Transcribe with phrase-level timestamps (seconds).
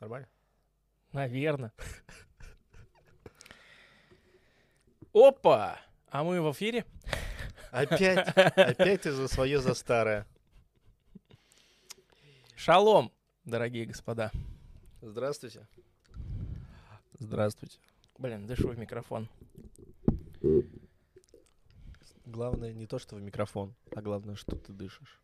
[0.00, 0.28] Нормально?
[1.12, 1.72] Наверное.
[5.12, 5.78] Опа!
[6.08, 6.86] А мы в эфире?
[7.70, 10.26] Опять, опять ты за свое, за старое.
[12.56, 13.12] Шалом,
[13.44, 14.32] дорогие господа.
[15.02, 15.68] Здравствуйте.
[17.18, 17.78] Здравствуйте.
[18.18, 19.28] Блин, дышу в микрофон.
[22.24, 25.20] Главное не то, что в микрофон, а главное, что ты дышишь.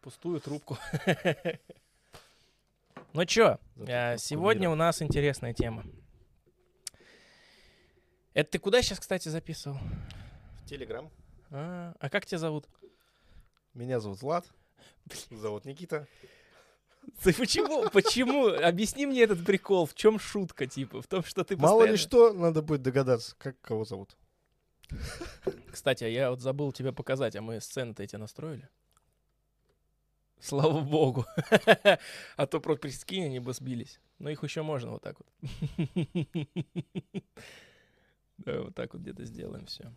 [0.00, 0.76] Пустую трубку.
[3.16, 4.72] Ну чё, Зато э, сегодня мира.
[4.72, 5.84] у нас интересная тема.
[8.34, 9.78] Это ты куда сейчас, кстати, записывал?
[10.62, 11.10] В Телеграм.
[11.50, 12.66] А, а как тебя зовут?
[13.72, 14.44] Меня зовут Влад.
[15.30, 16.06] Зовут Никита.
[17.22, 17.88] Ты почему?
[17.88, 18.48] Почему?
[18.48, 19.86] Объясни мне этот прикол.
[19.86, 21.00] В чем шутка, типа?
[21.00, 24.14] В том, что ты Мало ли постоянно- что, надо будет догадаться, как кого зовут.
[25.72, 28.68] Кстати, а я вот забыл тебе показать, а мы сцены-то эти настроили.
[30.40, 31.24] Слава богу.
[32.36, 34.00] А то про прескинь они бы сбились.
[34.18, 35.28] Но их еще можно вот так вот.
[38.38, 39.90] Да, вот так вот где-то сделаем все.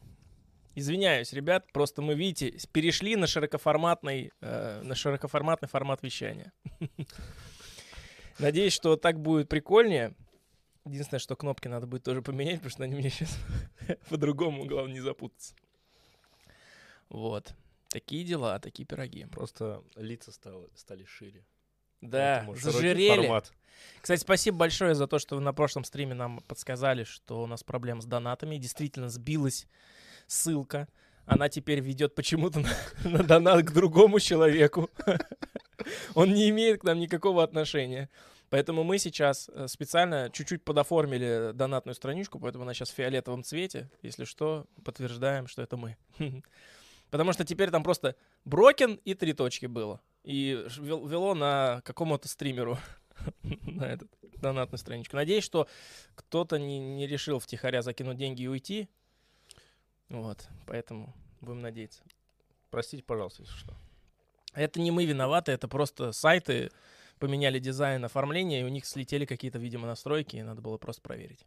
[0.73, 6.53] Извиняюсь, ребят, просто мы, видите, перешли на широкоформатный, э, на широкоформатный формат вещания.
[8.39, 10.15] Надеюсь, что так будет прикольнее.
[10.85, 13.37] Единственное, что кнопки надо будет тоже поменять, потому что они мне сейчас
[14.09, 15.53] по-другому, главное, не запутаться.
[17.09, 17.53] Вот.
[17.89, 19.25] Такие дела, такие пироги.
[19.25, 21.43] Просто лица стало- стали шире.
[22.01, 23.21] Да, Поэтому зажирели.
[23.21, 23.51] формат.
[24.01, 27.63] Кстати, спасибо большое за то, что вы на прошлом стриме нам подсказали, что у нас
[27.63, 28.57] проблема с донатами.
[28.57, 29.67] Действительно, сбилась
[30.27, 30.87] ссылка.
[31.25, 32.69] Она теперь ведет почему-то на,
[33.03, 34.89] на донат к другому человеку.
[36.15, 38.09] Он не имеет к нам никакого отношения.
[38.49, 43.89] Поэтому мы сейчас э, специально чуть-чуть подоформили донатную страничку, поэтому она сейчас в фиолетовом цвете.
[44.01, 45.97] Если что, подтверждаем, что это мы.
[47.09, 48.15] Потому что теперь там просто
[48.45, 50.01] Брокен и три точки было.
[50.23, 52.77] И вело на какому-то стримеру
[53.43, 54.07] на эту
[54.37, 55.15] донатную страничку.
[55.15, 55.67] Надеюсь, что
[56.15, 58.89] кто-то не, не решил втихаря закинуть деньги и уйти.
[60.09, 62.01] Вот, поэтому будем надеяться.
[62.71, 63.75] Простите, пожалуйста, если что.
[64.53, 66.71] Это не мы виноваты, это просто сайты
[67.19, 71.45] поменяли дизайн оформления, и у них слетели какие-то, видимо, настройки, и надо было просто проверить.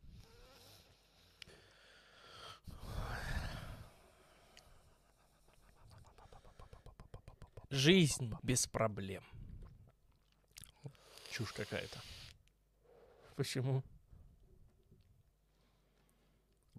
[7.72, 9.24] Жизнь без проблем.
[11.30, 12.02] Чушь какая-то.
[13.34, 13.82] Почему?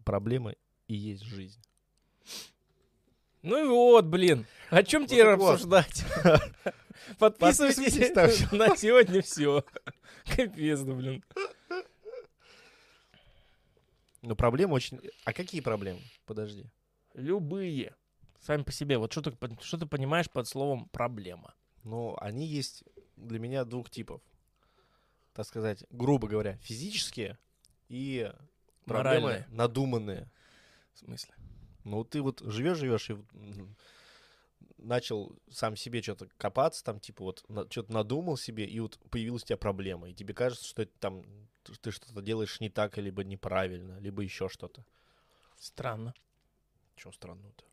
[0.06, 0.56] Проблемы
[0.88, 1.59] и есть жизнь.
[3.42, 4.46] Ну и вот, блин.
[4.70, 5.53] О чем вот.
[5.53, 6.06] обсуждать?
[7.18, 9.66] Подписывайтесь на сегодня все.
[10.26, 11.24] Капец, да, блин.
[14.22, 15.02] Но проблемы очень...
[15.26, 16.02] А какие проблемы?
[16.28, 16.66] Подожди.
[17.16, 17.96] Любые.
[18.44, 18.98] Сами по себе.
[18.98, 21.56] Вот что ты, что ты понимаешь под словом проблема?
[21.84, 22.84] Ну, они есть
[23.16, 24.22] для меня двух типов.
[25.34, 27.38] Так сказать, грубо говоря, физические
[27.88, 28.32] и
[28.86, 29.48] проблемы Моральные.
[29.50, 30.32] надуманные.
[30.94, 31.34] В смысле?
[31.86, 33.18] Ну, ты вот живешь-живешь и
[34.78, 39.46] начал сам себе что-то копаться, там, типа, вот, что-то надумал себе, и вот появилась у
[39.46, 41.24] тебя проблема, и тебе кажется, что это там
[41.82, 44.86] ты что-то делаешь не так, либо неправильно, либо еще что-то.
[45.58, 46.14] Странно.
[46.98, 47.64] Чего странного-то?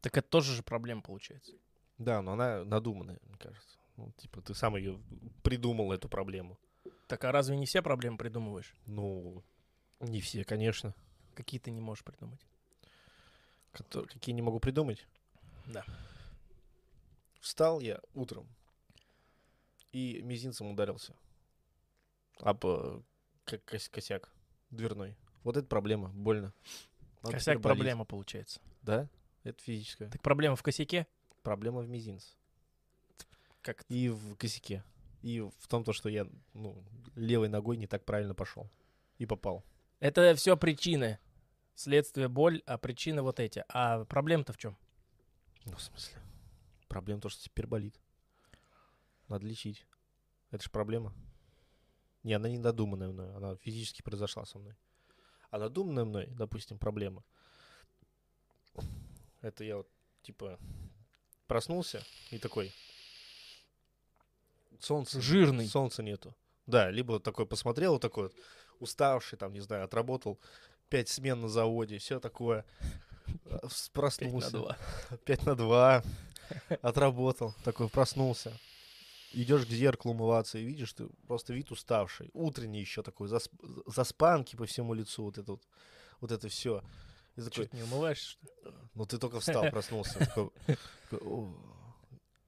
[0.00, 1.52] Так это тоже же проблема получается.
[1.98, 3.78] Да, но она надуманная, мне кажется.
[3.96, 5.00] Ну, типа, ты сам ее
[5.42, 6.58] придумал, эту проблему.
[7.08, 8.74] Так а разве не все проблемы придумываешь?
[8.86, 9.42] Ну,
[10.00, 10.94] не все, конечно.
[11.34, 12.40] Какие ты не можешь придумать?
[13.72, 15.06] Кото- Какие не могу придумать?
[15.66, 15.84] Да.
[17.40, 18.46] Встал я утром
[19.92, 21.14] и мизинцем ударился.
[22.40, 23.00] Об э,
[23.44, 24.30] ко- кос- косяк
[24.70, 25.16] дверной.
[25.42, 26.52] Вот это проблема, больно.
[27.22, 28.60] Вот Косяк проблема получается.
[28.82, 29.08] Да,
[29.50, 30.10] это физическая.
[30.10, 31.06] Так проблема в косяке?
[31.42, 32.34] Проблема в мизинце.
[33.62, 33.94] Как это?
[33.94, 34.84] И в косяке.
[35.22, 36.84] И в том, то, что я ну,
[37.14, 38.70] левой ногой не так правильно пошел.
[39.18, 39.64] И попал.
[39.98, 41.18] Это все причины.
[41.74, 43.64] Следствие боль, а причины вот эти.
[43.68, 44.76] А проблема-то в чем?
[45.64, 46.18] Ну, в смысле?
[46.88, 48.00] Проблема то, что теперь болит.
[49.28, 49.86] Надо лечить.
[50.50, 51.12] Это же проблема.
[52.22, 53.34] Не, она не надуманная мной.
[53.34, 54.76] Она физически произошла со мной.
[55.50, 57.24] А надуманная мной, допустим, проблема.
[59.46, 59.88] Это я вот,
[60.22, 60.58] типа,
[61.46, 62.72] проснулся и такой...
[64.80, 65.66] Солнце, Жирный.
[65.68, 66.34] солнца нету.
[66.66, 68.34] Да, либо вот такой посмотрел, вот такой вот
[68.80, 70.38] уставший, там, не знаю, отработал
[70.90, 72.64] пять смен на заводе, все такое.
[73.46, 74.50] э, с- Пять на Проснулся.
[74.50, 74.76] два.
[75.24, 76.02] 5 на 2.
[76.82, 77.54] Отработал.
[77.64, 78.52] Такой проснулся.
[79.32, 82.30] Идешь к зеркалу умываться и видишь, ты просто вид уставший.
[82.34, 85.62] Утренний еще такой, засп- заспанки по всему лицу, вот это вот,
[86.20, 86.82] вот это все.
[87.36, 88.74] И такой, Чуть не умываешься, что ли?
[88.94, 90.18] ну ты только встал, проснулся.
[90.18, 90.50] Такой,
[91.20, 91.52] «О,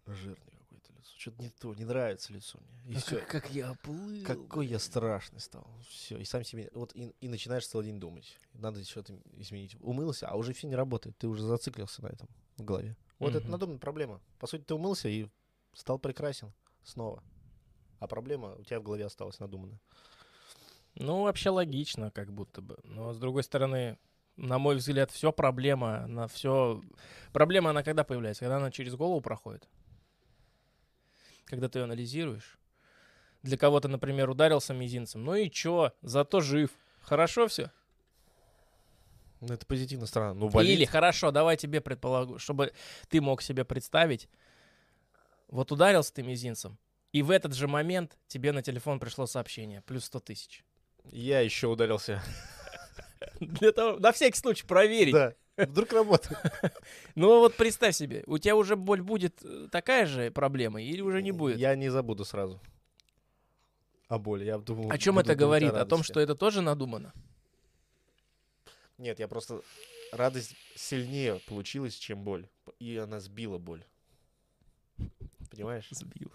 [0.07, 1.13] жирный какой-то лицо.
[1.19, 2.93] что-то не то, не нравится лицо мне.
[2.93, 3.17] И Ну, все.
[3.21, 4.25] как, как я оплыл.
[4.25, 5.67] Какой я страшный стал.
[5.89, 6.17] Все.
[6.19, 6.71] И сам себе.
[6.75, 8.39] Вот и, и начинаешь целый день думать.
[8.55, 9.77] Надо что-то изменить.
[9.81, 11.19] Умылся, а уже все не работает.
[11.19, 12.97] Ты уже зациклился на этом в голове.
[13.19, 14.21] Вот это надуманная проблема.
[14.39, 15.29] По сути, ты умылся и
[15.75, 16.53] стал прекрасен
[16.83, 17.23] снова.
[17.99, 19.81] А проблема у тебя в голове осталась надуманная.
[20.95, 22.79] Ну, вообще логично, как будто бы.
[22.85, 23.99] Но с другой стороны,
[24.39, 26.81] на мой взгляд, все проблема, на все.
[27.33, 28.45] Проблема, она когда появляется?
[28.45, 29.69] Когда она через голову проходит.
[31.45, 32.59] Когда ты ее анализируешь.
[33.43, 35.25] Для кого-то, например, ударился мизинцем.
[35.25, 35.93] Ну и чё?
[36.03, 36.71] Зато жив.
[37.01, 37.71] Хорошо все?
[39.41, 40.35] Ну, это позитивная сторона.
[40.35, 40.71] Ну, болит.
[40.71, 42.73] Или хорошо, давай тебе предполагу, чтобы
[43.09, 44.29] ты мог себе представить.
[45.49, 46.79] Вот ударился ты мизинцем,
[47.13, 49.81] и в этот же момент тебе на телефон пришло сообщение.
[49.83, 50.65] Плюс 100 тысяч.
[51.05, 52.23] Я еще ударился.
[53.41, 55.15] Для того, на всякий случай проверить.
[55.15, 55.35] Да.
[55.57, 56.39] Вдруг работает.
[57.15, 61.21] Ну вот представь себе, у тебя уже боль будет э, такая же проблема или уже
[61.21, 61.59] не будет?
[61.59, 62.61] Я не забуду сразу.
[64.09, 64.45] О боли.
[64.45, 65.71] Я думал, О чем это говорит?
[65.71, 66.13] О том, радости.
[66.13, 67.13] что это тоже надумано?
[68.99, 69.61] Нет, я просто...
[70.13, 72.49] Радость сильнее получилась, чем боль.
[72.79, 73.85] И она сбила боль.
[75.51, 75.89] Понимаешь?
[75.91, 76.33] Сбил.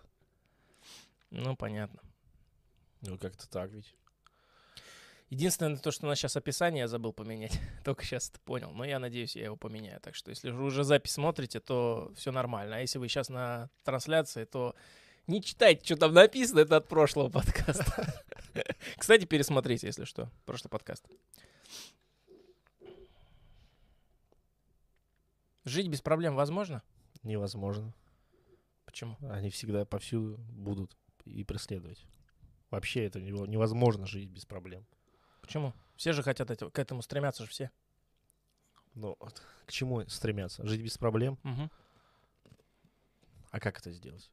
[1.31, 1.99] Ну, понятно.
[3.01, 3.95] Ну, как-то так ведь.
[5.33, 7.59] Единственное, то, что у нас сейчас описание я забыл поменять.
[7.83, 8.69] Только сейчас это понял.
[8.71, 9.99] Но я надеюсь, я его поменяю.
[9.99, 12.75] Так что, если вы уже запись смотрите, то все нормально.
[12.75, 14.75] А если вы сейчас на трансляции, то
[15.25, 16.59] не читайте, что там написано.
[16.59, 18.23] Это от прошлого подкаста.
[18.95, 20.29] Кстати, пересмотрите, если что.
[20.45, 21.03] Прошлый подкаст.
[25.65, 26.83] Жить без проблем возможно?
[27.23, 27.95] Невозможно.
[28.85, 29.17] Почему?
[29.31, 30.95] Они всегда повсюду будут
[31.25, 32.05] и преследовать.
[32.69, 34.85] Вообще это нево- невозможно жить без проблем.
[35.43, 35.73] Почему?
[35.97, 37.69] Все же хотят это- к этому стремятся же все.
[38.95, 40.65] Но вот к чему стремятся?
[40.65, 41.37] Жить без проблем?
[41.43, 41.69] Мгм.
[43.51, 44.31] А как это сделать?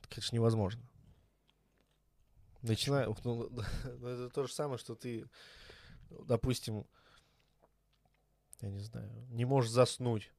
[0.00, 0.82] Это, конечно, невозможно.
[2.62, 3.16] Начинаю...
[3.24, 3.48] Ну,
[3.98, 5.26] ну, это то же самое, что ты,
[6.10, 6.86] допустим,
[8.60, 10.30] я не знаю, не можешь заснуть.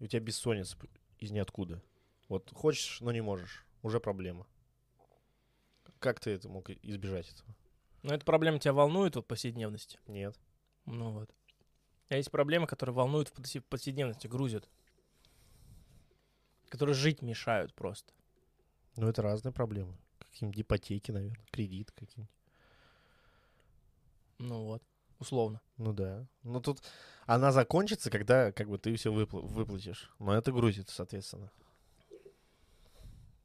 [0.00, 0.76] У тебя бессонница
[1.18, 1.82] из ниоткуда.
[2.28, 3.64] Вот хочешь, но не можешь.
[3.82, 4.46] Уже проблема.
[5.98, 7.54] Как ты это мог избежать этого?
[8.06, 9.98] Но эта проблема тебя волнует в повседневности?
[10.06, 10.38] Нет.
[10.84, 11.28] Ну вот.
[12.08, 14.68] А есть проблемы, которые волнуют в повсе- повседневности, грузят.
[16.68, 18.12] Которые жить мешают просто.
[18.94, 19.98] Ну, это разные проблемы.
[20.20, 22.32] Какие-нибудь ипотеки, наверное, кредит какие-нибудь.
[24.38, 24.84] Ну вот,
[25.18, 25.60] условно.
[25.76, 26.28] Ну да.
[26.44, 26.84] Ну тут
[27.24, 30.12] она закончится, когда как бы ты все выплатишь.
[30.20, 31.50] Но это грузит, соответственно.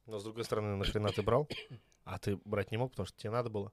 [0.06, 1.48] Но с другой стороны, нахрена ты брал?
[2.04, 3.72] А ты брать не мог, потому что тебе надо было.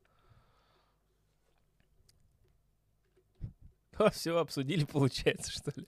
[4.14, 5.86] Все обсудили, получается, что ли?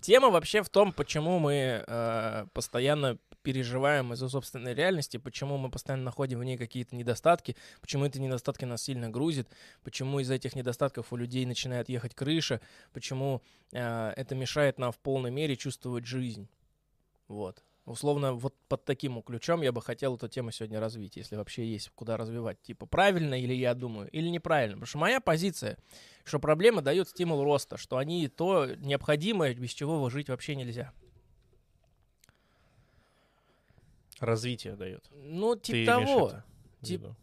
[0.00, 6.04] Тема вообще в том, почему мы э, постоянно переживаем из-за собственной реальности, почему мы постоянно
[6.04, 9.48] находим в ней какие-то недостатки, почему эти недостатки нас сильно грузят,
[9.84, 12.60] почему из-за этих недостатков у людей начинает ехать крыша,
[12.92, 13.42] почему
[13.72, 16.48] э, это мешает нам в полной мере чувствовать жизнь.
[17.28, 17.62] Вот.
[17.86, 21.90] Условно, вот под таким ключом я бы хотел эту тему сегодня развить, если вообще есть
[21.94, 22.60] куда развивать.
[22.62, 24.74] Типа, правильно или я думаю, или неправильно.
[24.74, 25.78] Потому что моя позиция,
[26.24, 30.92] что проблема дает стимул роста, что они то необходимое, без чего жить вообще нельзя.
[34.18, 35.04] Развитие дает.
[35.12, 36.28] Ну, Ты типа имеешь того.
[36.28, 36.44] это
[36.80, 37.16] в Тип- виду?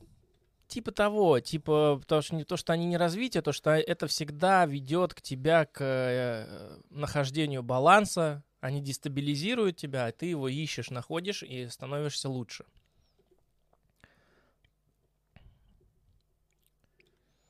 [0.68, 4.66] Типа того, типа, потому что не то, что они не развитие, то, что это всегда
[4.66, 11.44] ведет к тебя к э, нахождению баланса, они дестабилизируют тебя, а ты его ищешь, находишь
[11.44, 12.64] и становишься лучше.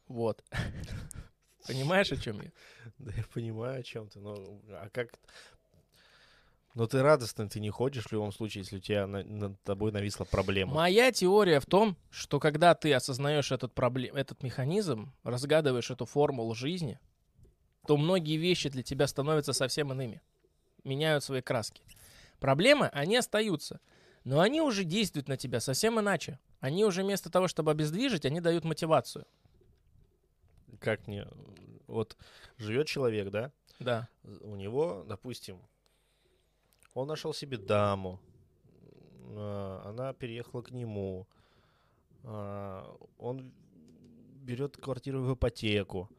[0.07, 0.43] Вот.
[1.67, 2.51] Понимаешь, о чем я?
[2.97, 4.19] Да я понимаю, о чем ты.
[4.19, 5.13] Но а как...
[6.73, 9.91] Но ты радостный, ты не ходишь в любом случае, если у тебя на- над тобой
[9.91, 10.73] нависла проблема.
[10.73, 16.55] Моя теория в том, что когда ты осознаешь этот, проблем, этот механизм, разгадываешь эту формулу
[16.55, 16.99] жизни,
[17.85, 20.23] то многие вещи для тебя становятся совсем иными.
[20.83, 21.81] Меняют свои краски.
[22.39, 23.79] Проблемы, они остаются.
[24.23, 26.39] Но они уже действуют на тебя совсем иначе.
[26.59, 29.25] Они уже вместо того, чтобы обездвижить, они дают мотивацию.
[30.79, 31.27] Как мне...
[31.87, 32.17] Вот
[32.57, 33.51] живет человек, да?
[33.79, 34.07] Да.
[34.23, 35.59] у него, допустим,
[36.93, 38.19] он нашел себе даму,
[39.35, 41.27] а, она переехала к нему,
[42.23, 43.51] а, он
[44.35, 46.09] берет квартиру в ипотеку,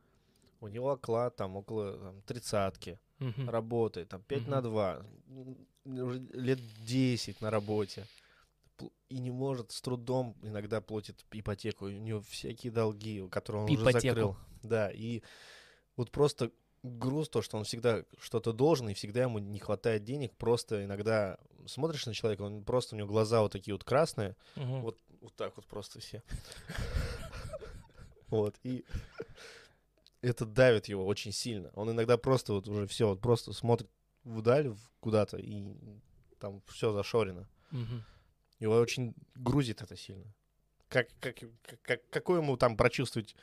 [0.60, 3.48] у него оклад там около там, тридцатки, Мгм.
[3.48, 4.70] работает там 5 на Мгм.
[4.70, 5.02] 2,
[5.84, 8.06] уже лет 10 на работе.
[9.08, 11.86] И не может, с трудом иногда платит ипотеку.
[11.86, 14.08] У него всякие долги, которые он уже Ипотеку.
[14.08, 14.36] закрыл.
[14.62, 15.22] Да, и
[15.96, 16.50] вот просто
[16.82, 21.38] груз то, что он всегда что-то должен, и всегда ему не хватает денег просто иногда
[21.66, 24.82] смотришь на человека, он просто у него глаза вот такие вот красные, Мгм.
[24.82, 26.22] вот, вот так вот просто все.
[28.30, 28.84] Вот, и
[30.24, 31.70] это давит его очень сильно.
[31.74, 33.88] Он иногда просто вот уже все, вот просто смотрит
[34.24, 35.64] вдаль куда-то, и
[36.38, 37.48] там все зашорено.
[37.70, 38.04] Мгм.
[38.60, 40.32] Его очень грузит это сильно.
[40.88, 43.34] Как, как, как, как- какой ему там прочувствовать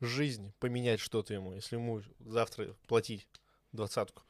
[0.00, 3.28] жизнь, поменять что-то ему, если ему завтра платить
[3.72, 4.22] двадцатку,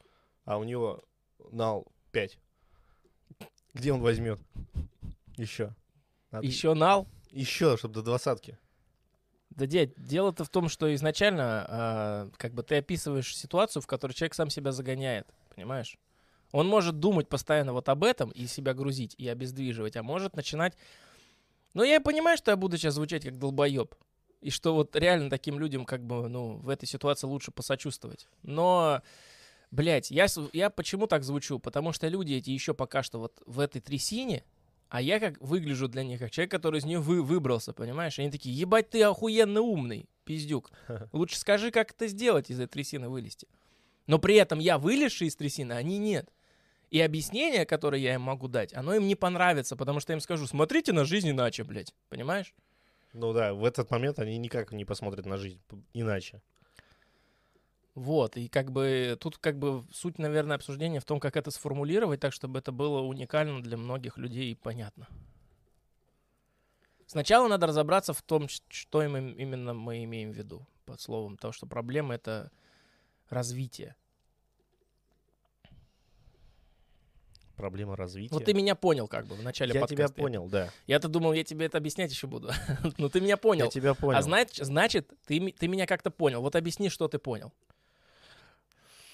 [0.45, 1.03] а у него
[1.51, 2.37] нал 5.
[3.73, 4.39] Где он возьмет?
[5.37, 5.73] Еще.
[6.41, 7.07] Еще нал?
[7.31, 8.59] Еще, чтобы до двадцатки.
[9.55, 14.13] Да, дядь, дело-то в том, что изначально а, как бы ты описываешь ситуацию, в которой
[14.13, 15.97] человек сам себя загоняет, понимаешь?
[16.51, 20.75] Он может думать постоянно вот об этом и себя грузить, и обездвиживать, а может начинать...
[21.73, 23.95] Ну, я понимаю, что я буду сейчас звучать как долбоеб,
[24.41, 28.27] и что вот реально таким людям как бы, ну, в этой ситуации лучше посочувствовать.
[28.43, 29.01] Но,
[29.71, 31.59] блядь, я, я почему так звучу?
[31.59, 34.43] Потому что люди эти еще пока что вот в этой трясине,
[34.93, 38.19] а я как выгляжу для них как человек, который из нее вы, выбрался, понимаешь?
[38.19, 40.69] Они такие, ебать, ты охуенно умный, пиздюк.
[41.11, 43.47] Лучше скажи, как это сделать, из этой трясины вылезти.
[44.05, 46.31] Но при этом я вылезший из трясины, а они нет.
[46.91, 50.21] И объяснение, которое я им могу дать, оно им не понравится, потому что я им
[50.21, 51.91] скажу, смотрите на жизнь иначе, блядь.
[52.09, 52.53] Понимаешь?
[53.13, 55.59] Ну да, в этот момент они никак не посмотрят на жизнь
[55.95, 56.43] иначе.
[57.95, 62.19] Вот, и как бы тут как бы суть, наверное, обсуждения в том, как это сформулировать
[62.19, 65.07] так, чтобы это было уникально для многих людей и понятно.
[67.05, 71.37] Сначала надо разобраться в том, что им им- именно мы имеем в виду под словом
[71.37, 72.51] того, что проблема— это
[73.29, 73.95] развитие.
[77.55, 78.33] Проблема развития.
[78.33, 80.07] Вот ты меня понял как бы в начале Я подкаста.
[80.15, 80.71] тебя понял, да.
[80.87, 82.49] Я-то думал, я тебе это объяснять еще буду.
[82.97, 83.65] Но ты меня понял.
[83.65, 84.17] Я тебя понял.
[84.17, 86.41] А значит, значит ты, ты меня как-то понял.
[86.41, 87.53] Вот объясни, что ты понял.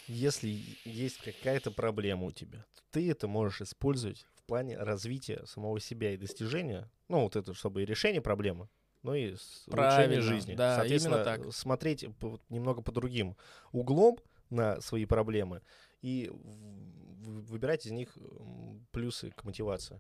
[0.09, 6.11] Если есть какая-то проблема у тебя, ты это можешь использовать в плане развития самого себя
[6.13, 8.69] и достижения, ну, вот это, чтобы и решение проблемы,
[9.03, 9.35] но и
[9.67, 10.55] улучшение жизни.
[10.55, 11.53] да, Соответственно, именно так.
[11.53, 12.05] смотреть
[12.49, 13.37] немного по другим
[13.71, 14.17] углом
[14.49, 15.61] на свои проблемы
[16.01, 18.17] и выбирать из них
[18.91, 19.99] плюсы к мотивации.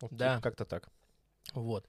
[0.00, 0.40] Вот Да.
[0.40, 0.88] как-то так.
[1.54, 1.86] Вот.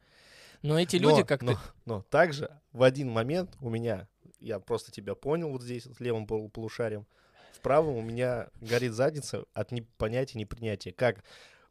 [0.62, 4.08] Но эти люди Но- как но, но также в один момент у меня,
[4.40, 7.08] я просто тебя понял вот здесь, вот левым пол- полушарием,
[7.54, 10.92] в правом у меня горит задница от непонятия, непринятия.
[10.94, 11.24] Как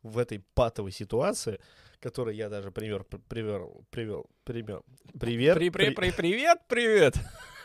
[0.02, 1.60] в этой патовой ситуации,
[2.00, 4.82] которой я даже пример пр- привел, привел, привер,
[5.18, 5.37] При,
[5.70, 7.14] при, при- при, привет, привет.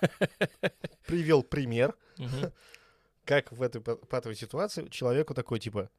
[1.08, 2.52] привел пример, Мгм.
[3.26, 5.90] как в этой па- патовой ситуации человеку такой, типа,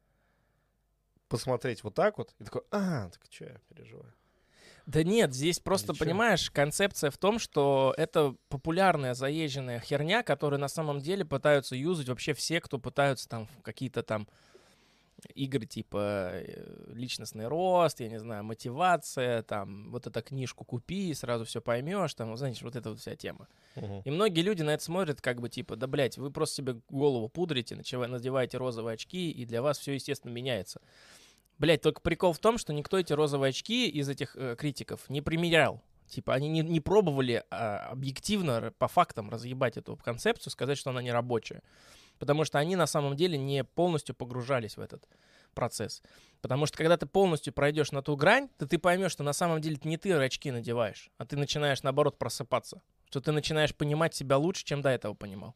[1.27, 4.13] посмотреть вот так вот, и такой, а, так что я переживаю.
[4.87, 6.05] Да нет, здесь просто, чё?
[6.05, 12.07] понимаешь, концепция в том, что это популярная заезженная херня, которую на самом деле пытаются юзать
[12.07, 14.29] вообще все, кто пытаются там какие-то там
[15.35, 21.13] игры типа э, личностный рост, я не знаю, мотивация, там вот эту книжку купи, и
[21.13, 23.49] сразу все поймешь, там, знаешь, вот эта вот вся тема.
[23.75, 24.03] Мгм.
[24.05, 27.27] И многие люди на это смотрят как бы типа, да, блядь, вы просто себе голову
[27.27, 30.81] пудрите, надеваете розовые очки, и для вас все, естественно, меняется.
[31.57, 35.21] Блядь, только прикол в том, что никто эти розовые очки из этих э, критиков не
[35.21, 35.81] примерял.
[36.07, 41.01] Типа, они не, не пробовали а, объективно, по фактам разъебать эту концепцию, сказать, что она
[41.01, 41.61] не рабочая.
[42.17, 45.07] Потому что они на самом деле не полностью погружались в этот
[45.53, 46.01] процесс.
[46.41, 49.59] Потому что когда ты полностью пройдешь на ту грань, то ты поймешь, что на самом
[49.59, 52.81] деле не ты очки надеваешь, а ты начинаешь, наоборот, просыпаться.
[53.09, 55.55] Что ты начинаешь понимать себя лучше, чем до этого понимал.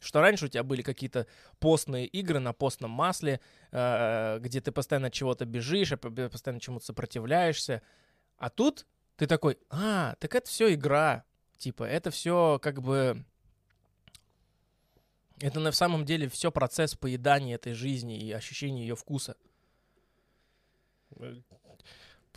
[0.00, 1.26] Что раньше у тебя были какие-то
[1.58, 3.40] постные игры на постном масле,
[3.72, 7.82] э, где ты постоянно от чего-то бежишь, а по- постоянно чему-то сопротивляешься.
[8.36, 8.86] А тут
[9.16, 11.24] ты такой, а, так это все игра.
[11.56, 13.24] Типа, это все как бы...
[15.40, 19.36] Это на самом деле все процесс поедания этой жизни и ощущения ее вкуса.
[21.16, 21.34] Э,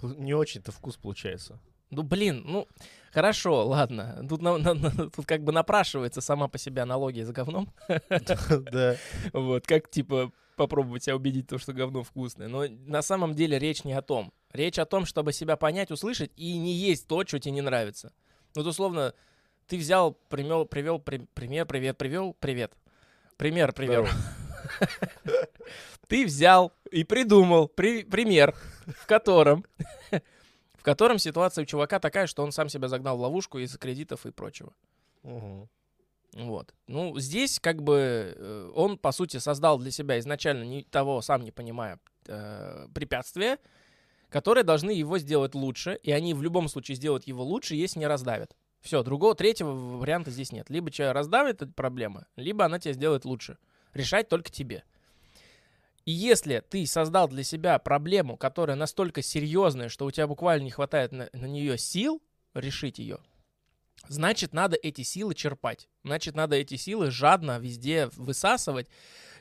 [0.01, 1.59] Не очень-то вкус получается.
[1.91, 2.67] Ну, блин, ну,
[3.11, 4.25] хорошо, ладно.
[4.27, 7.69] Тут, на- на- на- тут как бы напрашивается сама по себе аналогия с говном.
[8.71, 8.95] Да.
[9.33, 12.47] Вот, как, типа, попробовать себя убедить, то, что говно вкусное.
[12.47, 14.31] Но на самом деле речь не о том.
[14.53, 18.11] Речь о том, чтобы себя понять, услышать и не есть то, что тебе не нравится.
[18.55, 19.13] Вот, условно,
[19.67, 22.73] ты взял, примел, привел при- пример, привет, привел, привет.
[23.37, 24.07] Пример, привел.
[26.07, 28.53] Ты взял и придумал при- пример,
[28.85, 29.65] в котором,
[30.81, 34.25] в котором ситуация у чувака такая, что он сам себя загнал в ловушку из кредитов
[34.25, 34.73] и прочего.
[35.21, 35.69] Мгм.
[36.33, 36.73] Вот.
[36.87, 41.43] Ну, здесь как бы э, он, по сути, создал для себя изначально не того, сам
[41.43, 43.59] не понимая, э, препятствия,
[44.29, 48.07] которые должны его сделать лучше, и они в любом случае сделают его лучше, если не
[48.07, 48.55] раздавят.
[48.79, 50.71] Все, другого, третьего варианта здесь нет.
[50.71, 53.59] Либо человек раздавит эту проблему, либо она тебя сделает лучше.
[53.93, 54.83] Решать только тебе.
[56.05, 60.71] И если ты создал для себя проблему, которая настолько серьезная, что у тебя буквально не
[60.71, 62.21] хватает на, на нее сил
[62.53, 63.19] решить ее,
[64.07, 65.89] значит, надо эти силы черпать.
[66.03, 68.87] Значит, надо эти силы жадно везде высасывать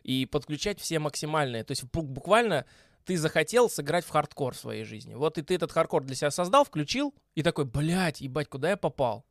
[0.02, 1.64] и подключать все максимальные.
[1.64, 2.67] То есть буквально
[3.05, 5.14] ты захотел сыграть в хардкор в своей жизни.
[5.14, 8.76] Вот и ты этот хардкор для себя создал, включил, и такой, блядь, ебать, куда я
[8.76, 9.25] попал?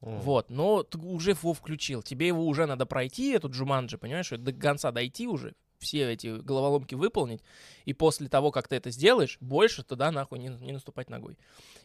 [0.00, 0.18] Mm.
[0.20, 2.02] Вот, но ты уже его включил.
[2.02, 6.94] Тебе его уже надо пройти, эту Джуманджи, понимаешь, до конца дойти уже, все эти головоломки
[6.94, 7.42] выполнить,
[7.84, 11.36] и после того, как ты это сделаешь, больше туда нахуй не, не наступать ногой.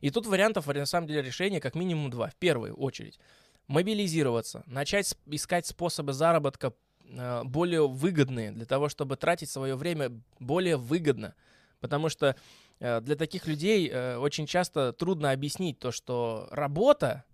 [0.01, 2.29] И тут вариантов, на самом деле, решения как минимум два.
[2.29, 3.19] В первую очередь,
[3.67, 6.73] мобилизироваться, начать искать способы заработка
[7.03, 11.35] э, более выгодные, для того, чтобы тратить свое время более выгодно.
[11.79, 12.35] Потому что
[12.79, 17.25] э, для таких людей э, очень часто трудно объяснить то, что работа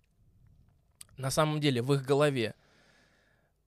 [1.17, 2.55] на самом деле в их голове,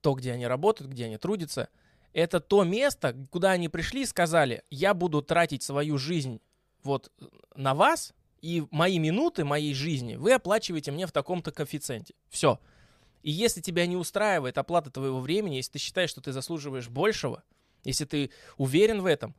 [0.01, 1.69] то, где они работают, где они трудятся,
[2.17, 6.41] это то место, куда они пришли и сказали, я буду тратить свою жизнь
[6.81, 7.11] вот
[7.55, 12.15] на вас, и мои минуты моей жизни вы оплачиваете мне в таком-то коэффициенте.
[12.29, 12.59] Все.
[13.21, 17.43] И если тебя не устраивает оплата твоего времени, если ты считаешь, что ты заслуживаешь большего,
[17.83, 19.35] если ты уверен в этом,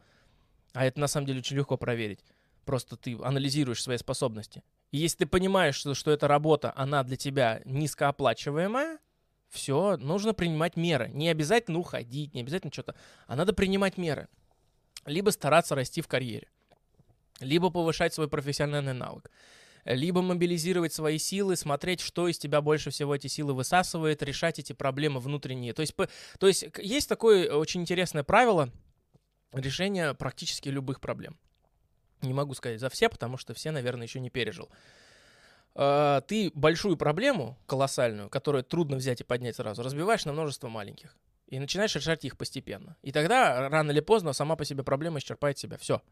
[0.72, 2.20] а это на самом деле очень легко проверить,
[2.64, 7.16] просто ты анализируешь свои способности, и если ты понимаешь, что, что эта работа, она для
[7.16, 9.00] тебя низкооплачиваемая,
[9.50, 11.08] все, нужно принимать меры.
[11.08, 12.94] Не обязательно уходить, не обязательно что-то,
[13.26, 14.28] а надо принимать меры.
[15.06, 16.48] Либо стараться расти в карьере,
[17.40, 19.30] либо повышать свой профессиональный навык,
[19.84, 24.74] либо мобилизировать свои силы, смотреть, что из тебя больше всего эти силы высасывает, решать эти
[24.74, 25.72] проблемы внутренние.
[25.72, 25.94] То есть,
[26.38, 28.70] то есть есть такое очень интересное правило
[29.52, 31.38] решения практически любых проблем.
[32.20, 34.68] Не могу сказать за все, потому что все, наверное, еще не пережил.
[35.74, 41.16] А, ты большую проблему, колоссальную, которую трудно взять и поднять сразу, разбиваешь на множество маленьких.
[41.46, 42.96] И начинаешь решать их постепенно.
[43.02, 45.78] И тогда, рано или поздно, сама по себе проблема исчерпает себя.
[45.78, 46.02] Все.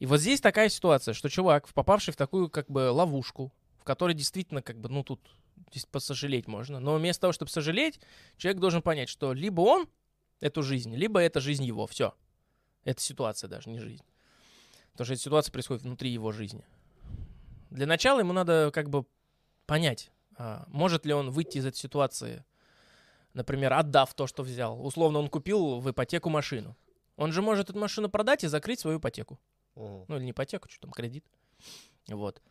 [0.00, 4.14] И вот здесь такая ситуация, что чувак, попавший в такую как бы ловушку, в которой
[4.14, 5.20] действительно как бы, ну тут
[5.70, 8.00] здесь посожалеть можно, но вместо того, чтобы сожалеть,
[8.36, 9.88] человек должен понять, что либо он
[10.40, 11.86] эту жизнь, либо это жизнь его.
[11.86, 12.14] Все.
[12.84, 14.04] Это ситуация даже, не жизнь.
[14.92, 16.64] Потому что эта ситуация происходит внутри его жизни.
[17.70, 19.04] Для начала ему надо как бы
[19.66, 22.44] понять, а, может ли он выйти из этой ситуации,
[23.34, 24.84] например, отдав то, что взял.
[24.84, 26.76] Условно, он купил в ипотеку машину.
[27.16, 29.38] Он же может эту машину продать и закрыть свою ипотеку.
[29.76, 30.04] Uh-huh.
[30.08, 31.24] Ну или не ипотеку, что там, кредит.
[32.08, 32.42] Вот.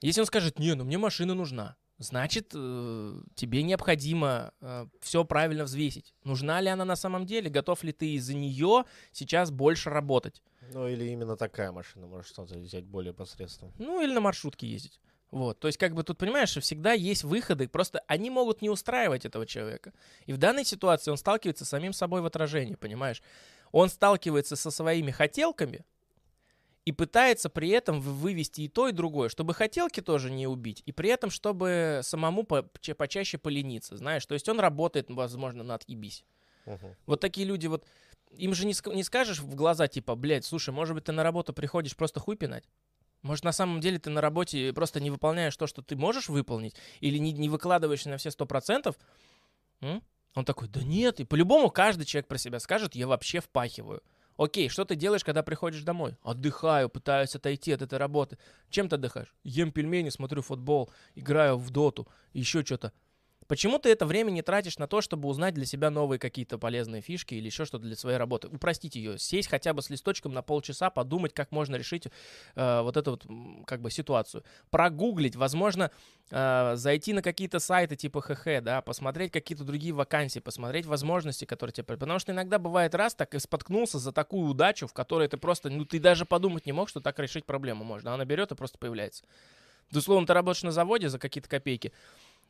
[0.00, 5.64] Если он скажет, не, ну мне машина нужна, значит, э, тебе необходимо э, все правильно
[5.64, 6.14] взвесить.
[6.24, 10.42] Нужна ли она на самом деле, готов ли ты из-за нее сейчас больше работать.
[10.72, 13.72] Ну, или именно такая машина, может что-то взять более посредственно.
[13.78, 15.00] Ну, или на маршрутке ездить.
[15.30, 18.70] Вот, то есть, как бы тут, понимаешь, что всегда есть выходы, просто они могут не
[18.70, 19.92] устраивать этого человека.
[20.24, 23.22] И в данной ситуации он сталкивается с самим собой в отражении, понимаешь?
[23.70, 25.84] Он сталкивается со своими хотелками
[26.88, 30.92] и пытается при этом вывести и то, и другое, чтобы хотелки тоже не убить, и
[30.92, 34.24] при этом, чтобы самому по почаще полениться, знаешь?
[34.24, 36.24] То есть он работает, возможно, на отъебись.
[36.64, 36.96] Угу.
[37.04, 37.84] Вот такие люди вот
[38.30, 41.52] им же не, не скажешь в глаза, типа, блядь, слушай, может быть, ты на работу
[41.52, 42.64] приходишь просто хуй пинать?
[43.20, 46.74] Может, на самом деле ты на работе просто не выполняешь то, что ты можешь выполнить,
[47.00, 48.96] или не, не выкладываешься на все сто процентов?
[50.34, 54.02] Он такой, да нет, и по-любому каждый человек про себя скажет, я вообще впахиваю.
[54.38, 56.16] Окей, что ты делаешь, когда приходишь домой?
[56.22, 58.38] Отдыхаю, пытаюсь отойти от этой работы.
[58.70, 59.34] Чем ты отдыхаешь?
[59.42, 62.92] Ем пельмени, смотрю футбол, играю в доту, еще что-то.
[63.48, 67.00] Почему ты это время не тратишь на то, чтобы узнать для себя новые какие-то полезные
[67.00, 68.48] фишки или еще что-то для своей работы?
[68.48, 72.08] Упростить ее, сесть хотя бы с листочком на полчаса, подумать, как можно решить
[72.54, 73.26] э, вот эту вот
[73.66, 74.44] как бы ситуацию.
[74.70, 75.90] Прогуглить, возможно,
[76.30, 81.72] э, зайти на какие-то сайты типа ХХ, да, посмотреть какие-то другие вакансии, посмотреть возможности, которые
[81.72, 81.84] тебе...
[81.84, 85.70] Потому что иногда бывает раз так и споткнулся за такую удачу, в которой ты просто,
[85.70, 88.12] ну ты даже подумать не мог, что так решить проблему можно.
[88.12, 89.24] Она берет и просто появляется.
[89.90, 91.92] Да, условно, ты работаешь на заводе за какие-то копейки,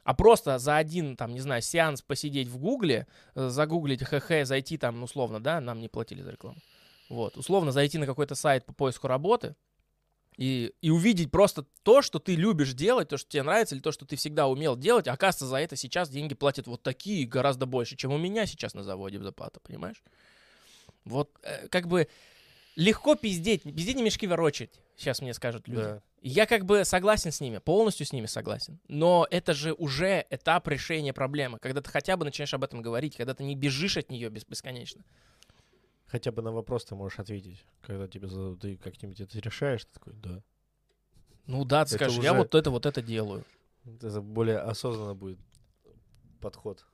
[0.08, 4.78] а просто за один, там, не знаю, сеанс посидеть в Гугле, э, загуглить ХХ, зайти
[4.78, 6.56] там, условно, да, нам не платили за рекламу.
[7.10, 9.54] Вот, условно зайти на какой-то сайт по поиску работы
[10.38, 13.92] и, и увидеть просто то, что ты любишь делать, то, что тебе нравится, или то,
[13.92, 17.94] что ты всегда умел делать, оказывается, за это сейчас деньги платят вот такие, гораздо больше,
[17.94, 19.30] чем у меня сейчас на заводе в
[19.62, 20.02] понимаешь?
[21.04, 22.08] Вот, э, как бы,
[22.76, 25.82] легко пиздеть, пиздеть не мешки ворочать, сейчас мне скажут люди.
[25.82, 26.02] Да.
[26.20, 28.80] Я как бы согласен с ними, полностью с ними согласен.
[28.88, 33.16] Но это же уже этап решения проблемы, когда ты хотя бы начинаешь об этом говорить,
[33.16, 35.04] когда ты не бежишь от нее бесконечно.
[36.06, 37.64] Хотя бы на вопрос ты можешь ответить.
[37.82, 40.42] Когда тебе задают, ты как-нибудь это решаешь, ты такой, да.
[41.46, 42.26] Ну да, ты это скажешь, уже...
[42.26, 43.44] я вот это, вот это делаю.
[43.84, 45.38] Это более осознанно будет
[46.40, 46.84] подход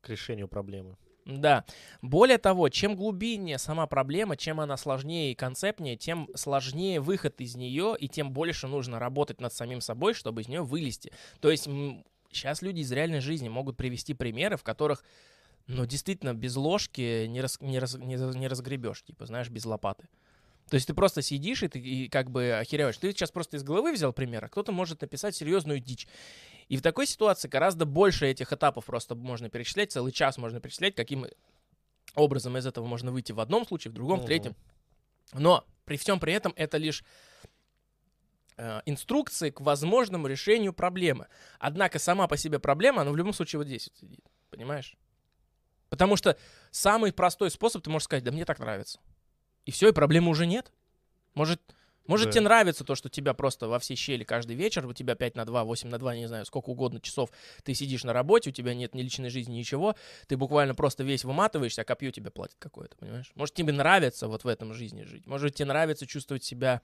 [0.00, 0.96] к решению проблемы.
[1.24, 1.64] Да.
[2.00, 7.54] Более того, чем глубиннее сама проблема, чем она сложнее и концептнее, тем сложнее выход из
[7.54, 11.12] нее, и тем больше нужно работать над самим собой, чтобы из нее вылезти.
[11.40, 11.68] То есть
[12.32, 15.04] сейчас люди из реальной жизни могут привести примеры, в которых,
[15.68, 20.08] ну, действительно, без ложки не, раз, не, раз, не, не разгребешь, типа, знаешь, без лопаты.
[20.72, 22.96] То есть ты просто сидишь и ты и как бы охереваешь.
[22.96, 26.08] Ты сейчас просто из головы взял пример, а кто-то может написать серьезную дичь.
[26.68, 30.94] И в такой ситуации гораздо больше этих этапов просто можно перечислять, целый час можно перечислять,
[30.94, 31.26] каким
[32.14, 34.56] образом из этого можно выйти в одном случае, в другом, в третьем.
[35.34, 37.04] Но при всем при этом это лишь
[38.56, 41.26] э, инструкции к возможному решению проблемы.
[41.58, 44.24] Однако сама по себе проблема, она в любом случае вот здесь вот сидит.
[44.48, 44.96] Понимаешь?
[45.90, 46.38] Потому что
[46.70, 49.00] самый простой способ, ты можешь сказать, да мне так нравится.
[49.64, 50.72] И все, и проблемы уже нет.
[51.34, 51.60] Может,
[52.06, 52.32] может да.
[52.32, 55.44] тебе нравится то, что тебя просто во все щели каждый вечер, у тебя 5 на
[55.44, 57.30] 2, 8 на 2, не знаю, сколько угодно часов,
[57.62, 59.94] ты сидишь на работе, у тебя нет ни личной жизни, ничего,
[60.26, 63.30] ты буквально просто весь выматываешься, а копье тебе платит какое-то, понимаешь?
[63.34, 66.82] Может, тебе нравится вот в этом жизни жить, может, тебе нравится чувствовать себя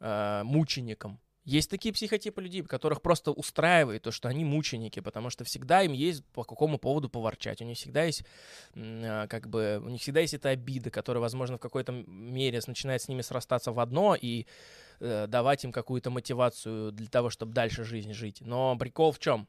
[0.00, 5.44] э, мучеником, есть такие психотипы людей, которых просто устраивает то, что они мученики, потому что
[5.44, 7.62] всегда им есть по какому поводу поворчать.
[7.62, 8.24] У них всегда есть,
[8.74, 13.00] а, как бы, у них всегда есть эта обида, которая, возможно, в какой-то мере начинает
[13.00, 14.46] с ними срастаться в одно и
[14.98, 18.40] э, давать им какую-то мотивацию для того, чтобы дальше жизнь жить.
[18.40, 19.46] Но прикол в чем?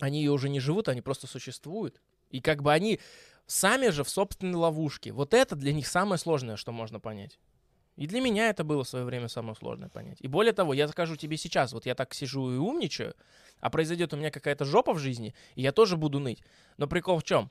[0.00, 2.00] Они ее уже не живут, они просто существуют.
[2.30, 3.00] И как бы они
[3.46, 5.12] сами же в собственной ловушке.
[5.12, 7.38] Вот это для них самое сложное, что можно понять.
[7.98, 10.18] И для меня это было в свое время самое сложное понять.
[10.20, 13.14] И более того, я скажу тебе сейчас, вот я так сижу и умничаю,
[13.58, 16.44] а произойдет у меня какая-то жопа в жизни, и я тоже буду ныть.
[16.76, 17.50] Но прикол в чем?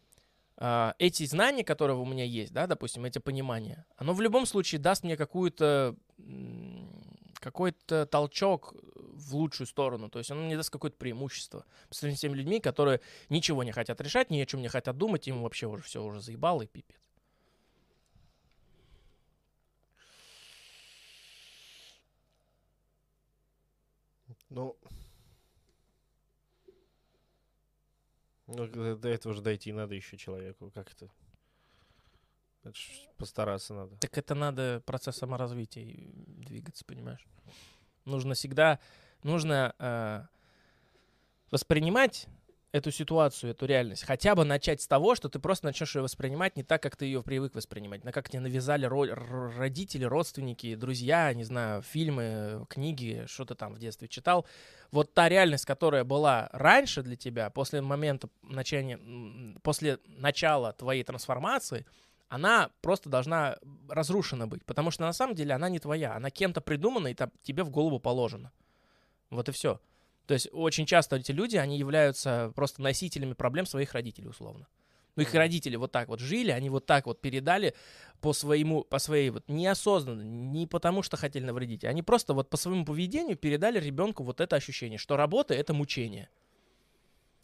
[0.55, 4.79] Uh, эти знания, которые у меня есть, да, допустим, эти понимания, оно в любом случае
[4.79, 5.95] даст мне какую-то
[7.39, 10.09] какой-то толчок в лучшую сторону.
[10.09, 13.73] То есть оно мне даст какое-то преимущество по сравнению с теми людьми, которые ничего не
[13.73, 16.67] хотят решать, ни о чем не хотят думать, им вообще уже все уже заебало и
[16.67, 16.97] пипец.
[24.49, 24.77] Ну,
[28.47, 30.71] ну до этого же дойти надо еще человеку.
[30.71, 31.09] Как это?
[32.63, 32.73] Это
[33.17, 33.97] постараться надо.
[33.97, 37.25] Так это надо процесс саморазвития двигаться, понимаешь?
[38.05, 38.79] Нужно всегда,
[39.23, 40.25] нужно э,
[41.51, 42.27] воспринимать
[42.77, 44.03] эту ситуацию, эту реальность.
[44.03, 47.05] Хотя бы начать с того, что ты просто начнешь ее воспринимать не так, как ты
[47.05, 53.25] ее привык воспринимать, на как тебе навязали ро- родители, родственники, друзья, не знаю, фильмы, книги,
[53.27, 54.45] что ты там в детстве читал.
[54.91, 58.99] Вот та реальность, которая была раньше для тебя, после момента начала,
[59.63, 61.85] после начала твоей трансформации,
[62.29, 63.57] она просто должна
[63.89, 67.31] разрушена быть, потому что на самом деле она не твоя, она кем-то придумана и там,
[67.43, 68.51] тебе в голову положена.
[69.29, 69.79] Вот и все.
[70.27, 74.67] То есть очень часто эти люди, они являются просто носителями проблем своих родителей, условно.
[75.15, 77.73] Ну, их родители вот так вот жили, они вот так вот передали
[78.21, 82.57] по своему, по своей вот неосознанно, не потому что хотели навредить, они просто вот по
[82.57, 86.29] своему поведению передали ребенку вот это ощущение, что работа— это мучение.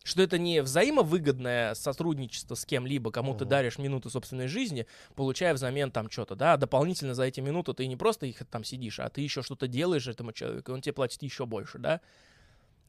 [0.04, 3.40] Что это не взаимовыгодное сотрудничество с кем-либо, кому uh-huh.
[3.40, 7.88] ты даришь минуту собственной жизни, получая взамен там что-то, да, дополнительно за эти минуты ты
[7.88, 10.94] не просто их там сидишь, а ты еще что-то делаешь этому человеку, и он тебе
[10.94, 12.02] платит еще больше, да.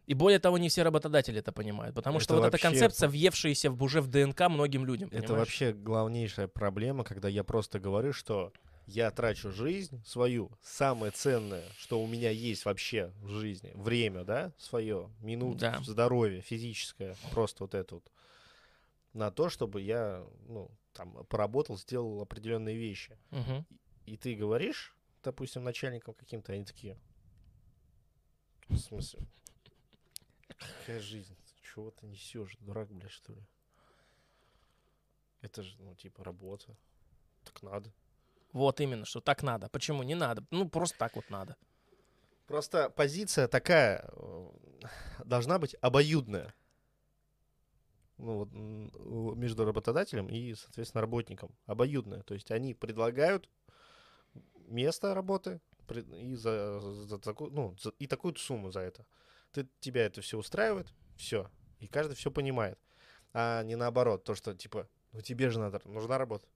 [0.07, 3.71] И более того, не все работодатели это понимают, потому это что вот эта концепция, въевшаяся
[3.71, 5.09] в, уже в ДНК многим людям.
[5.09, 5.38] Это понимаешь?
[5.38, 8.53] вообще главнейшая проблема, когда я просто говорю, что
[8.87, 14.53] я трачу жизнь свою, самое ценное, что у меня есть вообще в жизни, время, да,
[14.59, 15.81] свое, минут, да.
[15.83, 18.12] здоровье физическое, просто вот это вот,
[19.14, 23.17] на то, чтобы я, ну, там, поработал, сделал определенные вещи.
[23.31, 23.64] Угу.
[24.05, 26.99] И, и ты говоришь, допустим, начальникам каким-то, они такие,
[28.69, 29.21] в смысле,
[30.59, 31.37] Какая жизнь?
[31.62, 32.57] Чего ты несешь?
[32.61, 33.43] Дурак, блядь, что ли?
[35.40, 36.77] Это же, ну, типа, работа.
[37.45, 37.93] Так надо.
[38.53, 39.69] Вот именно, что так надо.
[39.69, 40.45] Почему не надо?
[40.51, 41.57] Ну, просто так вот надо.
[42.47, 44.51] Просто позиция такая э,
[45.25, 46.55] должна быть обоюдная.
[48.17, 51.51] Ну, вот, между работодателем и, соответственно, работником.
[51.67, 52.23] Обоюдная.
[52.23, 53.51] То есть они предлагают
[54.69, 59.05] место работы и, за, за, за, ну, за, и такую сумму за это
[59.55, 61.49] ты, тебя это все устраивает, все.
[61.79, 62.79] И каждый все понимает.
[63.33, 66.47] А не наоборот, то, что типа, ну тебе же надо, нужна работа.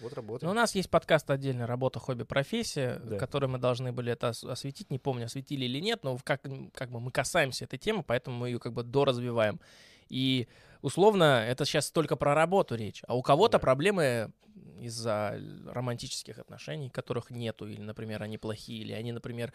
[0.00, 0.46] Вот работа.
[0.46, 3.18] Ну, у нас есть подкаст отдельно «Работа, хобби, профессия», да.
[3.18, 4.90] который мы должны были это осветить.
[4.90, 6.40] Не помню, осветили или нет, но как,
[6.72, 9.60] как бы мы касаемся этой темы, поэтому мы ее как бы доразвиваем.
[10.08, 10.48] И
[10.82, 13.58] условно, это сейчас только про работу речь, а у кого-то Да.
[13.60, 14.32] проблемы
[14.80, 19.52] из-за романтических отношений, которых нету, или, например, они плохие, или они, например,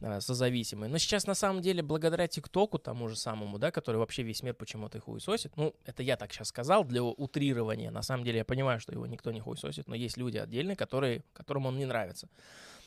[0.00, 0.90] а, созависимые.
[0.90, 4.54] Но сейчас, на самом деле, благодаря ТикТоку, тому же самому, да, который вообще весь мир
[4.54, 8.80] почему-то хуесосит, ну, это я так сейчас сказал для утрирования, на самом деле я понимаю,
[8.80, 12.28] что его никто не хуесосит, но есть люди отдельные, которые, которым он не нравится.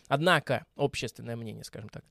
[0.09, 2.03] Однако, общественное мнение, скажем так.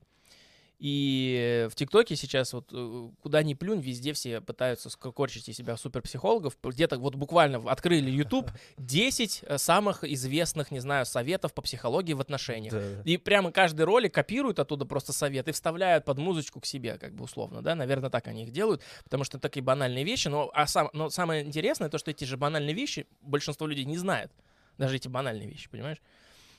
[0.79, 5.75] И в ТикТоке сейчас вот э, куда ни плюнь, везде все пытаются скорчить из себя
[5.75, 6.55] суперпсихологов.
[6.61, 12.21] Где-то вот буквально открыли YouTube 10 э, самых известных, не знаю, советов по психологии в
[12.21, 12.73] отношениях.
[12.73, 13.01] Да.
[13.05, 17.15] И прямо каждый ролик копируют оттуда просто совет и вставляют под музычку к себе, как
[17.15, 20.67] бы условно, да, наверное, так они их делают, потому что такие банальные вещи, но, а
[20.67, 24.31] сам, но самое интересное то, что эти же банальные вещи большинство людей не знает,
[24.77, 25.97] даже эти банальные вещи, понимаешь?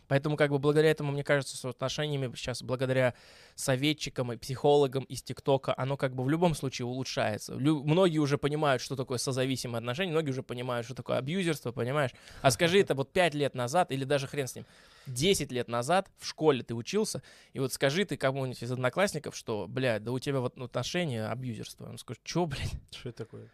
[0.09, 3.15] Поэтому как бы благодаря этому, мне кажется, с отношениями сейчас, благодаря
[3.55, 7.55] советчикам и психологам из ТикТока, оно как бы в любом случае улучшается.
[7.55, 12.11] Лю- многие уже понимают, что такое созависимые отношения, многие уже понимают, что такое абьюзерство, понимаешь?
[12.43, 14.65] А скажи это вот 5 лет назад, или даже хрен с ним,
[15.07, 19.67] 10 лет назад в школе ты учился, и вот скажи ты кому-нибудь из одноклассников, что,
[19.69, 21.89] блядь, да у тебя вот отношения абьюзерство.
[21.89, 23.49] Он скажет, что, блядь, Что это такое?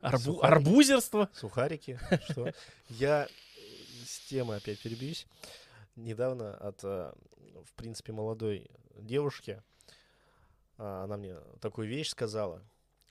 [0.00, 0.46] арбу- Сухарики.
[0.46, 1.28] арбузерство?
[1.34, 1.98] Сухарики?
[2.30, 2.52] Что?
[2.88, 3.28] Я
[4.06, 5.26] с темы опять перебьюсь.
[5.96, 7.12] Недавно от, э,
[7.64, 9.62] в принципе, молодой девушки,
[10.78, 12.62] а, она мне такую вещь сказала.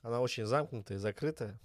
[0.02, 1.58] Она очень замкнутая, закрытая.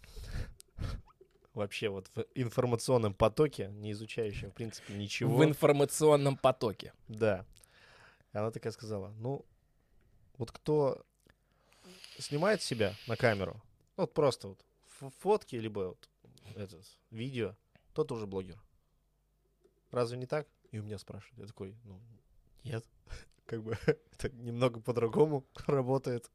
[1.53, 5.35] Вообще вот в информационном потоке, не изучающая, в принципе, ничего.
[5.35, 6.93] В информационном потоке.
[7.07, 7.45] Да.
[8.31, 9.45] Она такая сказала, ну,
[10.37, 11.05] вот кто
[12.17, 13.61] снимает себя на камеру,
[13.97, 14.65] вот просто вот
[15.19, 16.09] фотки, либо вот
[16.55, 17.55] этот, видео,
[17.93, 18.57] тот уже блогер.
[19.91, 20.47] Разве не так?
[20.71, 21.39] И у меня спрашивают.
[21.39, 21.99] Я такой, ну,
[22.63, 22.83] нет.
[23.45, 26.31] Как бы это немного по-другому работает.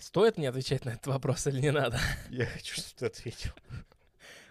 [0.00, 1.98] Стоит мне отвечать на этот вопрос или не надо?
[2.28, 3.52] Я хочу, чтобы ты ответил.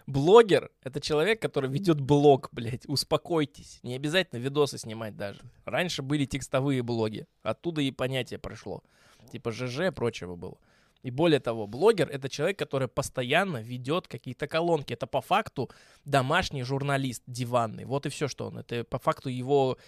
[0.06, 2.88] Блогер— это человек, который ведет блог, блядь.
[2.88, 3.78] Успокойтесь.
[3.82, 5.40] Не обязательно видосы снимать даже.
[5.64, 7.26] Раньше были текстовые блоги.
[7.42, 8.82] Оттуда и понятие прошло.
[9.30, 10.58] Типа ЖЖ и прочего было.
[11.02, 14.92] И более того, блогер— это человек, который постоянно ведет какие-то колонки.
[14.92, 15.70] Это по факту
[16.04, 17.84] домашний журналист диванный.
[17.84, 18.58] Вот и все, что он.
[18.58, 19.78] Это по факту его,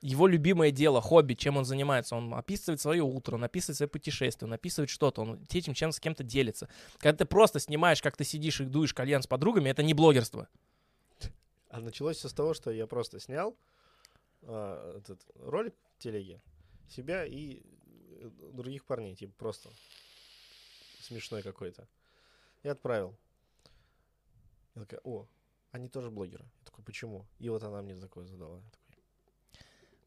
[0.00, 2.16] его любимое дело, хобби, чем он занимается.
[2.16, 6.00] Он описывает свое утро, он описывает свои путешествия, он описывает что-то, он этим чем с
[6.00, 6.68] кем-то делится.
[6.98, 10.48] Когда ты просто снимаешь, как ты сидишь и дуешь кальян с подругами, это не блогерство.
[11.68, 13.56] А началось все с того, что я просто снял
[14.42, 16.40] а, этот ролик в телеге,
[16.88, 17.62] себя и
[18.20, 19.70] э, других парней, типа просто
[21.04, 21.86] смешной какой-то.
[22.62, 23.16] И отправил.
[24.74, 25.26] Я такая, о,
[25.70, 26.44] они тоже блогеры.
[26.60, 27.26] Я такой, почему?
[27.38, 28.56] И вот она мне такое задала.
[28.58, 29.02] Я такой,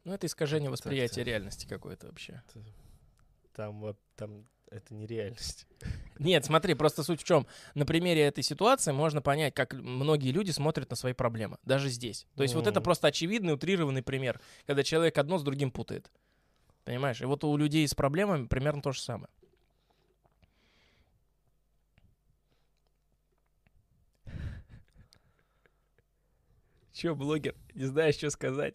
[0.04, 2.42] Ну, это искажение восприятия реальности какое-то вообще.
[3.54, 5.66] там, во- там это нереальность.
[6.20, 7.48] Нет, смотри, просто суть в чем.
[7.76, 12.28] На примере этой ситуации можно понять, как многие люди смотрят на свои проблемы, даже здесь.
[12.36, 16.12] То есть вот это просто очевидный, утрированный пример, когда человек одно с другим путает.
[16.84, 17.22] Понимаешь?
[17.22, 19.30] И вот у людей с проблемами примерно то же самое.
[26.98, 28.74] Че, блогер, не знаешь, что сказать?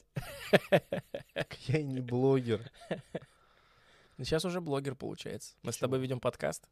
[1.67, 2.71] Я и не блогер.
[4.17, 5.57] Ну, сейчас уже блогер получается.
[5.63, 6.69] Мы с тобой ведем подкаст.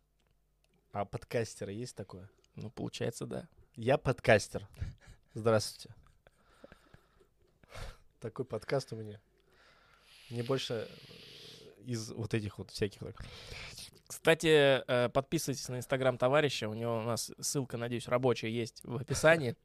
[0.93, 2.31] А подкастеры есть такое?
[2.55, 3.49] Ну, получается, да.
[3.75, 4.69] Я подкастер.
[5.35, 5.93] Здравствуйте.
[8.21, 9.21] Такой подкаст у меня.
[10.29, 13.01] Мне больше э, из вот этих вот всяких
[14.07, 16.69] Кстати, э, подписывайтесь на инстаграм товарища.
[16.69, 19.57] У него у нас ссылка, надеюсь, рабочая есть в описании.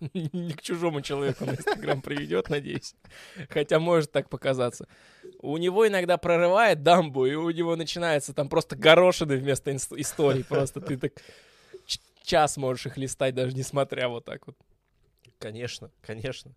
[0.14, 2.94] Не к чужому человеку на инстаграм приведет, надеюсь.
[3.48, 4.88] Хотя может так показаться.
[5.40, 10.44] У него иногда прорывает дамбу, и у него начинается там просто горошины вместо историй.
[10.44, 11.12] Просто ты так
[12.22, 14.56] час можешь их листать, даже несмотря вот так вот.
[15.38, 16.52] Конечно, конечно.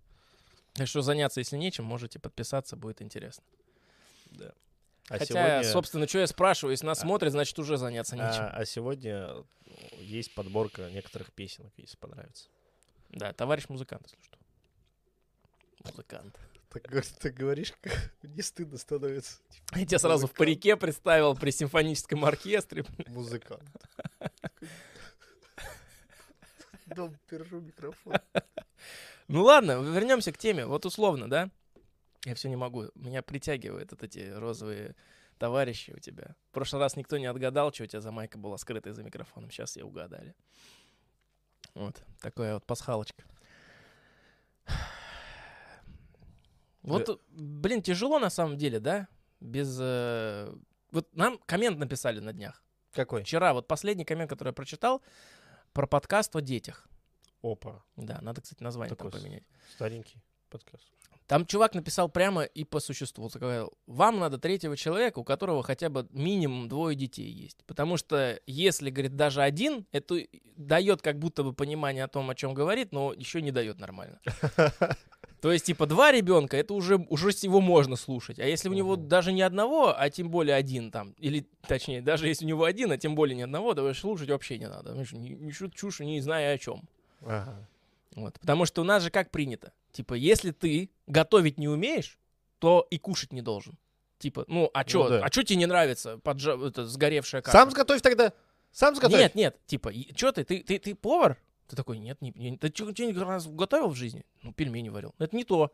[0.74, 3.44] Так что заняться, если нечем, можете подписаться, будет интересно.
[4.32, 4.52] Да.
[5.10, 8.44] А Хотя, сегодня, собственно, что я спрашиваю, если нас А- смотрят, значит, уже заняться нечем.
[8.44, 9.30] а, а сегодня
[10.00, 12.50] есть подборка некоторых песенок, если понравится.
[13.10, 14.38] Да, товарищ музыкант, если что.
[15.84, 16.40] Музыкант.
[16.70, 19.38] Так, ты говоришь, как не стыдно становится.
[19.50, 22.84] Типа, Я тебя сразу в парике представил при симфоническом оркестре.
[23.08, 23.64] Музыкант.
[26.88, 28.14] Дом, держу микрофон.
[29.28, 30.66] Ну ладно, вернемся к теме.
[30.66, 31.50] Вот условно, да?
[32.26, 32.90] Я все не могу.
[32.96, 34.96] Меня притягивают вот эти розовые
[35.38, 36.36] товарищи у тебя.
[36.50, 39.50] В прошлый раз никто не отгадал, что у тебя за майка была скрытая за микрофоном.
[39.50, 40.36] Сейчас все угадали.
[41.74, 43.24] Вот, такая вот пасхалочка.
[46.82, 49.08] Вот, блин, тяжело на самом деле, да?
[49.40, 49.76] Без...
[49.82, 50.56] э,
[50.92, 52.64] Вот нам коммент написали на днях.
[52.92, 53.24] Какой?
[53.24, 55.02] Вчера вот последний коммент, который я прочитал,
[55.74, 56.88] про подкаст о детях.
[57.42, 57.84] Опа.
[57.96, 59.44] Да, надо, кстати, название Такой там поменять.
[59.74, 60.86] Старенький подкаст.
[61.28, 63.30] Там чувак написал прямо и по существу.
[63.30, 67.64] Сказал, вам надо третьего человека, у которого хотя бы минимум двое детей есть.
[67.66, 70.20] Потому что если, говорит, даже один, это
[70.56, 74.20] дает как будто бы понимание о том, о чем говорит, но еще не дает нормально.
[75.42, 78.40] То есть, типа, два ребенка, это уже, уже его можно слушать.
[78.40, 82.28] А если у него даже не одного, а тем более один там, или точнее, даже
[82.28, 84.90] если у него один, а тем более не одного, то слушать вообще не надо.
[84.90, 86.82] Потому что ни, ни шут- чушь, не зная о чем.
[87.22, 87.68] Ага.
[88.16, 88.40] Вот.
[88.40, 89.72] Потому что у нас же как принято.
[89.96, 92.20] Типа, если ты готовить не умеешь,
[92.60, 93.78] то и кушать не должен.
[94.18, 95.22] Типа, ну, а чё, да.
[95.24, 97.58] а чё тебе не нравится поджа- это, сгоревшая каша?
[97.58, 98.34] Сам сготовь тогда.
[98.74, 99.18] Сам сготовь.
[99.18, 101.38] Нет, нет, типа, чё ты, ты, ты, ты повар?
[101.70, 104.26] Ты такой, нет, не, не- ты что-нибудь раз готовил в жизни?
[104.44, 105.16] Ну, пельмени варил.
[105.18, 105.72] Это не то.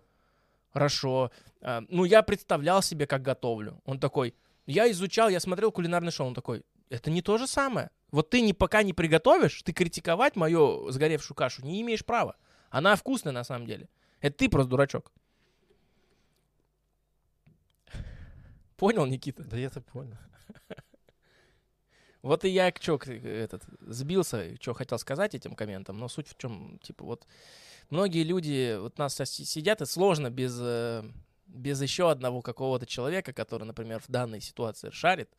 [0.72, 1.32] Хорошо.
[1.62, 3.82] А, ну, я представлял себе, как готовлю.
[3.86, 4.36] Он такой,
[4.68, 6.28] я изучал, я смотрел кулинарный шоу.
[6.28, 7.90] Он такой, это не то же самое.
[8.12, 12.36] Вот ты не, пока не приготовишь, ты критиковать мою сгоревшую кашу не имеешь права.
[12.70, 13.90] Она вкусная на самом деле.
[14.22, 15.12] Это ты просто дурачок.
[18.78, 19.44] Понял, Никита?
[19.44, 20.18] Да я-то понял.
[22.22, 26.38] Вот и я чё, к- этот, сбился, что хотел сказать этим комментом, но суть в
[26.38, 27.26] чем, типа, вот
[27.90, 31.04] многие люди вот нас сейчас си- сидят, и сложно без, э,
[31.48, 35.30] без еще одного какого-то человека, который, например, в данной ситуации шарит,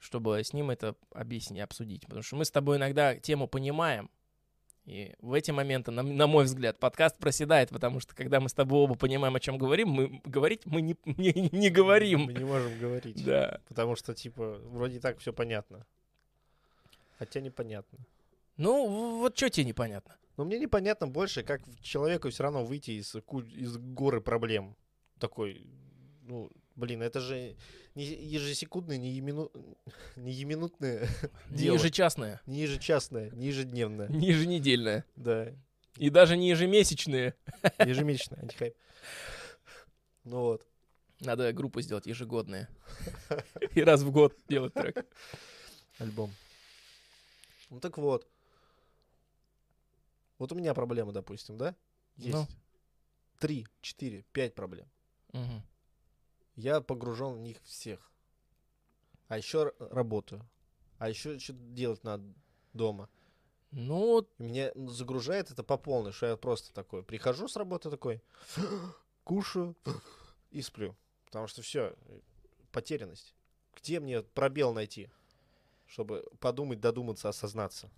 [0.00, 2.02] чтобы с ним это объяснить, обсудить.
[2.02, 4.10] Потому что мы с тобой иногда тему понимаем,
[4.84, 8.52] и в эти моменты, на, на мой взгляд, подкаст проседает, потому что когда мы с
[8.52, 12.24] тобой оба понимаем, о чем говорим, мы говорить мы не, не, не говорим.
[12.24, 13.24] Мы не можем говорить.
[13.24, 13.60] Да.
[13.68, 15.86] Потому что, типа, вроде так все понятно.
[17.18, 17.98] Хотя непонятно.
[18.56, 20.16] Ну, вот что тебе непонятно?
[20.36, 24.76] Но мне непонятно больше, как человеку все равно выйти из, из горы проблем.
[25.18, 25.66] Такой,
[26.22, 27.56] ну, блин, это же
[27.94, 29.50] не ежесекундное, не, емину...
[30.16, 31.08] не еминутное
[31.50, 31.76] дело.
[31.76, 34.08] Ежечасные, Не ежечасное, не ежедневное.
[34.08, 35.04] не еженедельные.
[35.16, 35.52] Да,
[35.96, 37.34] И даже не ежемесячные.
[37.78, 38.74] ежемесячное, антихайп.
[40.24, 40.66] Ну вот.
[41.20, 42.68] Надо группу сделать ежегодные.
[43.74, 45.06] И раз в год делать трек.
[45.98, 46.32] Альбом.
[47.70, 48.26] Ну так вот.
[50.38, 51.74] Вот у меня проблема, допустим, да?
[52.16, 52.32] Есть.
[52.34, 52.46] Ну.
[53.38, 54.86] Три, четыре, пять проблем.
[55.32, 55.62] Мгм.
[56.56, 58.12] Я погружен в них всех.
[59.28, 60.48] А еще работаю.
[60.98, 62.24] А еще что-то делать надо
[62.72, 63.08] дома.
[63.70, 67.02] Ну, меня ну, загружает это по полной, что я просто такой.
[67.02, 68.22] Прихожу с работы такой,
[69.24, 69.76] кушаю
[70.50, 70.96] и сплю.
[71.26, 71.96] Потому что все,
[72.70, 73.34] потерянность.
[73.76, 75.10] Где мне пробел найти,
[75.86, 77.90] чтобы подумать, додуматься, осознаться?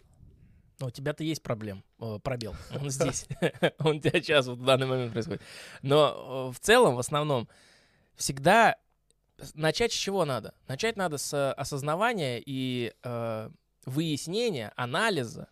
[0.79, 1.83] ну, у тебя-то есть проблем.
[1.99, 2.55] О, пробел.
[2.81, 3.27] Он здесь.
[3.79, 5.43] Он у тебя сейчас, вот в данный момент происходит.
[5.83, 7.49] Но э, в целом, в основном,
[8.17, 8.77] всегда
[9.55, 10.55] начать с чего надо?
[10.69, 13.51] Начать надо с осознавания и э,
[13.85, 15.49] выяснения, анализа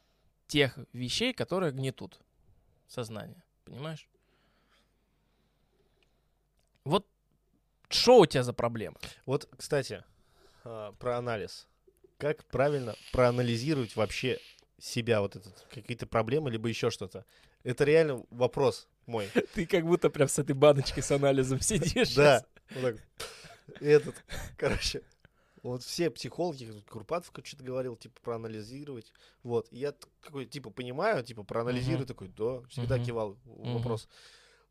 [0.47, 2.21] тех вещей, которые гнетут
[2.87, 3.43] сознание.
[3.65, 4.09] Понимаешь?
[6.85, 7.07] Вот
[7.89, 8.97] что у тебя за проблема?
[9.25, 10.05] Вот, кстати,
[10.65, 11.67] а, про анализ.
[12.19, 14.39] Как правильно проанализировать вообще
[14.79, 17.25] себя, вот этот, какие-то проблемы, либо еще что-то?
[17.63, 19.29] Это реально вопрос мой.
[19.55, 22.15] Ты как будто прям с этой баночкой с анализом сидишь.
[22.15, 22.45] Да.
[22.75, 22.97] Вот.
[23.81, 24.15] Этот,
[24.57, 25.03] короче,
[25.63, 29.13] вот все психологи, Курпатов что-то говорил, типа, проанализировать.
[29.43, 32.07] Вот, и я т- какой, типа, понимаю, типа, проанализирую, Мгм.
[32.09, 34.09] такой, да, всегда кивал вопрос.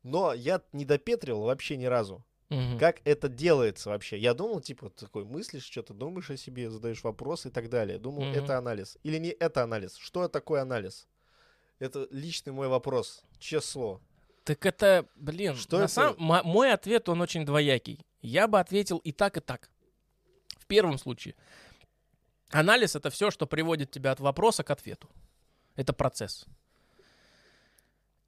[0.02, 2.24] Но я не допетривал вообще ни разу.
[2.78, 4.16] Как это делается вообще?
[4.18, 7.98] Я думал, типа, такой мыслишь, что-то думаешь о себе, задаешь вопросы и так далее.
[7.98, 8.96] Думал, это анализ.
[9.02, 9.96] Или не это анализ?
[9.96, 11.08] Что такое анализ?
[11.80, 13.24] Это личный мой вопрос.
[13.40, 14.00] Число.
[14.44, 15.92] Так это, блин, Что на это?
[15.92, 18.04] сам- мо- мой ответ, он очень двоякий.
[18.20, 19.70] Я бы ответил и так, и так.
[20.58, 21.34] В первом случае.
[22.50, 25.08] Анализ— это все, что приводит тебя от вопроса к ответу.
[25.76, 26.46] Это процесс.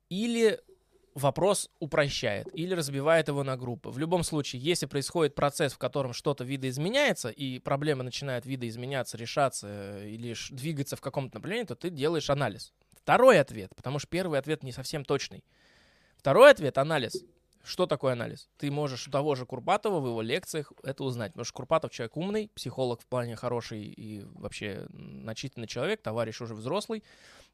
[0.08, 0.60] Или
[1.14, 3.88] вопрос упрощает, или разбивает его на группы.
[3.90, 9.66] В любом случае, если происходит процесс, в котором что-то видоизменяется, и проблема начинает видоизменяться, решаться
[9.68, 12.72] э, или двигаться в каком-то направлении, то ты делаешь анализ.
[12.94, 15.44] Второй ответ, потому что первый ответ не совсем точный.
[16.26, 17.24] Второй ответ— анализ.
[17.62, 18.48] Что такое анализ?
[18.58, 21.30] Ты можешь у того же Курпатова в его лекциях это узнать.
[21.30, 26.56] Потому что Курпатов человек умный, психолог в плане хороший и вообще начитанный человек, товарищ уже
[26.56, 27.04] взрослый.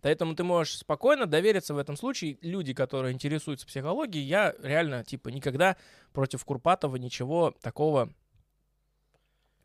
[0.00, 2.38] Поэтому ты можешь спокойно довериться в этом случае.
[2.40, 5.76] Люди, которые интересуются психологией, я реально, типа, никогда
[6.14, 8.08] против Курпатова ничего такого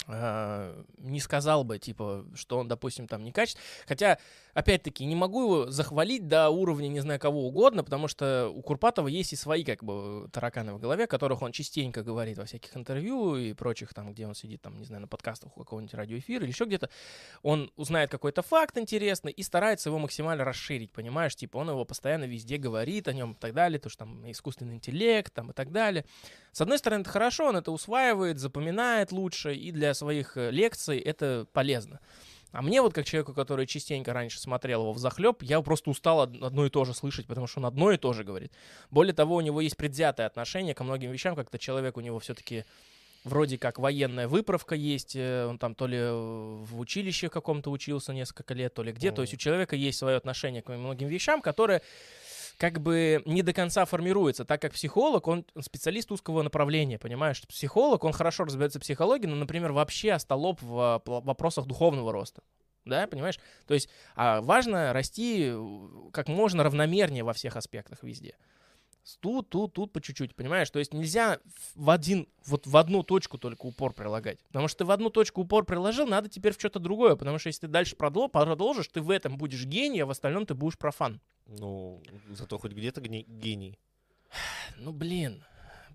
[0.07, 3.65] не сказал бы, типа, что он, допустим, там некачественный.
[3.85, 4.19] Хотя,
[4.53, 9.07] опять-таки, не могу его захвалить до уровня не знаю кого угодно, потому что у Курпатова
[9.07, 13.35] есть и свои, как бы, тараканы в голове, которых он частенько говорит во всяких интервью
[13.35, 16.51] и прочих, там, где он сидит, там, не знаю, на подкастах у какого-нибудь радиоэфира или
[16.51, 16.89] еще где-то.
[17.41, 21.35] Он узнает какой-то факт интересный и старается его максимально расширить, понимаешь?
[21.35, 24.75] Типа, он его постоянно везде говорит о нем и так далее, то, что там искусственный
[24.75, 26.05] интеллект, там, и так далее.
[26.53, 30.99] С одной стороны, это хорошо, он это усваивает, запоминает лучше, и для своих э, лекций
[30.99, 31.99] это полезно.
[32.51, 36.21] А мне вот как человеку, который частенько раньше смотрел его в захлеб, я просто устал
[36.21, 38.51] одно и то же слышать, потому что он одно и то же говорит.
[38.89, 42.63] Более того, у него есть предвзятое отношение ко многим вещам, как-то человек у него все-таки
[43.23, 48.53] вроде как военная выправка есть, э, он там то ли в училище каком-то учился несколько
[48.53, 49.13] лет, то ли где, mm.
[49.13, 51.81] то есть у человека есть свое отношение к многим вещам, которые
[52.57, 57.41] как бы не до конца формируется, так как психолог, он специалист узкого направления, понимаешь?
[57.47, 62.41] Психолог, он хорошо разбирается в психологии, но, например, вообще остолоп в вопросах духовного роста.
[62.85, 63.39] Да, понимаешь?
[63.67, 65.53] То есть а важно расти
[66.13, 68.35] как можно равномернее во всех аспектах везде.
[69.15, 70.69] Тут, тут, тут по чуть-чуть, понимаешь?
[70.69, 71.39] То есть нельзя
[71.75, 74.39] в один, вот в одну точку только упор прилагать.
[74.47, 77.15] Потому что ты в одну точку упор приложил, надо теперь в что-то другое.
[77.15, 80.53] Потому что если ты дальше продолжишь, ты в этом будешь гений, а в остальном ты
[80.53, 81.21] будешь профан.
[81.47, 82.01] Ну,
[82.31, 83.79] зато хоть где-то гений.
[84.77, 85.43] Ну, блин,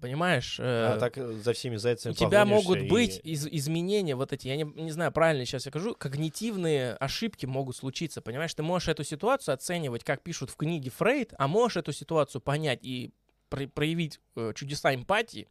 [0.02, 0.58] понимаешь?
[0.60, 2.88] А э, так э, за всеми зайцами У тебя могут и...
[2.88, 7.46] быть из изменения вот эти, я не, не знаю, правильно сейчас я скажу, когнитивные ошибки
[7.46, 8.52] могут случиться, понимаешь?
[8.52, 12.80] Ты можешь эту ситуацию оценивать, как пишут в книге Фрейд, а можешь эту ситуацию понять
[12.82, 13.12] и
[13.48, 15.46] про проявить э, чудеса эмпатии,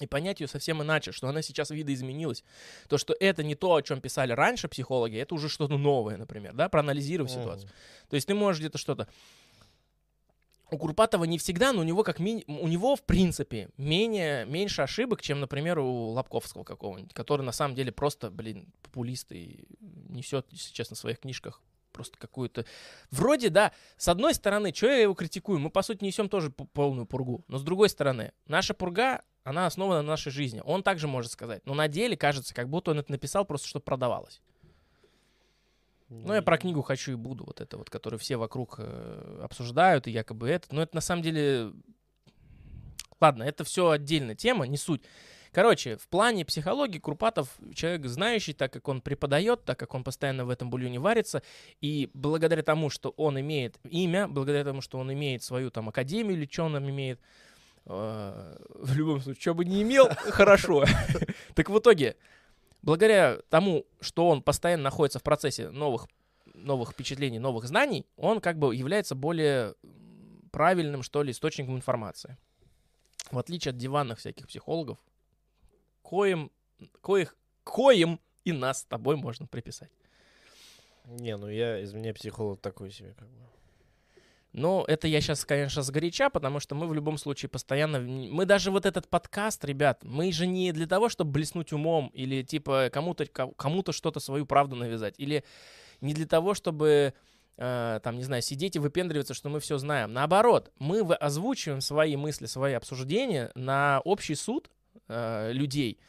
[0.00, 2.44] и понять ее совсем иначе, что она сейчас видоизменилась.
[2.88, 6.54] То, что это не то, о чем писали раньше психологи, это уже что-то новое, например,
[6.54, 7.34] да, проанализировав mm.
[7.34, 7.70] ситуацию.
[8.08, 9.08] То есть ты можешь где-то что-то
[10.72, 12.44] у Курпатова не всегда, но у него как ми...
[12.46, 17.74] у него в принципе менее меньше ошибок, чем, например, у Лобковского какого-нибудь, который на самом
[17.74, 21.62] деле просто, блин, популист и несет, если честно, в своих книжках
[21.92, 22.64] просто какую-то...
[23.10, 25.58] Вроде, да, с одной стороны, что я его критикую?
[25.58, 27.44] Мы, по сути, несем тоже полную пургу.
[27.48, 30.62] Но с другой стороны, наша пурга, она основана на нашей жизни.
[30.64, 31.62] Он также может сказать.
[31.66, 34.40] Но на деле кажется, как будто он это написал просто, чтобы продавалось.
[36.10, 40.08] Ну, я про книгу хочу и буду, вот это вот, которую все вокруг э, обсуждают,
[40.08, 40.66] и якобы это.
[40.74, 41.72] Но это на самом деле...
[43.20, 45.02] Ладно, это все отдельная тема, не суть.
[45.52, 50.44] Короче, в плане психологии Курпатов человек знающий, так как он преподает, так как он постоянно
[50.44, 51.42] в этом бульоне варится,
[51.80, 56.36] и благодаря тому, что он имеет имя, благодаря тому, что он имеет свою там академию
[56.36, 57.20] или что он там имеет,
[57.86, 60.84] э, в любом случае, что бы не имел, хорошо.
[61.54, 62.16] Так в итоге
[62.82, 66.08] благодаря тому, что он постоянно находится в процессе новых,
[66.54, 69.74] новых впечатлений, новых знаний, он как бы является более
[70.50, 72.36] правильным, что ли, источником информации.
[73.30, 74.98] В отличие от диванных всяких психологов,
[76.02, 76.50] коим,
[77.00, 79.90] коих, коим и нас с тобой можно приписать.
[81.04, 83.40] Не, ну я из меня психолог такой себе как бы.
[84.52, 88.00] Но это я сейчас, конечно, сгоряча, потому что мы в любом случае постоянно...
[88.00, 92.42] Мы даже вот этот подкаст, ребят, мы же не для того, чтобы блеснуть умом или
[92.42, 95.14] типа кому-то кому-то что-то свою правду навязать.
[95.18, 95.44] Или
[96.00, 97.14] не для того, чтобы
[97.58, 100.12] э, там, не знаю, сидеть и выпендриваться, что мы все знаем.
[100.12, 104.68] Наоборот, мы озвучиваем свои мысли, свои обсуждения на общий суд
[105.08, 106.00] э, людей.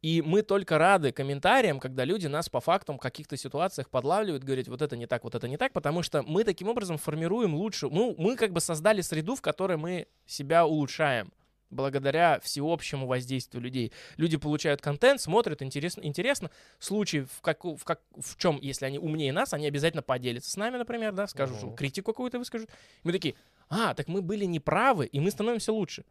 [0.00, 4.68] И мы только рады комментариям, когда люди нас по фактам в каких-то ситуациях подлавливают, говорят,
[4.68, 7.88] вот это не так, вот это не так, потому что мы таким образом формируем лучше,
[7.88, 11.32] ну, мы как бы создали среду, в которой мы себя улучшаем
[11.70, 13.92] благодаря всеобщему воздействию людей.
[14.16, 16.50] Люди получают контент, смотрят, интересно, интересно.
[16.78, 20.56] Случай в, как, в, как, в чем, если они умнее нас, они обязательно поделятся с
[20.56, 21.76] нами, например, да, скажут, uh-huh.
[21.76, 22.70] критику какую-то выскажут.
[23.02, 23.34] Мы такие,
[23.68, 26.04] а, так мы были неправы, и мы становимся лучше.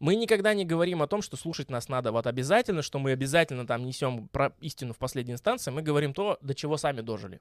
[0.00, 3.66] Мы никогда не говорим о том, что слушать нас надо вот обязательно, что мы обязательно
[3.66, 5.70] там несем про истину в последней инстанции.
[5.70, 7.40] Мы говорим то, до чего сами дожили.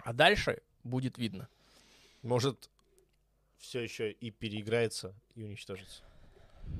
[0.00, 1.48] А дальше будет видно.
[2.22, 2.70] Может,
[3.58, 6.02] все еще и переиграется, и уничтожится.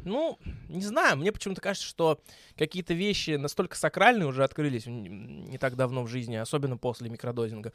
[0.05, 0.38] Ну,
[0.68, 2.20] не знаю, мне почему-то кажется, что
[2.57, 7.72] какие-то вещи настолько сакральные уже открылись не так давно в жизни, особенно после микродозинга,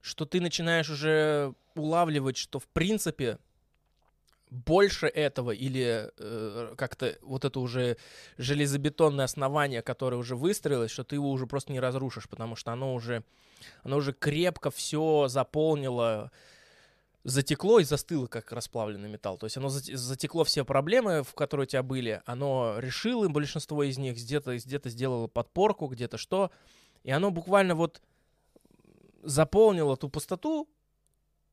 [0.00, 3.38] что ты начинаешь уже улавливать, что в принципе
[4.52, 7.96] больше этого или э, как-то вот это уже
[8.36, 12.94] железобетонное основание, которое уже выстроилось, что ты его уже просто не разрушишь, потому что оно
[12.94, 13.24] уже,
[13.82, 16.30] оно уже крепко все заполнило,
[17.24, 19.38] затекло и застыло, как расплавленный металл.
[19.38, 23.96] То есть оно затекло все проблемы, в которые у тебя были, оно решило большинство из
[23.96, 26.50] них, где-то где сделало подпорку, где-то что,
[27.04, 28.02] и оно буквально вот
[29.22, 30.68] заполнило ту пустоту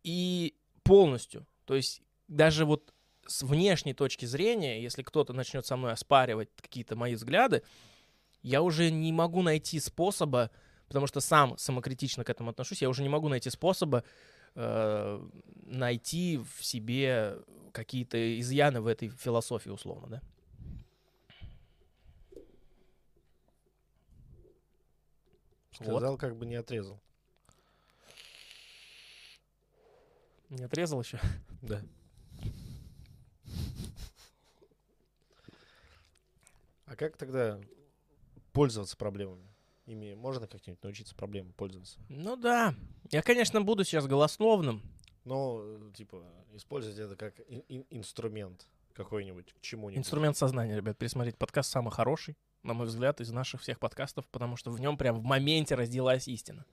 [0.03, 1.47] и полностью.
[1.63, 2.93] То есть даже вот
[3.27, 7.63] с внешней точки зрения, если кто-то начнет со мной оспаривать какие-то мои взгляды,
[8.41, 10.51] я уже не могу найти способа,
[10.87, 14.03] потому что сам самокритично к этому отношусь, я уже не могу найти способа
[14.55, 15.27] э,
[15.65, 17.37] найти в себе
[17.73, 20.21] какие-то изъяны в этой философии, условно, да?
[25.71, 26.99] Сказал, как бы не отрезал.
[30.49, 31.19] Не отрезал еще?
[31.61, 31.81] Да.
[36.89, 37.59] А как тогда
[38.51, 39.47] пользоваться проблемами?
[39.85, 41.99] Ими можно как-нибудь научиться проблемам пользоваться?
[42.09, 42.73] Ну да.
[43.11, 44.81] Я, конечно, буду сейчас голословным.
[45.23, 45.63] Но,
[45.93, 46.23] типа,
[46.53, 49.99] использовать это как ин- ин- инструмент какой-нибудь к чему-нибудь.
[49.99, 50.97] Инструмент сознания, ребят.
[50.97, 54.97] Пересмотреть подкаст самый хороший, на мой взгляд, из наших всех подкастов, потому что в нем
[54.97, 56.65] прям в моменте родилась истина.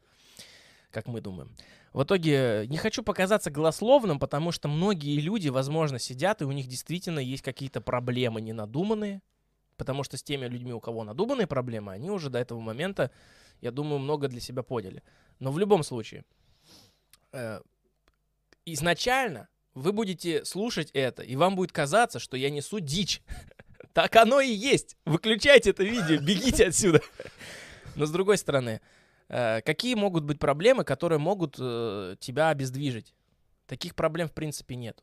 [0.90, 1.54] Как мы думаем.
[1.92, 6.68] В итоге не хочу показаться голословным, потому что многие люди, возможно, сидят, и у них
[6.68, 9.20] действительно есть какие-то проблемы ненадуманные,
[9.76, 13.10] потому что с теми людьми, у кого надуманные проблемы, они уже до этого момента,
[13.60, 15.02] я думаю, много для себя поняли.
[15.38, 16.24] Но в любом случае,
[17.32, 17.60] э,
[18.64, 23.22] изначально вы будете слушать это, и вам будет казаться, что я несу дичь.
[23.92, 24.98] Так оно и есть.
[25.06, 27.00] Выключайте это видео, бегите отсюда.
[27.94, 28.82] Но с другой стороны,
[29.28, 33.14] э, какие могут быть проблемы, которые могут э, тебя обездвижить?
[33.66, 35.02] Таких проблем в принципе нет.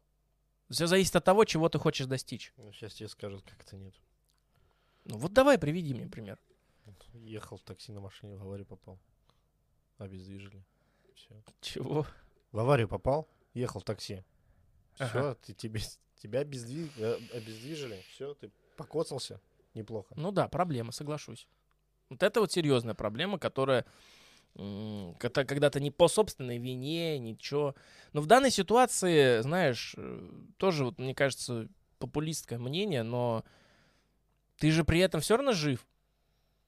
[0.70, 2.54] Все зависит от того, чего ты хочешь достичь.
[2.58, 3.96] Ну, сейчас тебе скажут, как это нет.
[5.06, 6.40] Ну вот давай приведи мне пример.
[7.14, 9.00] Ехал в такси на машине, в аварию попал.
[9.98, 10.64] Обездвижили.
[11.16, 11.30] Все.
[11.62, 12.06] Чего?
[12.52, 14.24] В аварию попал, ехал в такси.
[14.96, 15.36] Все, Ага.
[15.36, 15.82] ты, тебе,
[16.18, 18.04] тебя обездви- э, обездвижили.
[18.10, 19.40] Все, ты покоцался.
[19.74, 20.14] Неплохо.
[20.16, 21.48] Ну да, проблема, соглашусь.
[22.10, 23.86] Вот это вот серьезная проблема, которая
[24.56, 27.74] когда, когда ты не по собственной вине, ничего.
[28.12, 33.44] Но в данной ситуации, знаешь, э, тоже вот, мне кажется, популистское мнение, но
[34.58, 35.86] ты же при этом все равно жив.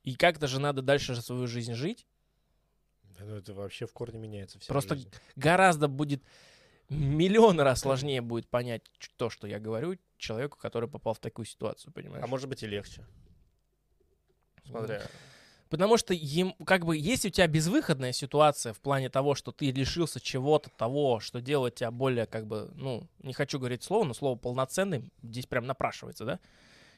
[0.03, 2.05] И как-то же надо дальше свою жизнь жить.
[3.17, 5.09] Да, ну это вообще в корне меняется вся Просто жизнь.
[5.36, 6.23] Гораздо будет
[6.89, 8.83] миллион раз сложнее будет понять
[9.17, 12.23] то, что я говорю человеку, который попал в такую ситуацию, понимаешь?
[12.23, 13.05] А может быть и легче.
[14.65, 15.01] Смотря.
[15.69, 19.71] Потому что им, как бы, если у тебя безвыходная ситуация в плане того, что ты
[19.71, 24.13] лишился чего-то того, что делает тебя более, как бы, ну, не хочу говорить слово, но
[24.13, 26.39] слово полноценным здесь прям напрашивается, да?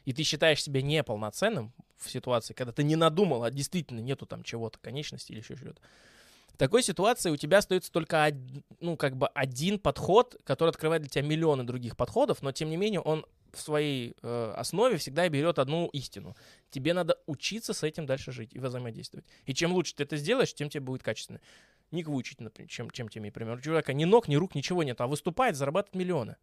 [0.08, 4.42] И ты считаешь себя неполноценным в ситуации, когда ты не надумал, а действительно нету там
[4.42, 5.82] чего-то, конечности или еще чего-то.
[6.54, 8.32] В такой ситуации у тебя остается только,
[8.80, 12.78] ну, как бы один подход, который открывает для тебя миллионы других подходов, но тем не
[12.78, 16.38] менее он в своей э, основе всегда берет одну истину.
[16.70, 19.26] Тебе надо учиться с этим дальше жить и взаимодействовать.
[19.44, 21.42] И чем лучше ты это сделаешь, тем тебе будет качественно.
[21.92, 23.58] Ник выучить, например, чем, чем тебе, например.
[23.58, 26.38] У человека ни ног, ни рук, ничего нет, а выступает, зарабатывает миллионы.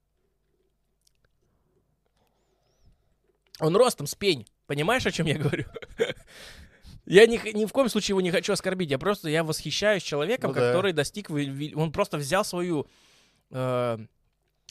[3.60, 4.46] Он ростом с пень.
[4.66, 5.64] Понимаешь, о чем я говорю?
[7.06, 8.90] Я ни, ни в коем случае его не хочу оскорбить.
[8.90, 10.68] Я просто я восхищаюсь человеком, Ну да.
[10.72, 11.28] который достиг...
[11.28, 12.86] ви- ви- Он просто взял свою
[13.50, 13.98] э,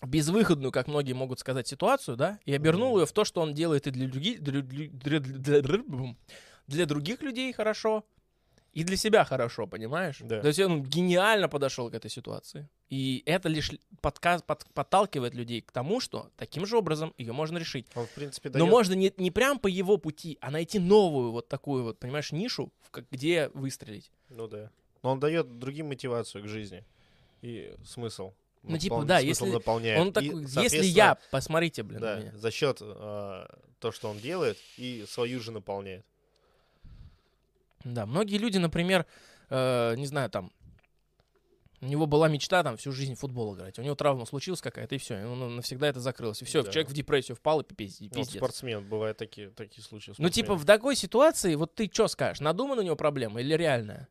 [0.02, 3.00] безвыходную, как многие могут сказать, ситуацию, да, и обернул Мгм.
[3.02, 5.20] ее в то, что он делает и для, други- для, для-
[5.62, 6.16] для-
[6.68, 8.04] для других людей хорошо,
[8.74, 10.17] и для себя хорошо, понимаешь?
[10.21, 10.41] Да.
[10.41, 12.67] То есть он гениально подошел к этой ситуации.
[12.89, 13.71] И это лишь
[14.01, 17.88] подка- под- подталкивает людей к тому, что таким же образом ее можно решить.
[17.95, 18.69] Он, в принципе, Но дает...
[18.69, 22.71] можно не, не прям по его пути, а найти новую вот такую вот, понимаешь, нишу,
[22.82, 24.11] в где выстрелить.
[24.30, 24.71] Ну да.
[25.03, 26.84] Но он дает другим мотивацию к жизни.
[27.41, 28.34] И смысл.
[28.63, 29.99] Ну, типа, да, если наполняет.
[29.99, 33.45] Он И, такой, если я, посмотрите, блин, Да, за счет э,
[33.80, 36.05] то, что он делает, и свою же наполняет.
[37.84, 39.06] Да, многие люди, например,
[39.50, 40.52] э, не знаю, там,
[41.82, 43.78] у него была мечта там всю жизнь в футбол играть.
[43.78, 46.42] У него травма случилась какая-то, и все, и он навсегда это закрылось.
[46.42, 46.72] И все, Да.
[46.72, 48.30] человек в депрессию впал и Он пиздец.
[48.38, 50.12] спортсмен, бывают такие, такие случаи.
[50.12, 53.54] у Ну, типа, в такой ситуации, вот ты что скажешь, надуман у него проблема или
[53.56, 54.08] реальная?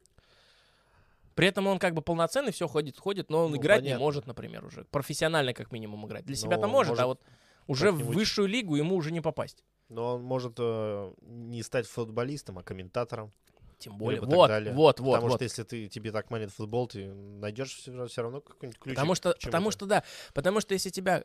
[1.34, 4.04] При этом он как бы полноценный, все ходит, ходит, но он Ну, играть не понятно.
[4.04, 4.84] может, например, уже.
[4.90, 6.26] Профессионально, как минимум, играть.
[6.26, 7.22] Для Ну, себя-то может, может, а вот
[7.66, 9.64] уже в высшую лигу ему уже не попасть.
[9.88, 13.32] Но он может э, не стать футболистом, а комментатором.
[13.82, 14.20] Тем более.
[14.20, 14.72] Либо Вот, далее.
[14.72, 15.36] вот, вот, Потому вот.
[15.36, 18.96] что если ты, тебе так манит футбол, ты найдешь все, равно какой-нибудь ключик.
[18.96, 20.04] Потому что, потому что, да,
[20.34, 21.24] потому что если тебя,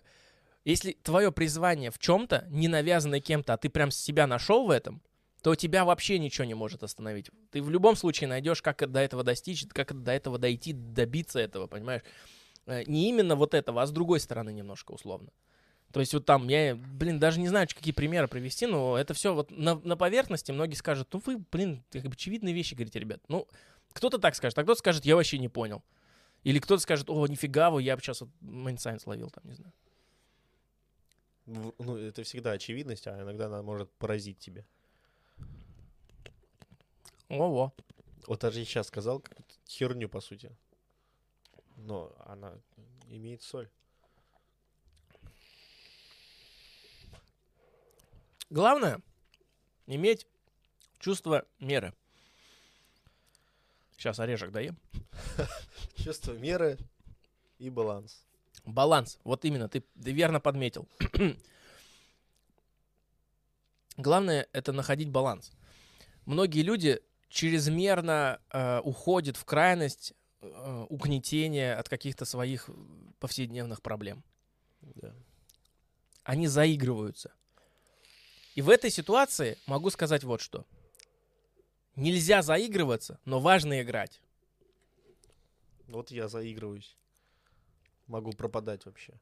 [0.66, 5.01] если твое призвание в чем-то, не навязанное кем-то, а ты прям себя нашел в этом,
[5.43, 7.30] то тебя вообще ничего не может остановить.
[7.51, 11.68] Ты в любом случае найдешь, как до этого достичь, как до этого дойти, добиться этого,
[11.68, 12.01] понимаешь?
[12.66, 15.30] Э, Не именно вот этого, а с другой стороны немножко условно.
[15.91, 19.33] То есть вот там, я, блин, даже не знаю, какие примеры привести, но это все
[19.33, 23.21] вот на, на поверхности многие скажут, ну вы, блин, как бы очевидные вещи говорите, ребят.
[23.29, 23.47] Ну,
[23.93, 25.83] кто-то так скажет, а кто-то скажет, я вообще не понял.
[26.43, 29.73] Или кто-то скажет, о, нифига, вы, я сейчас вот mind sign словил, там, не знаю.
[31.45, 34.65] Ну, это всегда очевидность, а иногда она может поразить тебя.
[37.29, 37.73] Во-во.
[38.27, 39.23] Вот даже я сейчас сказал
[39.67, 40.51] херню, по сути.
[41.77, 42.53] Но она
[43.07, 43.69] имеет соль.
[48.50, 49.02] Главное—
[49.88, 50.26] иметь
[51.00, 51.93] чувство меры.
[53.98, 54.78] Сейчас орешек даем.
[55.95, 56.78] Чувство меры
[57.58, 58.24] и баланс.
[58.64, 59.20] Баланс.
[59.24, 60.88] Вот именно, ты, ты верно подметил.
[63.98, 65.52] Главное— это находить баланс.
[66.26, 72.70] Многие люди чрезмерно э, уходят в крайность э, угнетения от каких-то своих
[73.20, 74.24] повседневных проблем.
[74.82, 75.14] Да.
[76.24, 77.34] Они заигрываются.
[78.58, 80.66] И в этой ситуации могу сказать вот что.
[81.95, 84.20] Нельзя заигрываться, но важно играть.
[85.88, 86.97] Вот я заигрываюсь.
[88.08, 89.14] Могу пропадать вообще.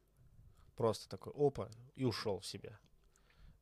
[0.77, 2.79] Просто такой, опа, и ушел в себя.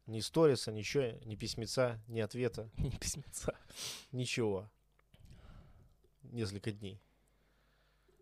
[0.05, 3.57] Ни сториса, ничего, ни письмеца, ни ответа, Не письмеца.
[4.11, 4.69] ничего.
[6.21, 7.01] Несколько дней.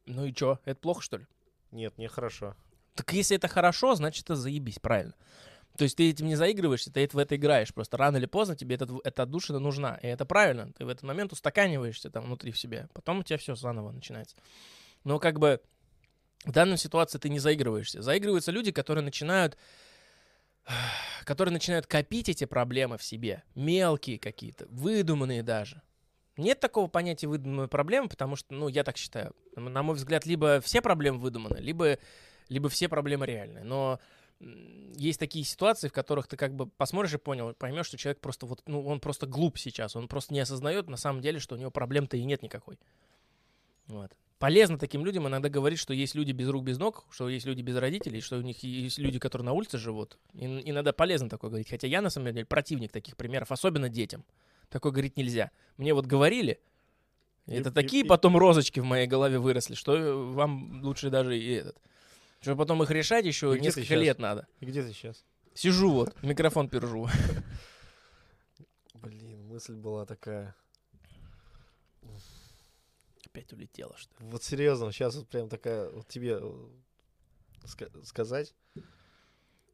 [0.06, 1.28] Ну и чё, это плохо, что ли?
[1.72, 2.56] Нет, мне хорошо.
[2.96, 5.16] Так если это хорошо, значит это заебись, правильно.
[5.78, 7.74] То есть ты этим не заигрываешься, ты в это играешь.
[7.74, 9.96] Просто рано или поздно тебе этот, эта отдушина нужна.
[10.02, 10.72] И это правильно.
[10.74, 12.90] Ты в этот момент устаканиваешься там внутри в себе.
[12.94, 14.36] Потом у тебя все заново начинается.
[15.04, 15.62] Но как бы
[16.46, 18.02] в данной ситуации ты не заигрываешься.
[18.02, 19.58] Заигрываются люди, которые начинают
[21.26, 23.44] которые начинают копить эти проблемы в себе.
[23.56, 25.82] Мелкие какие-то, выдуманные даже.
[26.38, 29.36] Нет такого понятия выдуманной проблемы, потому что, ну, я так считаю.
[29.56, 31.98] На мой взгляд, либо все проблемы выдуманы, либо,
[32.48, 33.64] либо все проблемы реальные.
[33.64, 34.00] Но
[34.96, 38.46] есть такие ситуации, в которых ты как бы посмотришь и понял, поймешь, что человек просто
[38.46, 41.58] вот, ну, он просто глуп сейчас, он просто не осознает на самом деле, что у
[41.58, 42.80] него проблем-то и нет никакой.
[43.88, 44.12] Вот.
[44.40, 47.62] Полезно таким людям иногда говорить, что есть люди без рук, без ног, что есть люди
[47.62, 50.18] без родителей, что у них есть люди, которые на улице живут.
[50.34, 51.70] И иногда полезно такое говорить.
[51.70, 54.26] Хотя я, на самом деле, противник таких примеров, особенно детям.
[54.70, 55.52] Такое говорить нельзя.
[55.78, 56.60] Мне вот говорили,
[57.46, 61.38] это и- такие и- потом розочки в моей голове выросли, что э, вам лучше даже
[61.38, 61.78] и этот.
[62.42, 64.48] Что потом их решать еще несколько лет надо.
[64.60, 65.24] И где ты сейчас?
[65.54, 67.08] Сижу вот, микрофон пержу.
[68.96, 70.56] Блин, мысль была такая.
[73.28, 74.30] Опять улетело что ли.
[74.30, 76.68] Вот серьезно, сейчас вот прям такая, вот тебе э,
[77.64, 78.54] ска- сказать.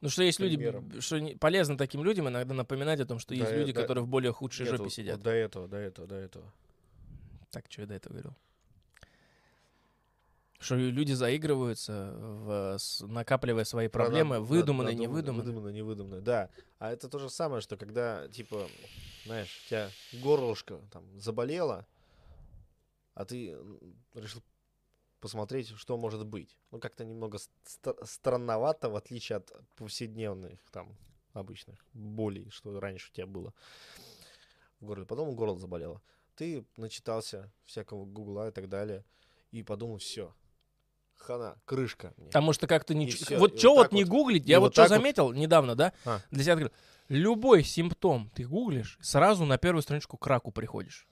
[0.02, 3.50] Ну что есть люди, что не- полезно таким людям иногда напоминать о том, что есть
[3.52, 5.16] э, люди, которые в более худшей Нет, жопе вот- сидят.
[5.16, 6.54] вот до этого, до этого, до этого.
[7.50, 8.36] Так, что я до этого говорил?
[10.60, 15.44] Что люди заигрываются, в, с- накапливая свои проблемы, Надо- выдуманные, надо- невыдуманные.
[15.46, 16.50] Выдуманные, невыдуманные, да.
[16.80, 18.68] А это то же самое, что когда, типа,
[19.26, 21.86] знаешь, у тебя горлышко там заболело,
[23.14, 23.56] а ты
[24.16, 24.42] решил
[25.20, 26.58] посмотреть, что может быть.
[26.72, 30.96] Ну, как-то немного ст- странновато, в отличие от повседневных, там,
[31.34, 33.54] обычных болей, что раньше у тебя было
[34.80, 35.06] в горле.
[35.06, 36.02] Потом горло заболело.
[36.36, 39.04] Ты начитался всякого гугла и так далее,
[39.52, 40.34] и подумал, все,
[41.18, 42.28] хана, крышка мне.
[42.28, 43.06] Потому что как-то не...
[43.38, 44.98] вот что вот вот не гуглить, я вот вот что так вот.
[44.98, 46.20] заметил недавно, да, А.
[46.32, 46.72] для себя открыл.
[47.10, 51.08] Любой симптом ты гуглишь, сразу на первую страничку к раку приходишь.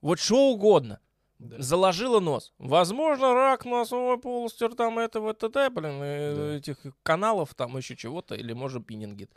[0.00, 1.00] Вот что угодно.
[1.38, 1.56] Да.
[1.58, 2.52] Заложила нос.
[2.58, 6.54] Возможно, рак носовой полости, там этого, т.д., блин, э, Да.
[6.56, 9.30] этих каналов, там еще чего-то, или может пенингит.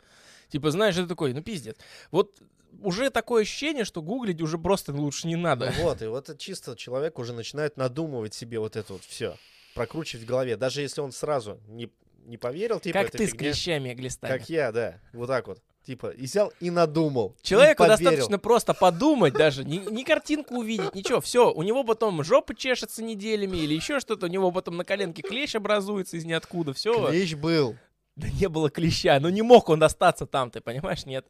[0.48, 1.76] Типа, знаешь, это такой, ну пиздец.
[2.10, 2.42] Вот
[2.82, 5.72] уже такое ощущение, что гуглить уже просто лучше не надо.
[5.78, 9.36] Ну вот, и вот чисто человек уже начинает надумывать себе вот это вот все,
[9.74, 10.56] прокручивать в голове.
[10.56, 11.90] Даже если он сразу не,
[12.24, 14.30] не поверил, типа, как ты с фигня, клещами и глистами.
[14.30, 15.62] Как я, да, вот так вот.
[15.84, 17.36] Типа, и взял и надумал.
[17.42, 17.98] и Человеку поверил.
[17.98, 21.20] достаточно просто подумать даже, ни картинку увидеть, ничего.
[21.20, 25.20] Все, у него потом жопа чешется неделями или еще что-то, у него потом на коленке
[25.20, 27.08] клещ образуется из ниоткуда, все.
[27.10, 27.76] Клещ был.
[28.16, 31.26] Да не было клеща, но не мог он остаться там, ты понимаешь, нет.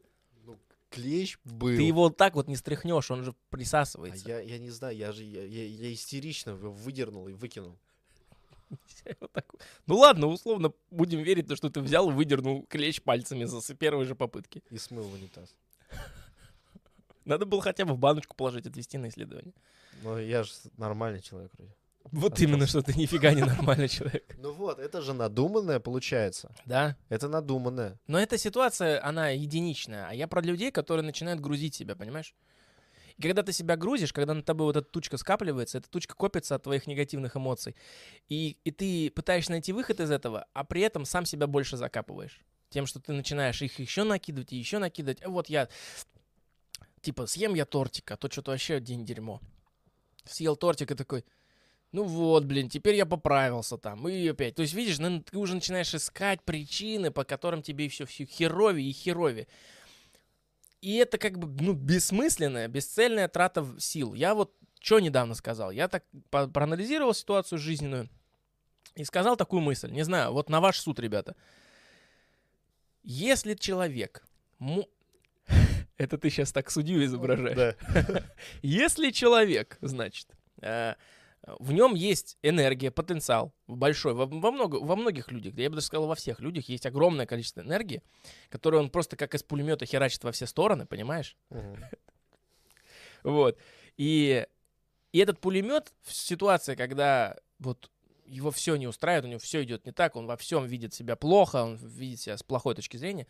[0.89, 1.75] Клещ был.
[1.75, 4.29] Ты его вот так вот не стряхнешь, он же А присасывается.
[4.29, 7.77] я, я не знаю, я же я, я- я истерично выдернул и выкинул.
[9.19, 9.61] Вот так вот.
[9.87, 13.73] Ну ладно, условно будем верить, то, что ты взял и выдернул клещ пальцами за с
[13.73, 14.63] первой же попытки.
[14.69, 15.55] И смыл в унитаз.
[17.25, 19.53] Надо было хотя бы в баночку положить, отвезти на исследование.
[20.03, 21.73] Но я же нормальный человек вроде.
[22.11, 24.35] Вот именно, что ты нифига не нормальный человек.
[24.37, 26.53] Ну вот, это же надуманное получается.
[26.65, 27.99] Да, Это надуманное.
[28.07, 30.07] Но эта ситуация, она единичная.
[30.07, 32.35] А я про людей, которые начинают грузить себя, понимаешь?
[33.17, 36.55] И когда ты себя грузишь, когда над тобой вот эта тучка скапливается, эта тучка копится
[36.55, 37.75] от твоих негативных эмоций,
[38.27, 42.41] и, и ты пытаешься найти выход из этого, а при этом сам себя больше закапываешь.
[42.69, 45.23] Тем, что ты начинаешь их еще накидывать и еще накидывать.
[45.23, 45.69] А вот я,
[47.01, 49.39] типа, съем я тортик, а то что-то вообще день дерьмо.
[50.25, 51.23] Съел тортик и такой,
[51.95, 54.05] ну вот, блин, теперь я поправился там.
[54.09, 54.55] И опять.
[54.55, 58.91] То есть, видишь, ты уже начинаешь искать причины, по которым тебе все, все херовее и
[58.91, 59.47] херовее.
[60.85, 64.13] И это как бы, ну, бессмысленная, бесцельная трата сил.
[64.13, 65.71] Я вот что недавно сказал?
[65.71, 68.07] Я так проанализировал ситуацию жизненную
[68.93, 69.89] и сказал такую мысль.
[69.89, 71.35] Не знаю, вот на ваш суд, ребята.
[73.01, 74.27] Если человек...
[74.59, 74.87] му-
[75.97, 77.55] Это ты сейчас так судью изображаешь.
[77.55, 78.23] Да.
[78.61, 80.27] Если человек, значит,
[80.61, 80.93] э,
[81.59, 85.75] в нем есть энергия, потенциал большой, во, во много, во многих людях, да я бы
[85.75, 88.01] даже сказал, во всех людях есть огромное количество энергии,
[88.49, 91.37] которую он просто как из пулемета херачит во все стороны, понимаешь?
[93.23, 93.57] Вот.
[93.97, 94.45] И,
[95.13, 97.89] и этот пулемет в ситуации, когда вот
[98.27, 101.15] его все не устраивает, у него все идет не так, он во всем видит себя
[101.15, 103.25] плохо, он видит себя с плохой точки зрения.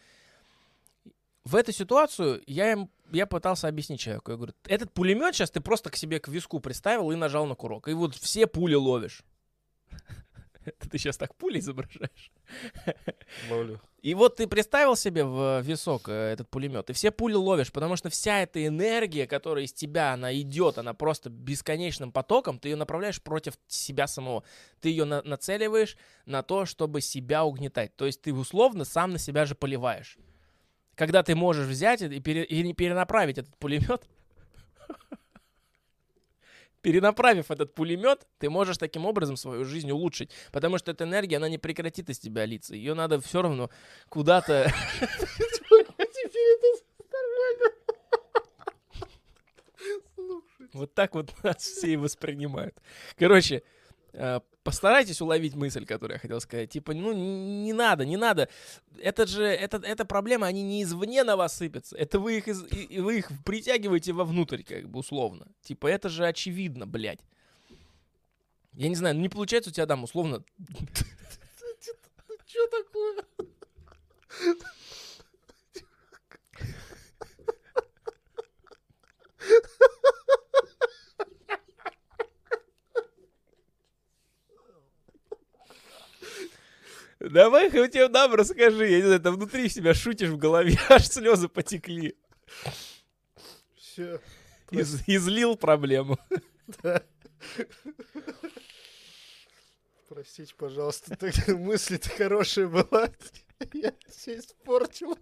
[1.46, 4.32] В эту ситуацию я, им, я пытался объяснить человеку.
[4.32, 7.54] Я говорю, этот пулемет сейчас ты просто к себе к виску приставил и нажал на
[7.54, 7.88] курок.
[7.88, 9.22] И вот все пули ловишь.
[10.66, 12.32] Это ты сейчас так пули изображаешь?
[13.52, 13.80] Ловлю.
[14.02, 17.96] И вот ты представил себе в висок э, этот пулемет, и все пули ловишь, потому
[17.96, 22.76] что вся эта энергия, которая из тебя, она идет, она просто бесконечным потоком, ты ее
[22.76, 24.44] направляешь против себя самого.
[24.80, 27.96] Ты ее на- нацеливаешь на то, чтобы себя угнетать.
[27.96, 30.18] То есть ты условно сам на себя же поливаешь.
[30.96, 34.08] Когда ты можешь взять и, пере- и перенаправить этот пулемет,
[36.82, 40.32] перенаправив этот пулемет, ты можешь таким образом свою жизнь улучшить.
[40.52, 42.76] Потому что эта энергия, она не прекратит из тебя литься.
[42.76, 43.70] Ее надо все равно
[44.10, 44.72] куда-то...
[50.74, 52.76] Вот так вот нас все и воспринимают.
[53.18, 53.64] Короче,
[54.64, 56.70] постарайтесь уловить мысль, которую я хотел сказать.
[56.70, 58.50] Типа, ну, не надо, не надо.
[59.00, 61.96] Это же, это, это проблема, они не извне на вас сыпятся.
[61.98, 65.48] Это вы их, из- и- вы их притягиваете вовнутрь, как бы, условно.
[65.62, 67.22] Типа, это же очевидно, блядь.
[68.74, 70.44] Я не знаю, ну не получается у тебя там, условно,
[72.48, 73.24] Что такое?
[87.30, 88.88] Давай хоть нам расскажи.
[88.90, 92.16] Я не знаю, там внутри себя шутишь в голове, аж слезы потекли.
[93.76, 94.20] Все.
[94.72, 96.18] Из- излил проблему.
[100.08, 101.18] Простите, пожалуйста,
[101.56, 103.10] мысль-то хорошая была.
[103.74, 105.18] Я все испортил.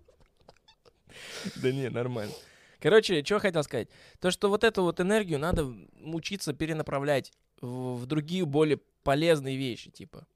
[1.55, 2.33] Да не, нормально.
[2.79, 3.87] Короче, что хотел сказать?
[4.19, 7.31] То, что вот эту вот энергию надо учиться перенаправлять
[7.61, 10.27] в, в другие более полезные вещи, типа.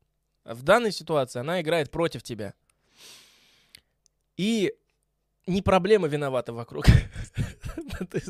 [0.47, 2.53] В данной ситуации она играет против тебя.
[4.37, 4.73] И
[5.45, 6.85] не проблема виновата вокруг.
[8.11, 8.21] Ты.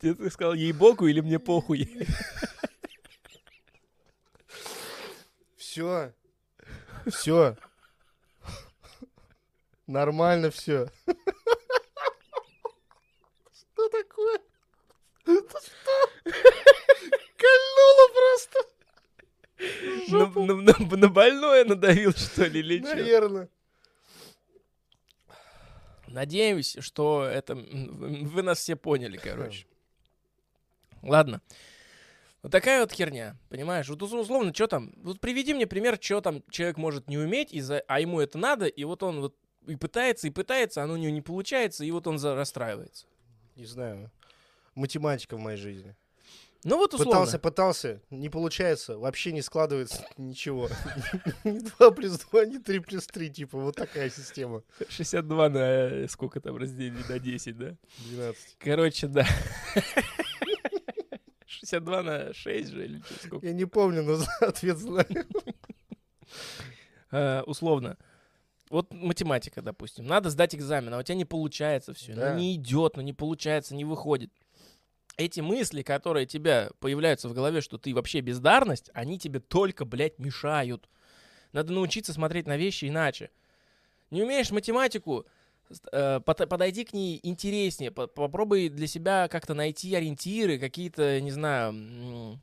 [0.00, 2.06] Тебе ты сказал ей боку или мне похуй?
[5.56, 6.12] Все.
[7.06, 7.56] Все.
[9.86, 10.88] Нормально все.
[13.52, 14.40] Что такое?
[15.26, 16.08] Это что?
[17.36, 18.58] Кольнуло просто.
[20.26, 22.78] На, больное надавил, что ли, или?
[22.80, 23.48] Наверное.
[26.08, 29.66] Надеюсь, что это вы нас все поняли, короче.
[31.02, 31.40] Ладно.
[32.42, 33.88] Вот такая вот херня, понимаешь?
[33.88, 34.92] Вот ус- условно, что там?
[35.02, 38.66] Вот приведи мне пример, что там человек может не уметь, из-за, а ему это надо,
[38.66, 41.90] и вот он вот и пытается, и пытается, а оно у него не получается, и
[41.90, 43.06] вот он за- расстраивается.
[43.56, 44.10] Не знаю.
[44.74, 45.94] Математика в моей жизни.
[46.62, 47.12] Ну вот условно.
[47.12, 50.68] Пытался, пытался, не получается, вообще не складывается ничего.
[51.44, 54.62] Ни 2 плюс 2, ни 3 плюс 3, типа, вот такая система.
[54.88, 57.76] 62 на э, сколько там разделили на 10, да?
[58.10, 58.56] 12.
[58.58, 59.26] Короче, да.
[61.46, 63.46] 62 на 6 же или сколько?
[63.46, 65.06] Я не помню, но ответ знаю.
[67.10, 67.96] Э, условно.
[68.68, 70.06] Вот математика, допустим.
[70.06, 72.14] Надо сдать экзамен, а у тебя не получается все.
[72.14, 72.32] Да.
[72.32, 74.30] Ну не идет, ну не получается, не выходит.
[75.20, 80.18] Эти мысли, которые тебя появляются в голове, что ты вообще бездарность, они тебе только, блядь,
[80.18, 80.88] мешают.
[81.52, 83.28] Надо научиться смотреть на вещи иначе.
[84.10, 85.26] Не умеешь математику,
[85.92, 91.32] э, под- подойди к ней интереснее, по- попробуй для себя как-то найти ориентиры, какие-то, не
[91.32, 92.40] знаю,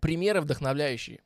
[0.00, 1.20] примеры вдохновляющие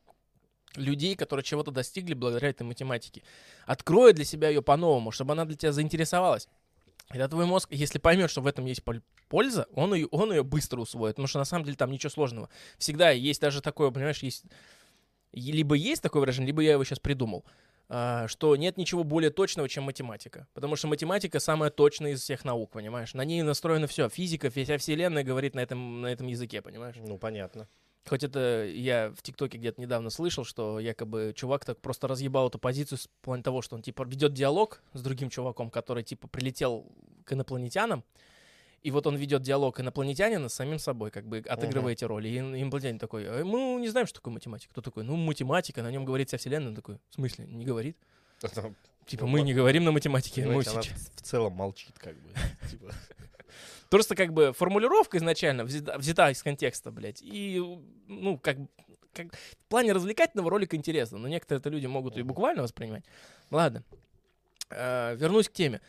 [0.75, 3.21] людей, которые чего-то достигли благодаря этой математике.
[3.67, 6.47] Открой для себя ее по-новому, чтобы она для тебя заинтересовалась.
[7.09, 10.43] Когда твой мозг, если поймет, что в этом есть пол- польза, он ее, он ее
[10.43, 12.49] быстро усвоит, потому что на самом деле там ничего сложного.
[12.77, 14.45] Всегда есть даже такое, понимаешь, есть...
[15.31, 17.43] Либо есть такое выражение, либо я его сейчас придумал,
[17.89, 20.47] а, что нет ничего более точного, чем математика.
[20.53, 23.13] Потому что математика самая точная из всех наук, понимаешь?
[23.13, 24.09] На ней настроено все.
[24.09, 26.95] Физика, вся вселенная говорит на этом, на этом языке, понимаешь?
[26.97, 27.67] Ну, понятно.
[28.07, 32.59] Хоть это я в ТикТоке где-то недавно слышал, что якобы чувак так просто разъебал эту
[32.59, 36.85] позицию в плане того, что он типа ведет диалог с другим чуваком, который типа прилетел
[37.23, 38.03] к инопланетянам,
[38.81, 42.27] и вот он ведет диалог инопланетянина с самим собой, как бы отыгрывая эти роли.
[42.27, 44.71] И инопланетянин такой, «Э, мы не знаем, что такое математика.
[44.73, 45.05] Кто такой?
[45.05, 46.69] Ну, математика, на нем говорит вся вселенная.
[46.69, 47.95] Он такой, в смысле, не говорит?
[49.05, 50.43] Типа, Ну, мы не говорим на математике.
[50.43, 50.61] она
[51.15, 52.29] в целом молчит, как бы.
[53.93, 57.21] Просто как бы формулировка изначально взята, взята из контекста, блядь.
[57.21, 57.61] И,
[58.07, 58.57] ну, как,
[59.13, 63.05] как в плане развлекательного ролика интересно, но некоторые это люди могут и буквально воспринимать.
[63.51, 63.83] Ладно.
[64.71, 65.79] Э, вернусь к теме.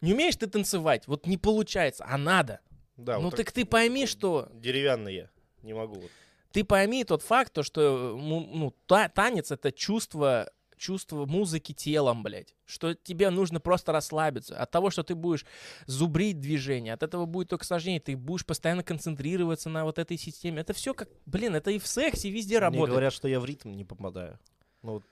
[0.00, 2.58] Не умеешь ты танцевать, вот не получается, а надо.
[2.96, 5.30] Да, ну вот так ты пойми, что Деревянный я.
[5.62, 6.02] Не могу.
[6.50, 10.50] ты пойми тот факт, то, что му- ну, та- танец это чувство,
[10.82, 12.54] чувство музыки телом, блядь.
[12.66, 14.58] Что тебе нужно просто расслабиться.
[14.58, 15.46] От того, что ты будешь
[15.86, 18.00] зубрить движение, от этого будет только сложнее.
[18.00, 20.60] Ты будешь постоянно концентрироваться на вот этой системе.
[20.62, 22.90] Это все как, блин, это и в сексе везде Мне работает.
[22.90, 24.38] говорят, что я в ритм не попадаю.
[24.82, 25.02] Ну,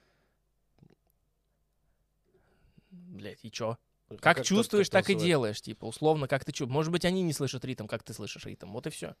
[2.91, 3.77] Блядь, и чё?
[4.09, 5.61] а Как, тут- чувствуешь, как так и делаешь.
[5.61, 6.73] Типа, условно, как ты чувствуешь.
[6.73, 8.71] Может быть, они не слышат ритм, как ты слышишь ритм.
[8.71, 9.15] Вот и все.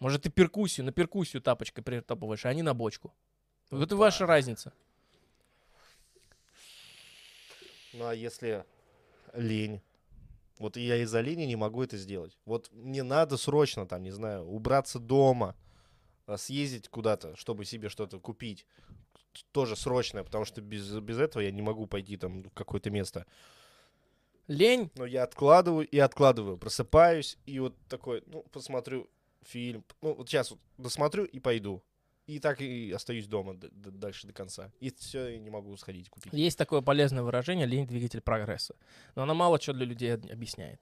[0.00, 3.14] Может, ты перкуссию, на перкуссию тапочкой притопываешь, а они на бочку.
[3.70, 4.72] Вот и ваша разница.
[7.94, 8.64] Ну, а если
[9.32, 9.80] лень?
[10.58, 12.36] Вот я из-за лени не могу это сделать.
[12.44, 15.56] Вот мне надо срочно, там, не знаю, убраться дома,
[16.26, 18.66] а, съездить куда-то, чтобы себе что-то купить.
[19.52, 23.26] Тоже срочное, потому что без, без этого я не могу пойти там в какое-то место.
[24.46, 26.58] Лень Но я откладываю и откладываю.
[26.58, 29.08] Просыпаюсь и вот такой, ну, посмотрю
[29.42, 29.84] фильм.
[30.02, 31.82] Ну, вот сейчас вот досмотрю и пойду.
[32.26, 34.72] И так и остаюсь дома дальше до конца.
[34.80, 36.32] И все, и не могу сходить купить.
[36.32, 38.74] Есть такое полезное выражение «лень– двигатель прогресса».
[39.14, 40.80] Но оно мало что для людей об- объясняет.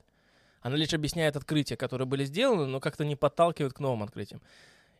[0.60, 4.40] Оно лишь объясняет открытия, которые были сделаны, но как-то не подталкивает к новым открытиям.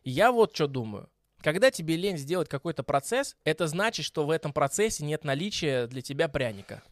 [0.03, 1.09] Я вот что думаю.
[1.39, 6.01] Когда тебе лень сделать какой-то процесс, это значит, что в этом процессе нет наличия для
[6.01, 6.83] тебя пряника.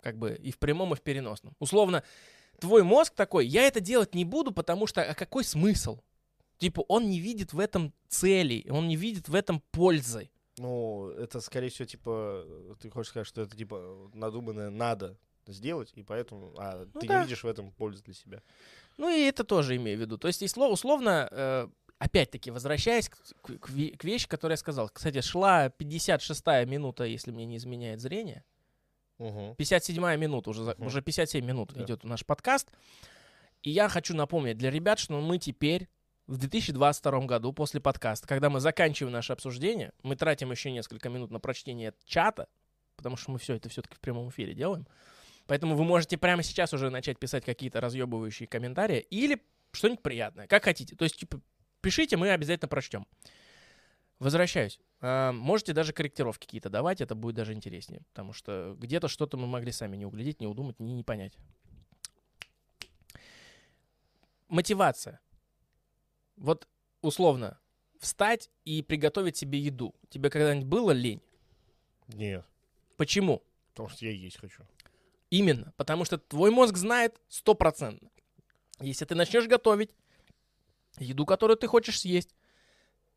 [0.00, 1.54] Как бы и в прямом, и в переносном.
[1.60, 2.02] Условно,
[2.60, 6.00] твой мозг такой, я это делать не буду, потому что, а какой смысл?
[6.58, 10.30] Типа, он не видит в этом цели, он не видит в этом пользы.
[10.58, 16.02] Ну, это, скорее всего, типа, ты хочешь сказать, что это, типа, надуманное надо сделать, и
[16.02, 17.18] поэтому, а Ну ты да.
[17.18, 18.42] не видишь в этом пользы для себя.
[18.96, 20.16] Ну и это тоже имею в виду.
[20.18, 24.54] То есть, и сло- условно, э, опять-таки, возвращаясь к, к- к ве- к вещи, которую
[24.54, 24.88] я сказал.
[24.88, 28.42] Кстати, шла 56-я минута, если мне не изменяет зрение.
[29.18, 29.54] Мгм.
[29.58, 30.86] 57-я минута, уже, Мгм.
[30.86, 31.84] уже 57 минут Да.
[31.84, 32.70] идет наш подкаст.
[33.62, 35.88] И я хочу напомнить для ребят, что мы теперь
[36.26, 41.30] в 2022 году после подкаста, когда мы заканчиваем наше обсуждение, мы тратим еще несколько минут
[41.30, 42.48] на прочтение чата,
[42.96, 44.86] потому что мы все это все-таки в прямом эфире делаем.
[45.46, 50.64] Поэтому вы можете прямо сейчас уже начать писать какие-то разъебывающие комментарии или что-нибудь приятное, как
[50.64, 50.96] хотите.
[50.96, 51.40] То есть, типа,
[51.80, 53.06] пишите, мы обязательно прочтем.
[54.18, 54.80] Возвращаюсь.
[55.00, 58.02] А, можете даже корректировки какие-то давать, это будет даже интереснее.
[58.08, 61.36] Потому что где-то что-то мы могли сами не углядеть, не удумать, не, не понять.
[64.48, 65.20] Мотивация.
[66.36, 66.68] Вот
[67.02, 67.58] условно,
[68.00, 69.94] встать и приготовить себе еду.
[70.08, 71.22] Тебе когда-нибудь было лень?
[72.08, 72.44] Нет,
[72.96, 73.42] Почему?
[73.68, 74.62] потому что я есть хочу.
[75.28, 78.08] Именно, потому что твой мозг знает стопроцентно.
[78.80, 79.90] Если ты начнешь готовить
[80.98, 82.34] еду, которую ты хочешь съесть,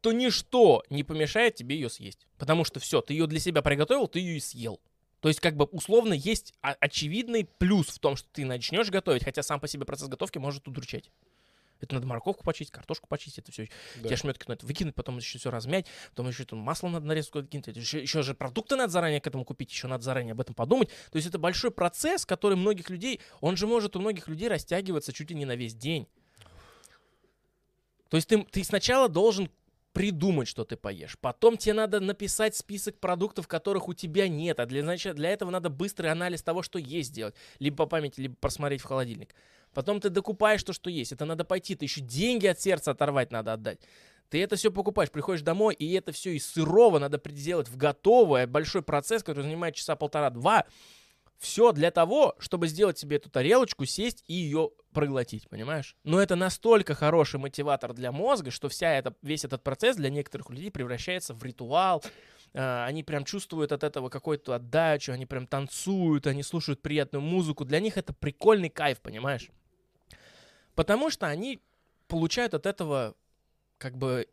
[0.02, 2.28] то ничто не помешает тебе ее съесть.
[2.38, 4.82] Потому что все, ты ее для себя приготовил, ты ее и съел.
[5.20, 9.44] То есть, как бы, условно, есть очевидный плюс в том, что ты начнешь готовить, хотя
[9.44, 11.12] сам по себе процесс готовки может удручать.
[11.82, 13.70] Это надо морковку почистить, картошку почистить, это все.
[13.98, 14.10] Да.
[14.10, 17.68] Те шметки надо выкинуть, потом еще все размять, потом еще там масло надо нарезку кинуть,
[17.68, 20.90] еще, еще же продукты надо заранее к этому купить, еще надо заранее об этом подумать.
[21.12, 25.14] То есть это большой процесс, который многих людей, он же может у многих людей растягиваться
[25.14, 26.08] чуть ли не на весь день.
[28.10, 29.50] То есть ты, ты сначала должен
[29.94, 31.18] придумать, что ты поешь.
[31.20, 34.60] Потом тебе надо написать список продуктов, которых у тебя нет.
[34.60, 37.36] А для, значит, для этого надо быстрый анализ того, что есть сделать.
[37.60, 39.36] Либо по памяти, либо просмотреть в холодильник.
[39.74, 41.12] Потом ты докупаешь то, что есть.
[41.12, 41.76] Это надо пойти.
[41.76, 43.80] Ты еще деньги от сердца оторвать надо отдать.
[44.30, 48.46] Ты это все покупаешь, приходишь домой, и это все из сырого надо сделать в готовое.
[48.46, 50.66] Большой процесс, который занимает часа полтора-два.
[51.40, 55.96] Все для того, чтобы сделать себе эту тарелочку, сесть и ее проглотить, понимаешь?
[56.04, 60.50] Но это настолько хороший мотиватор для мозга, что вся эта, весь этот процесс для некоторых
[60.50, 62.04] людей превращается в ритуал.
[62.54, 67.64] А, Они прям чувствуют от этого какую-то отдачу, они прям танцуют, они слушают приятную музыку.
[67.64, 69.50] Для них это прикольный кайф, понимаешь?
[70.80, 71.60] Потому что они
[72.08, 73.14] получают от этого
[73.78, 74.30] как бы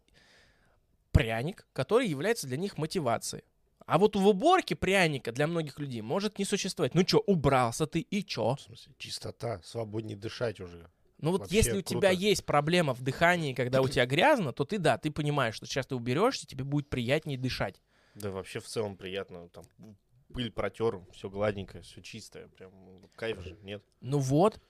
[1.11, 3.43] пряник, который является для них мотивацией.
[3.85, 6.95] А вот в уборке пряника для многих людей может не существовать.
[6.95, 8.55] Ну чё, убрался ты и чё?
[8.55, 10.89] В смысле, чистота, свободнее дышать уже.
[11.19, 12.23] Ну вот Вообще если у тебя круто.
[12.23, 15.89] есть проблема в дыхании, когда у тебя грязно, то ты, да, ты понимаешь, что сейчас
[15.89, 17.83] ты уберешься, тебе будет приятнее дышать.
[18.15, 19.49] Да вообще в целом приятно.
[19.49, 19.65] Там
[20.33, 22.47] пыль протер, все гладенькое, все чистое.
[22.47, 22.71] Прям
[23.17, 23.83] кайф же, нет?
[24.01, 24.61] Ну вот,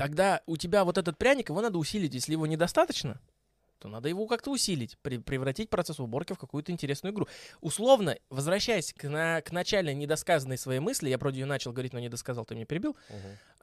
[0.00, 2.14] тогда у тебя вот этот пряник, его надо усилить.
[2.14, 3.20] Если его недостаточно,
[3.78, 7.28] то надо его как-то усилить, при- превратить процесс уборки в какую-то интересную игру.
[7.60, 11.98] Условно, возвращаясь к, на, к начальной недосказанной своей мысли, я вроде ее начал говорить, но
[12.00, 12.96] не досказал, ты меня перебил.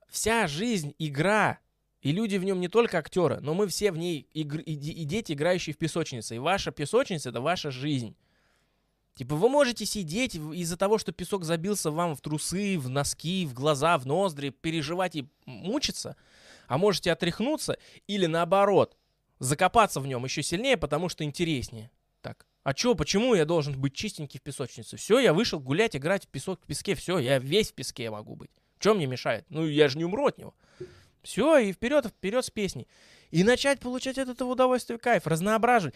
[0.10, 1.60] Вся жизнь— игра,
[2.02, 5.06] и люди в нем не только актеры, но мы все в ней игр- и, и
[5.06, 6.36] дети, играющие в песочнице.
[6.36, 8.16] И ваша песочница— это ваша жизнь.
[9.18, 13.54] Типа вы можете сидеть из-за того, что песок забился вам в трусы, в носки, в
[13.56, 16.16] глаза, в ноздри, переживать и мучиться,
[16.68, 18.96] а можете отряхнуться или наоборот,
[19.40, 21.90] закопаться в нем еще сильнее, потому что интереснее.
[22.22, 24.98] Так, а чё, почему я должен быть чистенький в песочнице?
[24.98, 28.36] Все, я вышел гулять, играть в песок, в песке, все, я весь в песке могу
[28.36, 28.52] быть.
[28.78, 29.46] Что мне мешает?
[29.50, 30.54] Ну, я же не умру от него.
[31.24, 32.88] Все, и вперед, вперед с песней.
[33.32, 35.96] И начать получать от этого удовольствие, кайф, разноображивать.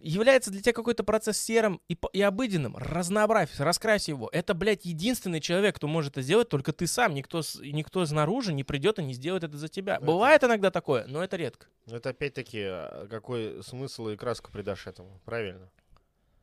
[0.00, 2.76] Является для тебя какой-то процесс серым и, и обыденным.
[2.76, 4.28] Разнообразь, раскрась его.
[4.32, 7.14] Это, блядь, единственный человек, кто может это сделать, только ты сам.
[7.14, 9.96] Никто, никто снаружи не придет и не сделает это за тебя.
[9.96, 11.66] Это- Бывает иногда такое, но это редко.
[11.86, 15.68] Это опять-таки, а, какой смысл и краску придашь этому, правильно?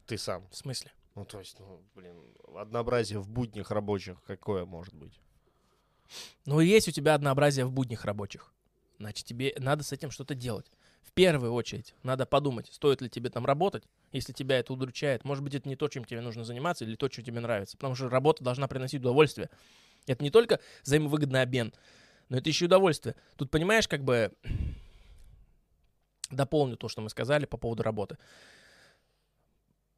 [0.05, 0.47] Ты сам.
[0.51, 0.91] В смысле?
[1.15, 2.21] Ну то есть, ну, блин,
[2.57, 5.19] однообразие в буднях рабочих какое может быть?
[6.45, 8.53] Ну, есть у тебя однообразие в буднях рабочих.
[8.99, 10.69] Значит, тебе надо с этим что-то делать.
[11.05, 15.23] В первую очередь надо подумать, стоит ли тебе там работать, если тебя это удручает.
[15.23, 17.77] Может быть, это не то, чем тебе нужно заниматься, или то, что тебе нравится.
[17.77, 19.49] Потому что работа должна приносить удовольствие.
[20.07, 21.73] Это не только взаимовыгодный обмен,
[22.29, 23.15] но это еще и удовольствие.
[23.37, 24.33] Тут, понимаешь, как бы
[26.31, 28.17] дополню то, что мы сказали по поводу работы.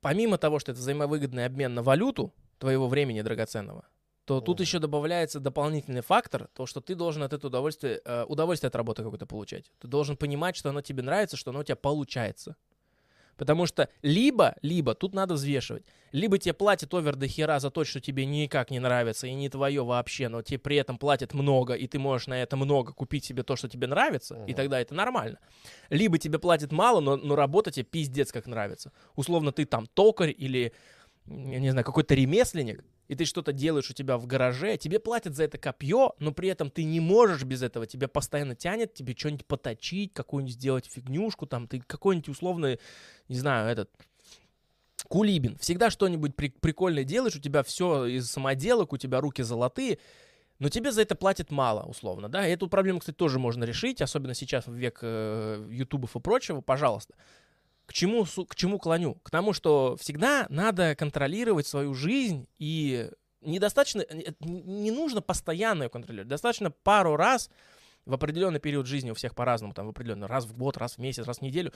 [0.01, 3.85] Помимо того, что это взаимовыгодный обмен на валюту твоего времени драгоценного,
[4.27, 4.63] то тут Мгм.
[4.63, 9.01] еще добавляется дополнительный фактор, то, что ты должен от этого удовольствия, э, удовольствие от работы
[9.01, 9.71] какое-то получать.
[9.79, 12.57] Ты должен понимать, что оно тебе нравится, что оно у тебя получается.
[13.37, 17.85] Потому что либо, либо, тут надо взвешивать, либо тебе платят овер до хера за то,
[17.85, 21.75] что тебе никак не нравится и не твое вообще, но тебе при этом платят много,
[21.75, 24.55] и ты можешь на это много купить себе то, что тебе нравится, и Мгм.
[24.55, 25.39] тогда это нормально.
[25.89, 28.91] Либо тебе платят мало, но, но работа тебе пиздец как нравится.
[29.15, 30.73] Условно, ты там токарь или,
[31.27, 35.35] я не знаю, какой-то ремесленник, и ты что-то делаешь у тебя в гараже, тебе платят
[35.35, 39.15] за это копье, но при этом ты не можешь без этого, тебя постоянно тянет, тебе
[39.17, 42.79] что-нибудь поточить, какую-нибудь сделать фигнюшку, там, ты какой-нибудь условный,
[43.29, 43.89] не знаю, этот,
[45.07, 45.57] кулибин.
[45.57, 49.99] Всегда что-нибудь при- прикольное делаешь, у тебя все из самоделок, у тебя руки золотые,
[50.59, 54.33] но тебе за это платят мало, условно, да, эту проблему, кстати, тоже можно решить, особенно
[54.33, 57.13] сейчас в век э, ютубов и прочего, пожалуйста.
[57.87, 59.15] К чему, к чему клоню?
[59.23, 63.09] К тому, что всегда надо контролировать свою жизнь и
[63.41, 67.49] недостаточно, э, не нужно постоянно ее контролировать, достаточно пару раз
[68.05, 70.97] в определенный период жизни у всех по-разному, там в определенный раз в год, раз в
[70.99, 71.71] месяц, раз в неделю,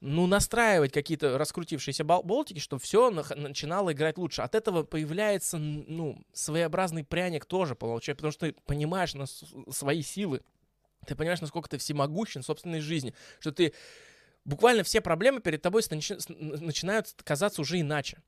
[0.00, 4.42] ну, настраивать какие-то раскрутившиеся бол- болтики, чтобы все начинало играть лучше.
[4.42, 9.24] От этого появляется, ну, своеобразный пряник тоже получается, потому что ты понимаешь на
[9.72, 10.42] свои силы,
[11.06, 13.72] ты понимаешь, насколько ты всемогущен в собственной жизни, что ты
[14.46, 18.22] буквально все проблемы перед тобой начинают казаться уже иначе.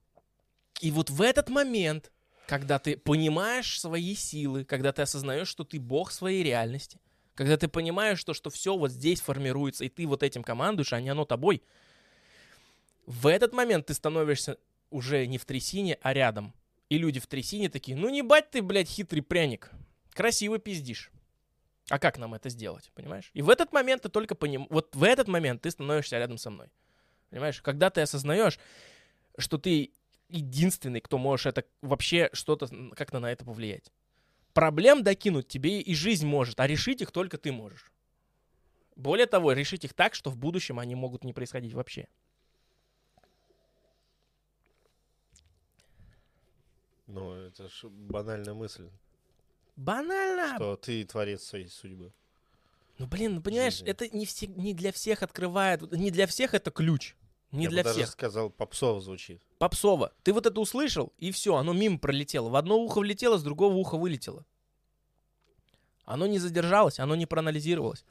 [0.80, 2.12] И вот в этот момент,
[2.46, 7.00] когда ты понимаешь свои силы, когда ты осознаешь, что ты бог своей реальности,
[7.34, 11.00] когда ты понимаешь, что, что все вот здесь формируется, и ты вот этим командуешь, а
[11.00, 11.62] не оно тобой,
[13.06, 14.58] в этот момент ты становишься
[14.90, 16.52] уже не в трясине, а рядом.
[16.88, 19.70] И люди в трясине такие, ну не бать ты, блядь, хитрый пряник.
[20.12, 21.10] Красиво пиздишь.
[21.91, 23.30] А как нам это сделать, понимаешь?
[23.32, 24.66] И в этот момент ты только поним...
[24.70, 26.68] Вот в этот момент ты становишься рядом со мной.
[27.30, 27.62] Понимаешь?
[27.62, 28.59] Когда ты осознаешь,
[29.39, 29.93] что ты
[30.28, 33.93] единственный, кто можешь это вообще что-то как-то на это повлиять.
[34.53, 37.93] Проблем докинуть тебе и жизнь может, а решить их только ты можешь.
[38.97, 42.09] Более того, решить их так, что в будущем они могут не происходить вообще.
[47.07, 48.91] Ну, это ж банальная мысль,
[49.78, 50.56] Банально.
[50.56, 52.12] что ты творец своей судьбы.
[52.98, 53.88] Ну блин, ну понимаешь, Жизни.
[53.88, 57.14] это не, все, не для всех открывает, не для всех это ключ.
[57.52, 58.10] Не Я для бы даже всех.
[58.10, 59.40] сказал, попсово звучит.
[59.58, 60.12] Попсово.
[60.24, 62.48] Ты вот это услышал, и все, оно мимо пролетело.
[62.48, 64.44] В одно ухо влетело, с другого уха вылетело.
[66.04, 68.04] Оно не задержалось, оно не проанализировалось.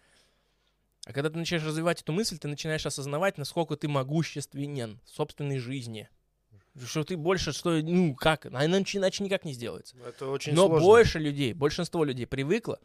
[1.05, 5.59] А когда ты начинаешь развивать эту мысль, ты начинаешь осознавать, насколько ты могущественен в собственной
[5.59, 6.09] жизни.
[6.86, 9.96] Что ты больше, что, ну, как, а иначе, иначе никак не сделается.
[10.06, 10.86] Это очень Но сложно.
[10.86, 12.80] больше людей, большинство людей привыкло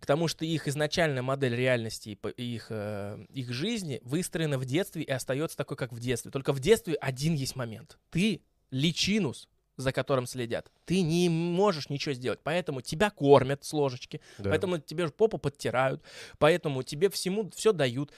[0.00, 5.02] к тому, что их изначальная модель реальности и их, э, их жизни выстроена в детстве
[5.02, 6.30] и остается такой, как в детстве.
[6.30, 7.98] Только в детстве один есть момент.
[8.10, 12.40] Ты личинус, за которым следят, ты не можешь ничего сделать.
[12.42, 14.50] Поэтому тебя кормят с ложечки, Да.
[14.50, 16.02] поэтому тебе попу подтирают,
[16.38, 18.10] поэтому тебе всему все дают.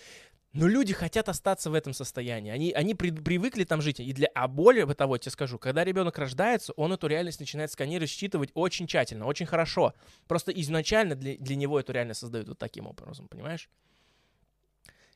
[0.59, 2.51] Но люди хотят остаться в этом состоянии.
[2.51, 4.01] Они, они при- привыкли там жить.
[4.01, 8.11] И для, а более того, тебе скажу, когда ребенок рождается, он эту реальность начинает сканировать,
[8.11, 9.95] считывать очень тщательно, очень хорошо.
[10.27, 13.69] Просто изначально для, для него эту реальность создают вот таким образом, понимаешь?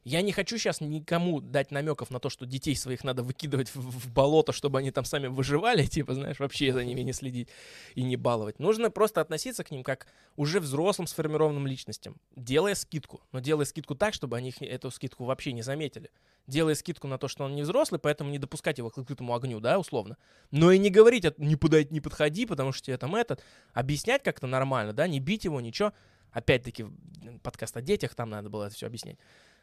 [0.04, 3.78] Я не хочу сейчас никому дать намеков на то, что детей своих надо выкидывать в,
[3.78, 7.48] в болото, чтобы они там сами выживали, типа, знаешь, вообще за ними не следить
[7.94, 8.58] и не баловать.
[8.58, 13.20] Нужно просто относиться к ним как уже взрослым сформированным личностям, делая скидку.
[13.30, 16.10] Но делая скидку так, чтобы они эту скидку вообще не заметили.
[16.48, 19.60] Делая скидку на то, что он не взрослый, поэтому не допускать его к открытому огню,
[19.60, 20.16] да, условно.
[20.50, 23.44] Но и не говорить, «А, не, подай, не подходи, потому что тебе там этот.
[23.72, 25.92] Объяснять как-то нормально, да, не бить его, ничего.
[26.32, 26.86] Опять-таки,
[27.44, 29.18] подкаст о детях, там надо было это все объяснять.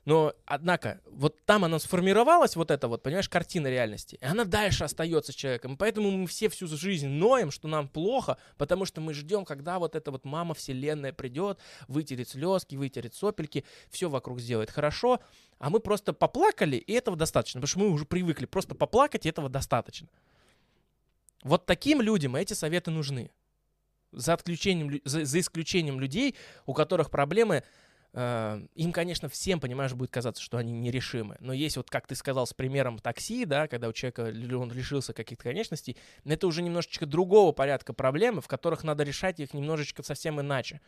[0.06, 4.18] Но, однако, вот там она сформировалась, вот эта вот, понимаешь, картина реальности.
[4.22, 5.74] И она дальше остается человеком.
[5.74, 9.78] И поэтому мы все всю жизнь ноем, что нам плохо, потому что мы ждем, когда
[9.78, 15.20] вот эта вот мама вселенная придет, вытерет слезки, вытерет сопельки, все вокруг сделает хорошо.
[15.60, 17.60] А мы просто поплакали, и этого достаточно.
[17.60, 20.08] Потому что мы уже привыкли просто поплакать, и этого достаточно.
[21.44, 23.32] Вот таким людям эти советы нужны.
[24.12, 26.36] За, отключением, лю- за, за исключением людей,
[26.66, 27.64] у которых проблемы
[28.14, 31.38] им, конечно, всем, понимаешь, будет казаться, что они нерешимы.
[31.40, 35.14] Но есть вот, как ты сказал, с примером такси, да, когда у человека он лишился
[35.14, 35.96] каких-то конечностей,
[36.26, 40.82] это уже немножечко другого порядка проблемы, в которых надо решать их немножечко совсем иначе.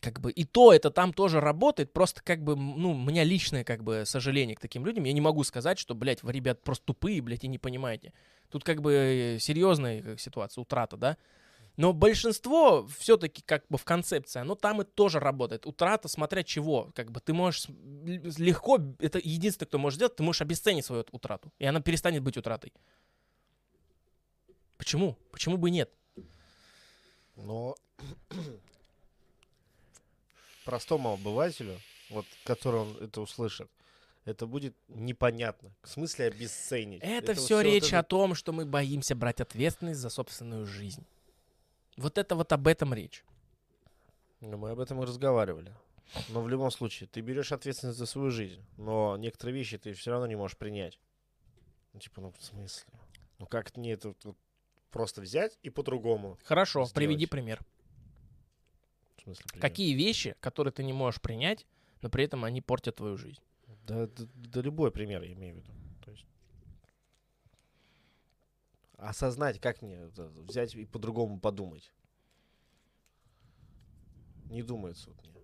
[0.00, 3.64] Как бы и то это там тоже работает, просто как бы, ну, у меня личное
[3.64, 5.04] как бы сожаление к таким людям.
[5.04, 8.12] Я не могу сказать, что, блядь, вы, ребят, просто тупые, блядь, и не понимаете.
[8.50, 11.16] Тут как бы э, серьезная как, ситуация, утрата, да.
[11.78, 15.64] Но большинство все-таки как бы в концепции, оно там и тоже работает.
[15.64, 16.90] Утрата, смотря чего.
[16.92, 17.66] Как бы ты можешь
[18.36, 21.52] легко, это единственное, кто может сделать, ты можешь обесценить свою утрату.
[21.60, 22.72] И она перестанет быть утратой.
[24.76, 25.16] Почему?
[25.30, 25.88] Почему бы и нет?
[27.36, 27.76] Но
[30.64, 31.78] простому обывателю,
[32.10, 33.70] вот, который он это услышит,
[34.24, 35.70] это будет непонятно.
[35.84, 37.02] В смысле обесценить.
[37.04, 40.66] Это, вот все вот речь это- о том, что мы боимся брать ответственность за собственную
[40.66, 41.06] жизнь.
[41.98, 43.24] Вот это вот об этом речь.
[44.40, 45.74] Ну, мы об этом и разговаривали.
[46.28, 50.12] Но в любом случае, ты берешь ответственность за свою жизнь, но некоторые вещи ты все
[50.12, 50.98] равно не можешь принять.
[51.92, 52.92] Ну, типа, ну, в смысле?
[53.38, 54.36] Ну, как мне это вот
[54.90, 56.38] просто взять и по-другому?
[56.44, 56.94] Хорошо, Сделать.
[56.94, 57.60] приведи пример.
[59.16, 59.60] В смысле, пример?
[59.60, 61.66] Какие вещи, которые ты не можешь принять,
[62.00, 63.40] но при этом они портят твою жизнь?
[63.86, 65.72] Да, да, да любой пример я имею в виду.
[66.04, 66.24] То есть
[68.98, 71.92] осознать, как мне взять и по-другому подумать.
[74.50, 75.42] Не думается вот мне.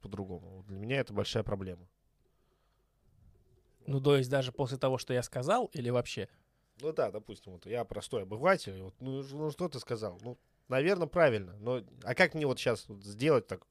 [0.00, 0.48] По-другому.
[0.56, 1.86] Вот Для меня это большая проблема.
[3.86, 6.28] Ну, то есть даже после того, что я сказал, или вообще?
[6.80, 10.18] Ну да, допустим, вот я простой обыватель, вот, ну, ну что ты сказал?
[10.22, 11.56] Ну, наверное, правильно.
[11.58, 13.66] Но а как мне вот сейчас сделать так?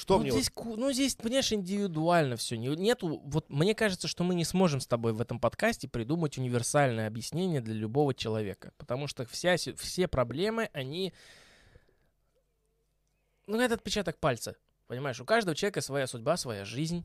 [0.00, 2.56] Что ну, мне вот- здесь, ку- ну, здесь, понимаешь, индивидуально все.
[2.56, 7.06] Нету, вот мне кажется, что мы не сможем с тобой в этом подкасте придумать универсальное
[7.06, 8.72] объяснение для любого человека.
[8.78, 11.12] Потому что вся, все проблемы, они...
[13.46, 14.56] Ну, это отпечаток пальца.
[14.86, 17.04] Понимаешь, у каждого человека своя судьба, своя жизнь.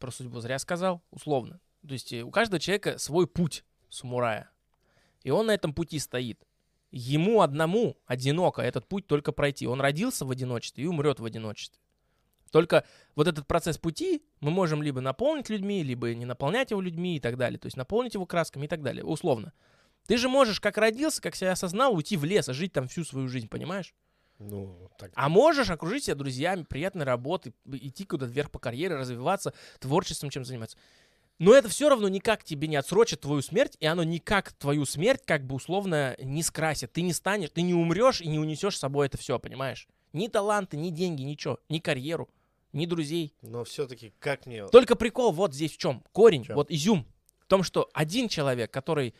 [0.00, 1.60] Про судьбу зря сказал, условно.
[1.86, 4.50] То есть э, у каждого человека свой путь самурая.
[5.22, 6.44] И он на этом пути стоит.
[6.90, 9.68] Ему одному одиноко этот путь только пройти.
[9.68, 11.83] Он родился в одиночестве и умрет в одиночестве.
[12.54, 12.84] Только
[13.16, 17.20] вот этот процесс пути мы можем либо наполнить людьми, либо не наполнять его людьми и
[17.20, 17.58] так далее.
[17.58, 19.52] То есть наполнить его красками и так далее, условно.
[20.06, 23.02] Ты же можешь, как родился, как себя осознал, уйти в лес и жить там всю
[23.02, 23.92] свою жизнь, понимаешь?
[24.38, 25.10] Ну, так.
[25.16, 30.44] А можешь окружить себя друзьями, приятной работой, идти куда-то вверх по карьере, развиваться, творчеством чем
[30.44, 30.78] заниматься.
[31.40, 35.22] Но это все равно никак тебе не отсрочит твою смерть, и оно никак твою смерть
[35.26, 36.92] как бы условно не скрасит.
[36.92, 39.88] Ты не станешь, ты не умрешь и не унесешь с собой это все, понимаешь?
[40.12, 42.30] Ни таланты, ни деньги, ничего, ни карьеру,
[42.74, 43.34] ни друзей.
[43.42, 44.66] Но все-таки как мне...
[44.68, 46.02] Только прикол вот здесь в чем?
[46.12, 46.56] Корень, В чём?
[46.56, 47.06] вот изюм.
[47.40, 49.14] В том, что один человек, который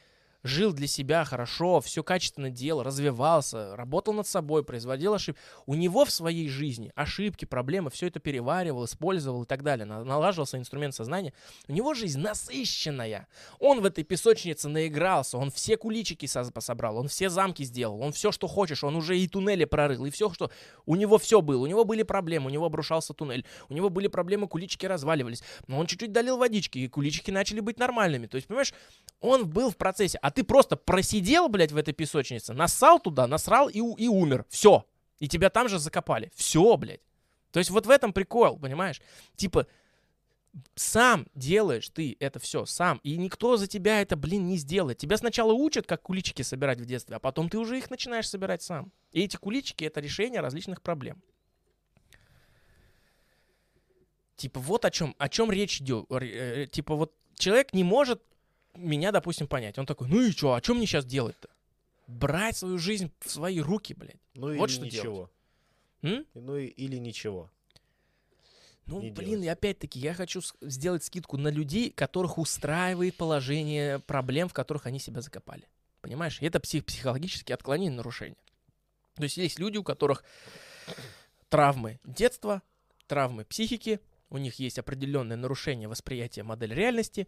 [0.45, 5.41] жил для себя хорошо, все качественно делал, развивался, работал над собой, производил ошибки.
[5.67, 9.87] У него в своей жизни ошибки, проблемы, все это переваривал, использовал и так далее.
[9.87, 11.33] на- Налаживался инструмент сознания.
[11.67, 13.27] У него жизнь насыщенная.
[13.59, 18.13] Он в этой песочнице наигрался, он все куличики со- собрал, он все замки сделал, он
[18.13, 20.51] все, что хочешь, он уже и туннели прорыл, и все, что...
[20.87, 24.09] У него все было, у него были проблемы, у него обрушался туннель, у него были
[24.09, 28.27] проблемы, куличики разваливались, но он чуть-чуть долил водички, и куличики начали быть нормальными.
[28.27, 28.75] То есть, понимаешь,
[29.21, 33.69] он был в процессе, а ты просто просидел, блядь, в этой песочнице, нассал туда, насрал
[33.69, 34.45] и, и умер.
[34.49, 34.87] Все.
[35.19, 36.31] И тебя там же закопали.
[36.35, 37.01] Все, блядь.
[37.53, 39.01] То есть вот в этом прикол, понимаешь?
[39.37, 39.67] Типа,
[40.77, 43.01] Сам делаешь ты это все, сам.
[43.03, 44.99] И никто за тебя это, блин, не сделает.
[44.99, 48.63] Тебя сначала учат, как куличики собирать в детстве, а потом ты уже их начинаешь собирать
[48.63, 48.93] сам.
[49.13, 51.23] И эти куличики— это решение различных проблем.
[54.37, 56.07] Типа вот о чем, о чем речь идет.
[56.11, 58.23] Э, типа вот человек не может
[58.77, 59.79] меня, допустим, понять.
[59.79, 61.49] Он такой, ну и что, о чем мне сейчас делать-то?
[62.07, 64.17] Брать свою жизнь в свои руки, блядь.
[64.35, 65.31] Ну Вот или что ничего.
[66.03, 66.27] М?
[66.35, 67.51] Ну и- или ничего.
[68.87, 69.45] Ну, не блин, делать.
[69.47, 74.99] и опять-таки, я хочу сделать скидку на людей, которых устраивает положение проблем, в которых они
[74.99, 75.67] себя закопали.
[76.03, 76.39] Понимаешь?
[76.43, 78.37] И это псих психологические отклонения, нарушения.
[79.15, 80.23] То есть есть люди, у которых
[81.49, 82.61] травмы детства,
[83.07, 87.27] травмы психики, у них есть определенное нарушение восприятия модели реальности,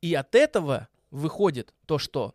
[0.00, 2.34] и от этого выходит то, что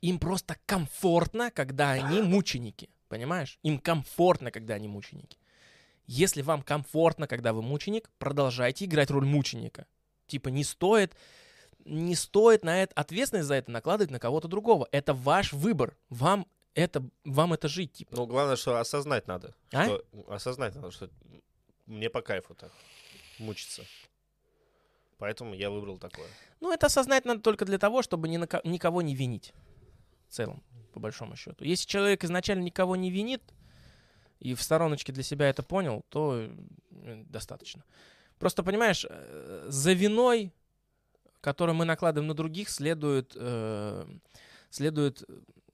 [0.00, 2.90] им просто комфортно, когда они мученики.
[3.08, 3.58] Понимаешь?
[3.62, 5.38] Им комфортно, когда они мученики.
[6.06, 9.86] Если вам комфортно, когда вы мученик, продолжайте играть роль мученика.
[10.26, 11.14] Типа не стоит,
[11.84, 14.88] не стоит на это ответственность за это накладывать на кого-то другого.
[14.92, 15.96] Это ваш выбор.
[16.08, 18.16] Вам это, вам это жить, типа.
[18.16, 19.54] Ну, главное, что осознать надо.
[19.72, 19.84] А?
[19.84, 21.10] Что, осознать надо, что
[21.86, 22.72] мне по кайфу так
[23.38, 23.84] мучиться.
[25.22, 26.26] Поэтому я выбрал такое.
[26.58, 29.52] Ну, это осознать надо только для того, чтобы ни на ко- никого не винить.
[30.28, 31.64] В целом, по большому счету.
[31.64, 33.40] Если человек изначально никого не винит
[34.40, 36.48] и в стороночке для себя это понял, то
[36.90, 37.84] э, достаточно.
[38.40, 40.52] Просто, понимаешь, э, за виной,
[41.40, 44.04] которую мы накладываем на других, следует, э,
[44.70, 45.22] следует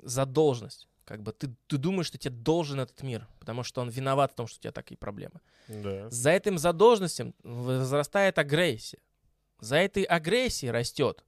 [0.02, 0.88] задолженность.
[1.06, 4.34] Как бы ты, ты думаешь, что тебе должен этот мир, потому что он виноват в
[4.34, 5.40] том, что у тебя такие проблемы.
[5.68, 6.10] Да.
[6.10, 8.98] За этим задолженностью возрастает агрессия.
[9.60, 11.24] За этой агрессией растет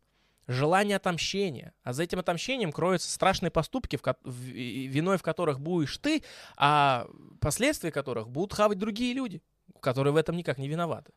[0.46, 1.72] желание отомщения.
[1.82, 6.22] А за этим отомщением кроются страшные поступки, в ко- в- виной в которых будешь ты,
[6.56, 7.08] а
[7.40, 9.42] последствия которых будут хавать другие люди,
[9.80, 11.12] которые в этом никак не виноваты.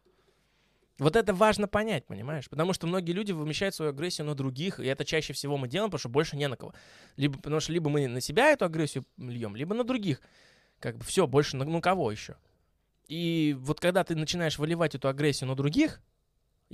[1.00, 2.48] Вот это важно понять, понимаешь?
[2.50, 5.90] Потому что многие люди вымещают свою агрессию на других, и это чаще всего мы делаем,
[5.90, 6.74] потому что больше не на кого.
[7.18, 10.22] Либо, потому что либо мы на себя эту агрессию льем, либо на других.
[10.80, 12.36] Как бы все, больше на, на кого еще?
[13.08, 16.00] И вот когда ты начинаешь выливать эту агрессию на других,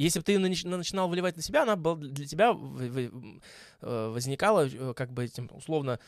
[0.04, 4.94] если бы ты нач- начинал выливать на себя, она была для тебя э, возникала э,
[4.94, 6.00] как бы этим условно,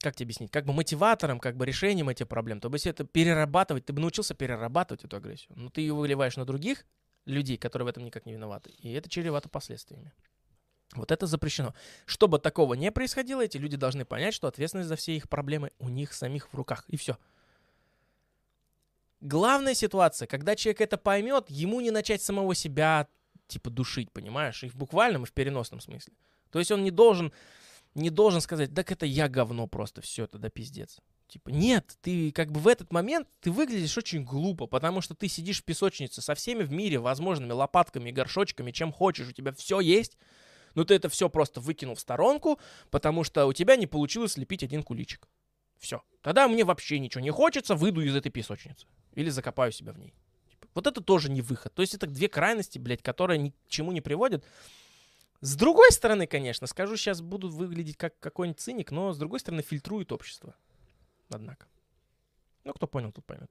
[0.00, 2.60] как тебе объяснить, как бы мотиватором, как бы решением этих проблем.
[2.60, 5.52] То есть это перерабатывать, ты бы научился перерабатывать эту агрессию.
[5.56, 6.84] Но ты ее выливаешь на других
[7.26, 8.70] людей, которые в этом никак не виноваты.
[8.70, 10.12] И это чревато последствиями.
[10.94, 11.74] Вот это запрещено.
[12.04, 15.88] Чтобы такого не происходило, эти люди должны понять, что ответственность за все их проблемы у
[15.88, 16.84] них самих в руках.
[16.88, 17.16] И все.
[19.20, 23.06] Главная ситуация, когда человек это поймет, ему не начать самого себя
[23.48, 24.64] типа душить, понимаешь?
[24.64, 26.14] И в буквальном, и в переносном смысле.
[26.50, 27.32] То есть он не должен,
[27.94, 30.98] не должен сказать, так это я говно просто, все, это да пиздец.
[31.28, 35.28] Типа, нет, ты как бы в этот момент ты выглядишь очень глупо, потому что ты
[35.28, 39.78] сидишь в песочнице со всеми в мире возможными лопатками, горшочками, чем хочешь, у тебя все
[39.78, 40.18] есть,
[40.74, 42.58] но ты это все просто выкинул в сторонку,
[42.90, 45.28] потому что у тебя не получилось слепить один куличик.
[45.80, 46.02] Все.
[46.22, 48.86] Тогда мне вообще ничего не хочется, выйду из этой песочницы.
[49.14, 50.14] Или закопаю себя в ней.
[50.50, 51.74] Типа, Вот это тоже не выход.
[51.74, 54.44] То есть это две крайности, блядь, которые ни к чему не приводят.
[55.40, 59.62] С другой стороны, конечно, скажу, сейчас буду выглядеть как какой-нибудь циник, но с другой стороны
[59.62, 60.54] фильтрует общество.
[61.30, 61.66] Однако.
[62.64, 63.50] Ну, кто понял, тот поймет.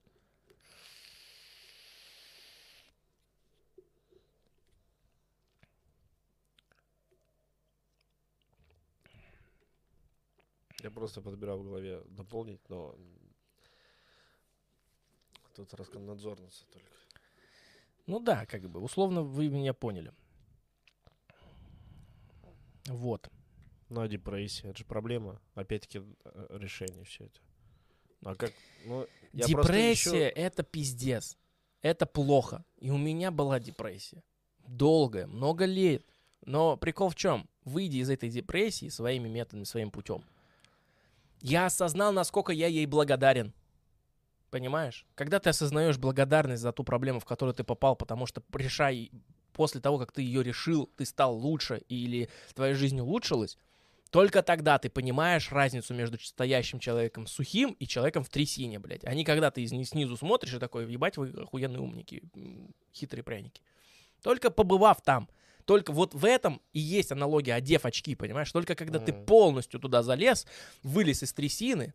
[10.82, 12.96] Я просто подбирал в голове дополнить, но
[15.56, 16.88] тут Роскомнадзорница только.
[18.06, 20.14] Ну да, как бы, условно вы меня поняли.
[22.86, 23.30] Вот.
[23.90, 25.42] Ну, а депрессия, это же проблема.
[25.56, 27.40] Опять-таки, э, решение все это.
[28.24, 28.54] А как?
[28.86, 31.38] Ну, я депрессия ищу- это пиздец.
[31.82, 32.64] Это плохо.
[32.78, 34.24] И у меня была депрессия.
[34.68, 36.06] Долгая, много лет.
[36.46, 37.50] Но прикол в чем?
[37.64, 40.24] Выйди из этой депрессии своими методами, своим путем.
[41.42, 43.54] Я осознал, насколько я ей благодарен.
[44.50, 45.06] Понимаешь?
[45.16, 49.12] Когда ты осознаешь благодарность за ту проблему, в которую ты попал, потому что решай
[49.54, 53.58] после того, как ты ее решил, ты стал лучше или твоя жизнь улучшилась,
[54.10, 59.06] только тогда ты понимаешь разницу между стоящим человеком сухим и человеком в трясине, блядь.
[59.06, 62.24] А не когда ты из- снизу смотришь и такой, ебать, вы охуенные умники,
[62.94, 63.62] хитрые пряники.
[64.24, 65.30] Только побывав там,
[65.70, 68.52] только вот в этом и есть аналогия, одев очки, понимаешь?
[68.52, 69.26] Только когда ты Мгм.
[69.28, 70.48] полностью туда залез,
[70.82, 71.94] вылез из трясины,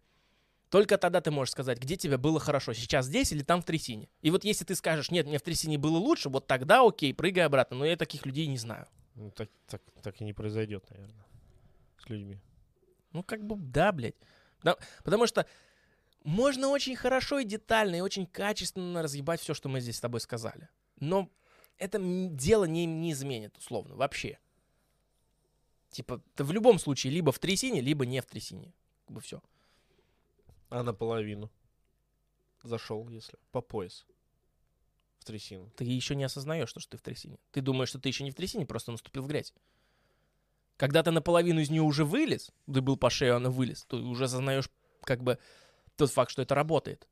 [0.71, 4.09] только тогда ты можешь сказать, где тебе было хорошо, сейчас здесь или там в трясине.
[4.23, 7.45] И вот если ты скажешь, нет, мне в трясине было лучше, вот тогда окей, прыгай
[7.45, 7.79] обратно.
[7.79, 8.87] Но я таких людей не знаю.
[9.17, 11.27] Ну, так, так, так и не произойдет, наверное,
[11.99, 12.39] с людьми.
[13.11, 14.15] Ну, как бы, да, блядь.
[14.63, 15.47] Да, потому что
[16.23, 20.21] можно очень хорошо и детально, и очень качественно разъебать все, что мы здесь с тобой
[20.21, 20.69] сказали.
[21.01, 21.29] Но
[21.79, 24.39] это дело не, не изменит, условно, вообще.
[25.91, 28.73] Типа, ты в любом случае либо в трясине, либо не в трясине.
[29.07, 29.43] Как бы все.
[30.71, 31.51] А наполовину.
[32.63, 33.39] Зашел, если.
[33.53, 34.07] По пояс.
[35.19, 35.71] В трясину.
[35.77, 37.39] Ты еще не осознаешь, что, что ты в трясине.
[37.53, 39.55] Ты думаешь, что ты еще не в трясине, просто наступил в грязь.
[40.77, 44.25] Когда ты наполовину из нее уже вылез, ты был по шею, она вылез, ты уже
[44.25, 44.69] осознаешь
[45.03, 45.39] как бы
[45.97, 47.07] тот факт, что это работает.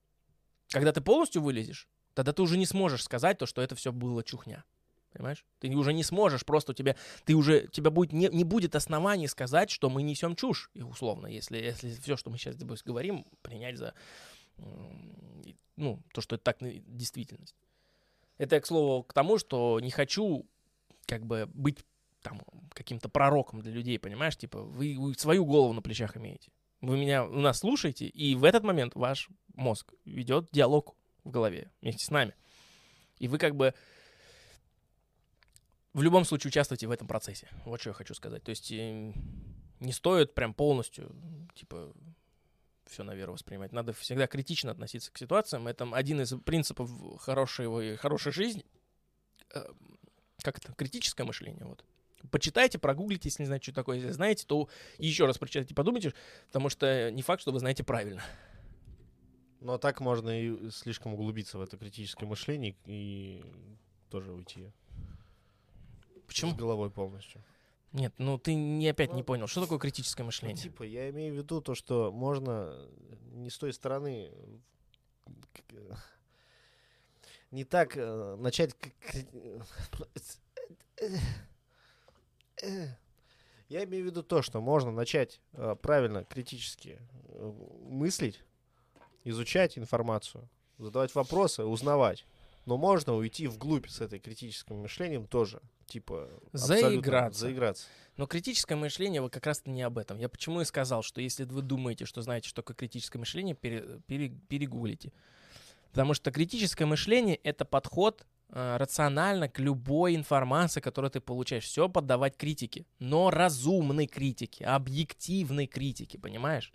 [0.68, 4.22] Когда ты полностью вылезешь, тогда ты уже не сможешь сказать то, что это все было
[4.22, 4.64] чухня.
[5.12, 5.44] Понимаешь?
[5.59, 9.28] Ты уже не сможешь, просто у тебя, ты уже, тебя будет, не, не будет оснований
[9.28, 13.26] сказать, что мы несем чушь, и условно, если, если все, что мы сейчас с говорим,
[13.43, 13.93] принять за,
[15.76, 17.55] ну, то, что это так действительность.
[18.39, 20.47] Это к слову, к тому, что не хочу,
[21.06, 21.84] как бы, быть
[22.22, 22.40] там
[22.70, 24.36] каким-то пророком для людей, понимаешь?
[24.36, 26.51] Типа, вы, вы свою голову на плечах имеете.
[26.80, 31.70] Вы меня, у нас слушаете, и в этот момент ваш мозг ведет диалог в голове
[31.81, 32.35] вместе с нами.
[33.19, 33.74] И вы как бы
[35.93, 37.49] в любом случае участвуйте в этом процессе.
[37.65, 38.43] Вот что я хочу сказать.
[38.43, 39.12] То есть э,
[39.81, 41.15] не стоит прям полностью,
[41.55, 41.93] типа,
[42.86, 43.73] все на веру воспринимать.
[43.73, 45.69] Надо всегда критично относиться к ситуациям.
[45.69, 46.90] Это один из принципов
[47.20, 48.65] хорошей, хорошей жизни.
[49.55, 49.65] Э,
[50.43, 50.73] Как это?
[50.74, 51.65] Критическое мышление.
[51.65, 51.85] Вот.
[52.31, 53.97] Почитайте, прогуглите, если не знаете, что такое.
[53.97, 54.69] Если знаете, то
[54.99, 56.15] еще раз прочитайте, подумайте,
[56.47, 58.23] потому что не факт, что вы знаете правильно.
[59.62, 63.44] Но так можно и слишком углубиться в это критическое мышление и
[64.10, 64.72] тоже уйти
[66.26, 66.51] Почему?
[66.51, 67.40] с головой полностью.
[67.93, 70.56] Нет, ну ты не опять не Ну, понял, что такое критическое Ну, мышление.
[70.56, 72.89] типа, я имею в виду то, что можно
[73.32, 74.32] не с той стороны
[77.52, 78.74] не так э, начать
[83.68, 86.98] я имею в виду то, что можно начать э, правильно критически
[87.28, 87.52] э,
[87.89, 88.43] мыслить,
[89.24, 92.27] изучать информацию, задавать вопросы, узнавать.
[92.65, 95.61] Но можно уйти вглубь с этой критическим мышлением тоже.
[95.86, 97.40] Типа Заиграться.
[97.40, 97.86] заиграться.
[98.16, 100.19] Но критическое мышление, вот как раз-то не об этом.
[100.19, 104.01] Я почему и сказал, что если вы думаете, что знаете, что такое критическое мышление, пере-
[104.07, 105.12] пере- перегуглите.
[105.90, 111.65] Потому что критическое мышление— это подход э, рационально к любой информации, которую ты получаешь.
[111.65, 112.86] Все поддавать критике.
[112.99, 116.73] Но разумной критике, объективной критике, понимаешь?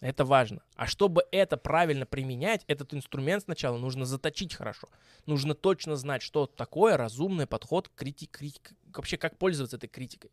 [0.00, 0.62] Это важно.
[0.76, 4.88] А чтобы это правильно применять, этот инструмент сначала нужно заточить хорошо.
[5.26, 8.76] Нужно точно знать, что такое разумный подход к критике.
[8.94, 10.30] Вообще, как пользоваться этой критикой.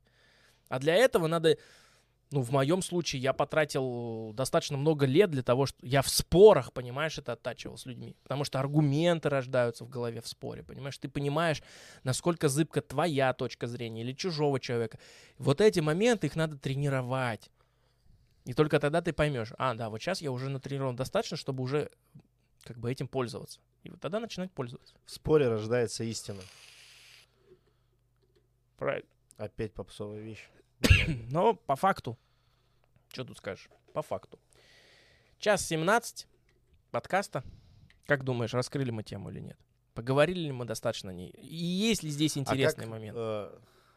[0.69, 1.57] А для этого надо...
[2.31, 6.73] Ну, в моем случае я потратил достаточно много лет для того, что я в спорах,
[6.73, 8.15] понимаешь, это оттачивал с людьми.
[8.23, 10.97] Потому что аргументы рождаются в голове в споре, понимаешь?
[10.97, 11.61] Ты понимаешь,
[12.03, 14.99] насколько зыбка твоя точка зрения или чужого человека.
[15.37, 17.51] Вот эти моменты, их надо тренировать.
[18.45, 21.91] И только тогда ты поймешь, а, да, вот сейчас я уже натренирован достаточно, чтобы уже
[22.63, 23.59] как бы этим пользоваться.
[23.84, 24.95] И вот тогда начинать пользоваться.
[25.05, 26.41] В споре рождается истина.
[28.77, 29.09] Правильно.
[29.38, 30.47] Опять попсовая вещь.
[31.31, 32.17] Но по факту,
[33.09, 33.69] что тут скажешь?
[33.93, 34.39] По факту.
[35.39, 36.27] Час 17
[36.91, 37.43] подкаста.
[38.05, 39.57] Как думаешь, раскрыли мы тему или нет?
[39.95, 41.30] Поговорили ли мы достаточно о ней?
[41.30, 43.17] И есть ли здесь интересный а как, момент?
[43.17, 43.22] э,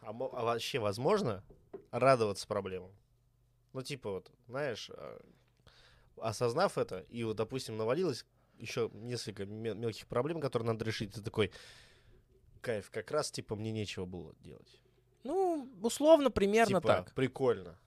[0.02, 1.42] а, а вообще возможно
[1.90, 2.92] радоваться проблемам?
[3.72, 5.18] Ну, типа вот, знаешь, э,
[6.16, 8.24] осознав это, и вот, допустим, навалилось
[8.58, 11.52] еще несколько ме- мелких проблем, которые надо решить, ты такой,
[12.60, 14.80] кайф, как раз, типа, мне нечего было делать.
[15.24, 17.14] Ну, условно, примерно Типа, так.
[17.14, 17.78] прикольно.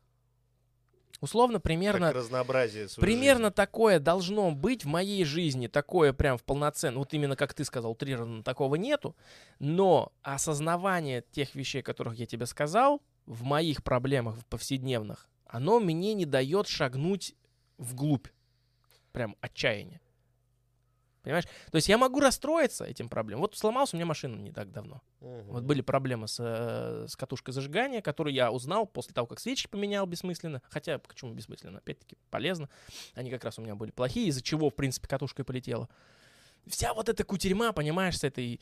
[1.20, 3.54] Условно, примерно Как разнообразие Примерно жизни.
[3.56, 7.92] такое должно быть в моей жизни, такое прям в полноценно, вот именно как ты сказал,
[7.92, 9.16] утрированно такого нету,
[9.60, 16.14] но осознавание тех вещей, которых я тебе сказал, в моих проблемах в повседневных, оно мне
[16.14, 17.36] не дает шагнуть
[17.78, 18.28] вглубь,
[19.12, 20.02] прям отчаяние.
[21.24, 21.46] Понимаешь?
[21.72, 23.42] То есть я могу расстроиться этим проблемам.
[23.42, 25.04] Вот сломалась у меня машина не так давно.
[25.20, 25.44] Мгм.
[25.44, 29.70] Вот были проблемы с, э, с катушкой зажигания, которую я узнал после того, как свечи
[29.70, 30.64] поменял бессмысленно.
[30.70, 31.78] Хотя, почему бессмысленно?
[31.78, 32.70] Опять-таки, полезно.
[33.14, 35.90] Они как раз у меня были плохие, из-за чего, в принципе, катушка и полетела.
[36.66, 38.60] Вся вот эта кутерьма, понимаешь, с этой...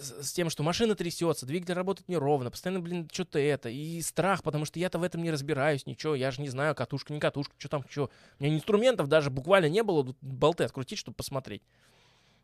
[0.00, 3.68] С, тем, что машина трясется, двигатель работает неровно, постоянно, блин, что-то это.
[3.68, 6.14] И страх, потому что я-то в этом не разбираюсь, ничего.
[6.14, 8.10] Я же не знаю, катушка, не катушка, что там, что.
[8.38, 11.62] У меня инструментов даже буквально не было, болты открутить, чтобы посмотреть.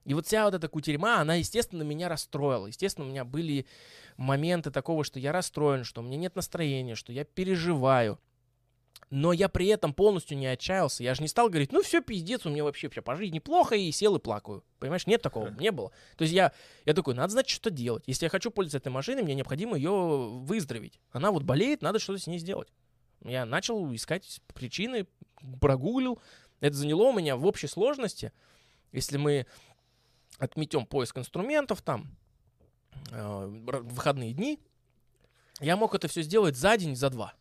[0.06, 2.66] И вот вся вот эта кутерьма, она, естественно, меня расстроила.
[2.66, 3.66] Естественно, у меня были
[4.16, 8.18] моменты такого, что я расстроен, что у меня нет настроения, что я переживаю.
[9.10, 11.02] Но я при этом полностью не отчаялся.
[11.02, 13.74] Я же не стал говорить, ну все, пиздец, у меня вообще все по жизни плохо,
[13.74, 14.64] и сел и плакаю.
[14.78, 15.90] Понимаешь, нет такого, не было.
[16.16, 16.52] То есть я,
[16.84, 18.04] я такой, надо знать, что делать.
[18.06, 21.00] Если я хочу пользоваться этой машиной, мне необходимо ее выздороветь.
[21.10, 22.72] Она вот болеет, надо что-то с ней сделать.
[23.24, 25.08] Я начал искать причины,
[25.60, 26.20] прогуглил.
[26.60, 28.32] Это заняло у меня в общей сложности,
[28.92, 29.46] если мы
[30.38, 32.16] отметем поиск инструментов там,
[33.10, 34.60] э, выходные дни,
[35.60, 37.34] я мог это все сделать за день, за два.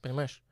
[0.00, 0.42] Понимаешь?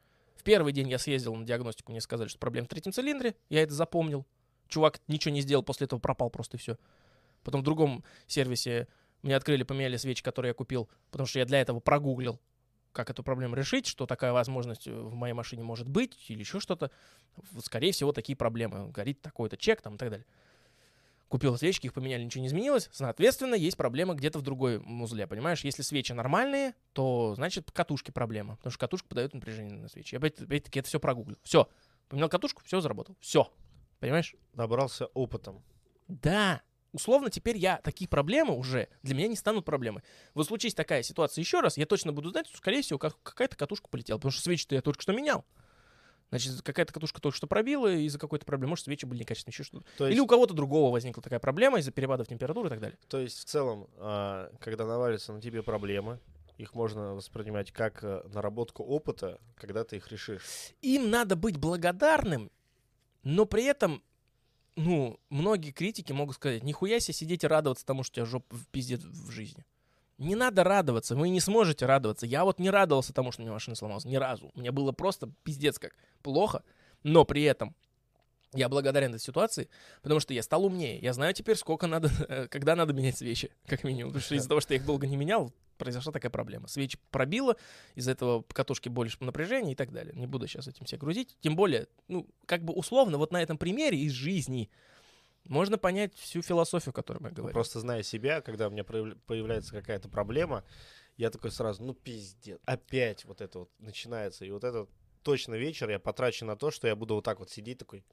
[0.46, 3.74] Первый день я съездил на диагностику, мне сказали, что проблема в третьем цилиндре, я это
[3.74, 4.24] запомнил.
[4.68, 6.78] Чувак ничего не сделал, после этого пропал просто и все.
[7.42, 8.86] Потом в другом сервисе
[9.22, 12.40] мне открыли, поменяли свечи, которые я купил, потому что я для этого прогуглил,
[12.92, 16.60] как эту проблему решить, что такая возможность э, в моей машине может быть, или еще
[16.60, 16.92] что-то.
[17.58, 18.92] Скорее всего, такие проблемы.
[18.92, 20.26] Горит такой-то чек там и так далее.
[21.28, 22.88] Купил свечки, их поменяли, ничего не изменилось.
[22.92, 25.64] Соответственно, есть проблема где-то в другой узле, понимаешь?
[25.64, 28.56] Если свечи нормальные, то, значит, катушки проблема.
[28.56, 30.14] Потому что катушка подает напряжение на свечи.
[30.14, 31.36] Я опять- опять-таки это все прогуглил.
[31.42, 31.68] Все.
[32.08, 33.16] Поменял катушку, все заработал.
[33.20, 33.52] Все.
[33.98, 34.36] Понимаешь?
[34.54, 35.64] Набрался опытом.
[36.06, 36.62] Да.
[36.92, 40.02] Условно, теперь я такие проблемы уже для меня не станут проблемой.
[40.32, 43.56] Вот случись такая ситуация еще раз, я точно буду знать, что, скорее всего, как- какая-то
[43.56, 44.18] катушка полетела.
[44.18, 45.44] Потому что свечи-то я только что менял.
[46.30, 48.70] Значит, какая-то катушка только что пробила из-за какой-то проблемы.
[48.70, 49.86] Может, свечи были некачественные, еще что-то.
[49.96, 52.98] То есть, Или у кого-то другого возникла такая проблема из-за перепадов температуры и так далее.
[53.08, 56.18] то есть в целом, а, когда навалятся на тебе проблемы,
[56.58, 60.42] их можно воспринимать как э, наработку опыта, когда ты их решишь.
[60.80, 62.50] Им надо быть благодарным,
[63.22, 64.02] но при этом,
[64.74, 68.56] ну, многие критики могут сказать, нихуя себе сидеть и радоваться тому, что у тебя жопа
[68.56, 69.64] в пиздец в жизни.
[70.18, 72.26] Не надо радоваться, вы не сможете радоваться.
[72.26, 74.50] Я вот не радовался тому, что у меня машина сломалась, ни разу.
[74.54, 76.62] Мне было просто пиздец как плохо,
[77.02, 77.74] но при этом
[78.54, 79.68] я благодарен этой ситуации,
[80.02, 80.98] потому что я стал умнее.
[80.98, 84.12] Я знаю теперь, сколько надо, э, когда надо менять свечи, как минимум.
[84.12, 86.68] Потому что из-за того, что я их долго не менял, произошла такая проблема.
[86.68, 87.56] Свечи пробило,
[87.94, 90.14] из-за этого катушки больше напряжения и так далее.
[90.14, 91.36] Не буду сейчас этим все грузить.
[91.40, 94.70] Тем более, ну, как бы условно, вот на этом примере из жизни
[95.48, 97.54] можно понять всю философию, о которой мы говорим.
[97.54, 100.64] Просто зная себя, когда у меня появляется какая-то проблема,
[101.16, 104.44] я такой сразу, ну пиздец, опять вот это вот начинается.
[104.44, 104.86] И вот это
[105.22, 108.04] точно вечер я потрачу на то, что я буду вот так вот сидеть такой.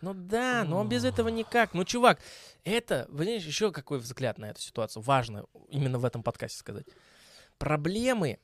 [0.00, 1.74] Ну да, но без этого никак.
[1.74, 2.20] Ну, чувак,
[2.64, 6.86] это, понимаешь, еще какой взгляд на эту ситуацию важно именно в этом подкасте сказать.
[7.58, 8.38] Проблемы,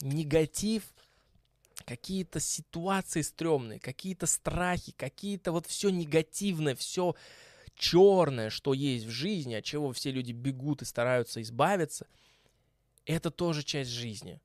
[0.00, 0.84] негатив,
[1.88, 7.14] какие-то ситуации стрёмные, какие-то страхи, какие-то вот все негативное, все
[7.74, 12.06] черное, что есть в жизни, от чего все люди бегут и стараются избавиться,
[13.06, 14.38] это тоже часть жизни.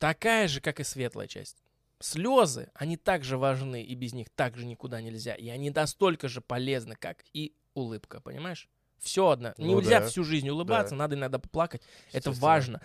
[0.00, 1.62] Такая же, как и светлая часть.
[2.00, 5.34] Слезы, они также важны, и без них также никуда нельзя.
[5.34, 8.68] И они настолько же полезны, как и улыбка, понимаешь?
[8.98, 9.54] Все одно.
[9.58, 10.96] Ну Нельзя да, всю жизнь улыбаться, да.
[10.96, 11.82] надо иногда поплакать.
[12.10, 12.80] Это важно.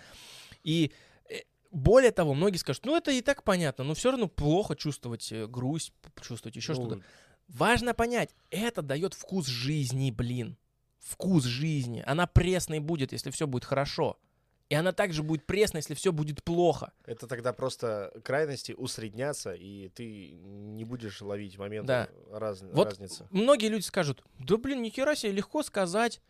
[0.62, 0.92] И
[1.74, 5.46] более того, многие скажут, ну это и так понятно, но все равно плохо чувствовать э,
[5.46, 5.92] грусть,
[6.22, 7.02] чувствовать еще Ну, что-то.
[7.48, 10.56] Важно понять, это дает вкус жизни, блин.
[11.00, 12.02] Вкус жизни.
[12.06, 14.18] Она пресной будет, если все будет хорошо.
[14.70, 16.92] И она также будет пресной, если все будет плохо.
[17.04, 22.08] Это тогда просто крайности усреднятся, и ты не будешь ловить моменты Да.
[22.30, 23.26] раз- Вот разницы.
[23.30, 26.22] Многие люди скажут, да блин, ни хера себе, легко сказать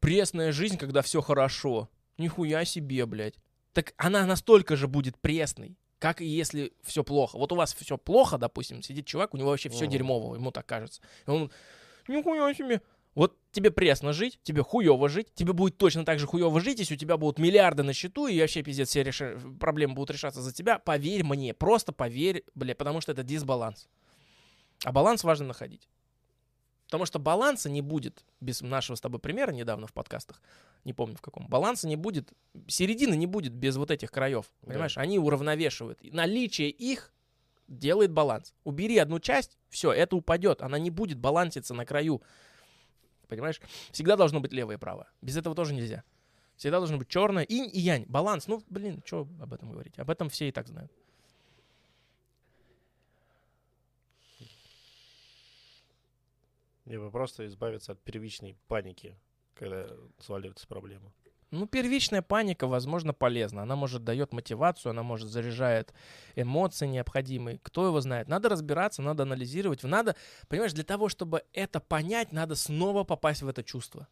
[0.00, 1.88] пресная жизнь, когда все хорошо.
[2.18, 3.36] Нихуя себе, блядь.
[3.78, 7.38] Так она настолько же будет пресной, как и если все плохо.
[7.38, 10.66] Вот у вас все плохо, допустим, сидит чувак, у него вообще все дерьмово, ему так
[10.66, 11.00] кажется.
[11.28, 11.52] И он,
[12.08, 12.82] нихуя себе.
[13.14, 16.94] Вот тебе пресно жить, тебе хуево жить, тебе будет точно так же хуево жить, если
[16.94, 20.52] у тебя будут миллиарды на счету, и вообще, пиздец, все реши- проблемы будут решаться за
[20.52, 20.80] тебя.
[20.80, 23.86] Поверь мне, просто поверь, бля, потому что это дисбаланс.
[24.82, 25.88] А баланс важно находить.
[26.86, 30.42] Потому что баланса не будет, без нашего с тобой примера недавно в подкастах,
[30.84, 32.32] не помню в каком, баланса не будет,
[32.66, 34.72] середины не будет без вот этих краев, Да.
[34.72, 34.96] понимаешь?
[34.98, 35.98] Они уравновешивают.
[36.02, 37.12] И наличие их
[37.66, 38.54] делает баланс.
[38.64, 42.22] Убери одну часть, все, это упадет, она не будет баланситься на краю.
[43.28, 43.60] Понимаешь?
[43.92, 45.06] Всегда должно быть левое и правое.
[45.20, 46.02] Без этого тоже нельзя.
[46.56, 48.48] Всегда должно быть черное, инь и янь, баланс.
[48.48, 49.98] Ну, блин, что об этом говорить?
[49.98, 50.90] Об этом все и так знают.
[56.86, 59.14] Бы просто избавиться от первичной паники,
[59.58, 59.86] когда
[60.18, 61.12] сваливаются проблемы.
[61.50, 63.62] Ну, первичная паника, возможно, полезна.
[63.62, 65.94] Она может дает мотивацию, она может заряжает
[66.36, 67.58] эмоции необходимые.
[67.62, 68.28] Кто его знает?
[68.28, 69.82] Надо разбираться, надо анализировать.
[69.82, 70.14] Надо,
[70.48, 74.08] понимаешь, для того, чтобы это понять, надо снова попасть в это чувство.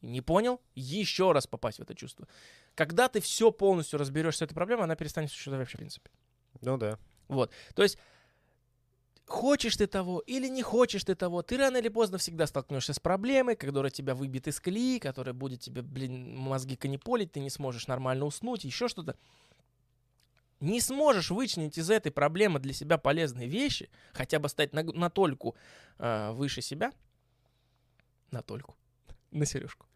[0.00, 0.60] Не понял?
[0.74, 2.26] Еще раз попасть в это чувство.
[2.74, 6.10] Когда ты все полностью разберешь с этой проблемой, она перестанет существовать вообще, в принципе.
[6.60, 6.98] Ну да.
[7.28, 7.52] Вот.
[7.74, 7.98] То есть,
[9.28, 12.98] хочешь ты того или не хочешь ты того, ты рано или поздно всегда столкнешься с
[12.98, 17.86] проблемой, которая тебя выбьет из колеи, которая будет тебе, блин, мозги каниполить, ты не сможешь
[17.86, 19.16] нормально уснуть, еще что-то.
[20.60, 25.08] Не сможешь вычленить из этой проблемы для себя полезные вещи, хотя бы стать на, на
[25.08, 25.54] тольку
[25.98, 26.92] э, выше себя,
[28.32, 28.74] на тольку,
[29.30, 29.86] на сережку,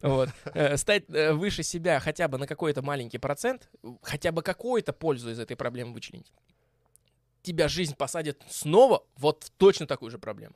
[0.00, 3.68] вот, э, стать э, выше себя хотя бы на какой-то маленький процент,
[4.00, 6.32] хотя бы какую-то пользу из этой проблемы вычленить
[7.42, 10.54] тебя жизнь посадит снова вот в точно такую же проблему.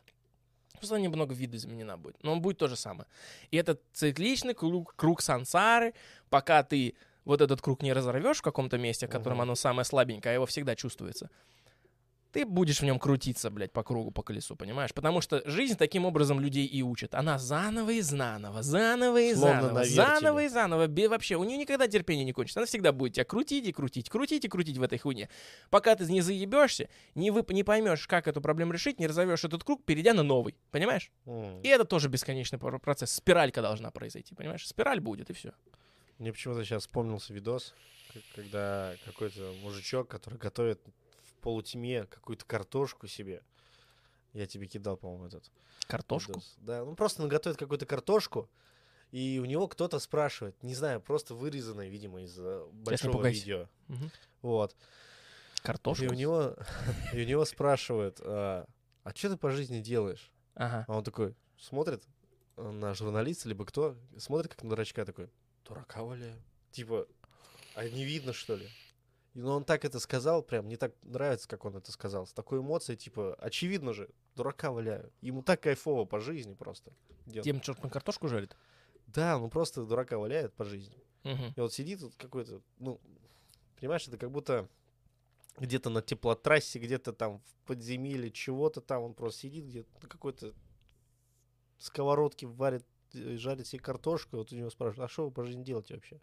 [0.74, 2.22] Просто немного видоизменена будет.
[2.22, 3.06] Но он будет то же самое.
[3.50, 5.94] И этот цикличный круг, круг сансары,
[6.28, 6.94] пока ты
[7.24, 9.42] вот этот круг не разорвешь в каком-то месте, в котором Мгм.
[9.42, 11.30] оно самое слабенькое, а его всегда чувствуется,
[12.36, 14.92] ты будешь в нем крутиться, блядь, по кругу, по колесу, понимаешь?
[14.92, 17.14] Потому что жизнь таким образом людей и учит.
[17.14, 20.86] Она заново и заново, заново и Словно заново, заново и заново.
[20.86, 22.60] Бе- Вообще, у нее никогда терпение не кончится.
[22.60, 25.30] Она всегда будет тебя крутить и крутить, крутить и крутить в этой хуйне.
[25.70, 29.64] Пока ты не заебешься, не, вып- не поймешь, как эту проблему решить, не разовьешь этот
[29.64, 30.56] круг, перейдя на новый.
[30.70, 31.10] Понимаешь?
[31.24, 31.62] М.
[31.62, 33.12] И это тоже бесконечный процесс.
[33.12, 34.66] Спиралька должна произойти, понимаешь?
[34.68, 35.52] Спираль будет, и все.
[36.18, 37.72] Мне почему-то сейчас вспомнился видос,
[38.34, 40.82] когда какой-то мужичок, который готовит
[41.46, 43.40] полутьме какую-то картошку себе.
[44.32, 45.48] Я тебе кидал, по-моему, этот
[45.86, 46.32] Картошку.
[46.32, 46.56] видос.
[46.58, 48.50] Да, ну просто он готовит какую-то картошку,
[49.12, 53.68] и у него кто-то спрашивает, не знаю, просто вырезанное, видимо, из э, большого видео.
[53.86, 54.10] Мгм.
[54.42, 54.74] Вот.
[55.62, 56.04] Картошку.
[56.04, 56.56] И у него,
[57.12, 58.66] и у него спрашивают, а,
[59.04, 60.32] а что ты по жизни делаешь?
[60.56, 60.84] Ага.
[60.88, 62.02] А он такой смотрит
[62.56, 65.30] э, на журналиста, либо кто, смотрит как на дурачка, такой,
[65.64, 66.42] дурака валяю.
[66.72, 67.06] Типа,
[67.76, 68.68] а не видно, что ли?
[69.36, 72.26] И, ну, он так это сказал, прям, мне так нравится, как он это сказал.
[72.26, 75.12] С такой эмоцией, типа, очевидно же, дурака валяю.
[75.20, 76.90] Ему так кайфово по жизни просто.
[77.44, 78.56] Тем, что он картошку жарит?
[79.08, 80.96] Да, ну просто дурака валяет по жизни.
[81.24, 81.52] Мгм.
[81.54, 82.98] И вот сидит вот какой-то, ну,
[83.78, 84.70] понимаешь, это как будто
[85.58, 90.54] где-то на теплотрассе, где-то там в подземелье, чего-то там, он просто сидит где-то на какой-то
[91.76, 95.44] сковородке варит, э, жарит себе картошку, и вот у него спрашивают, а что вы по
[95.44, 96.22] жизни делаете вообще?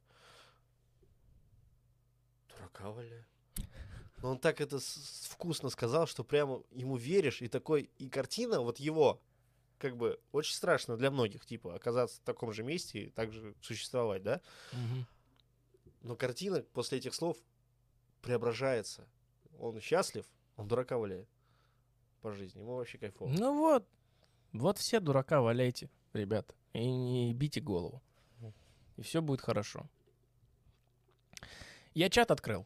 [2.80, 3.26] Валяю.
[4.22, 4.80] Но он так это
[5.24, 9.22] вкусно сказал, что прямо ему веришь, и такой, и картина вот его,
[9.80, 14.24] как бы, очень страшно для многих, типа, оказаться в таком же месте и также существовать,
[14.24, 14.42] да?
[14.72, 15.06] Мгм.
[16.02, 17.38] Но картина после этих слов
[18.22, 19.08] преображается.
[19.60, 20.26] Он счастлив,
[20.56, 21.28] он дурака валяет
[22.22, 22.62] по жизни.
[22.62, 23.30] Ему вообще кайфово.
[23.30, 23.88] Ну вот.
[24.54, 26.56] Вот все дурака валяйте, ребята.
[26.74, 28.02] И не бите голову.
[28.96, 29.90] И все будет хорошо.
[31.94, 32.66] Я чат открыл.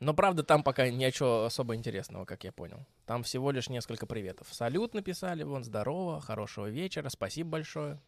[0.00, 2.84] Но правда там пока ничего особо интересного, как я понял.
[3.06, 4.48] Там всего лишь несколько приветов.
[4.50, 8.00] Салют написали, вон, здорово, хорошего вечера, спасибо большое.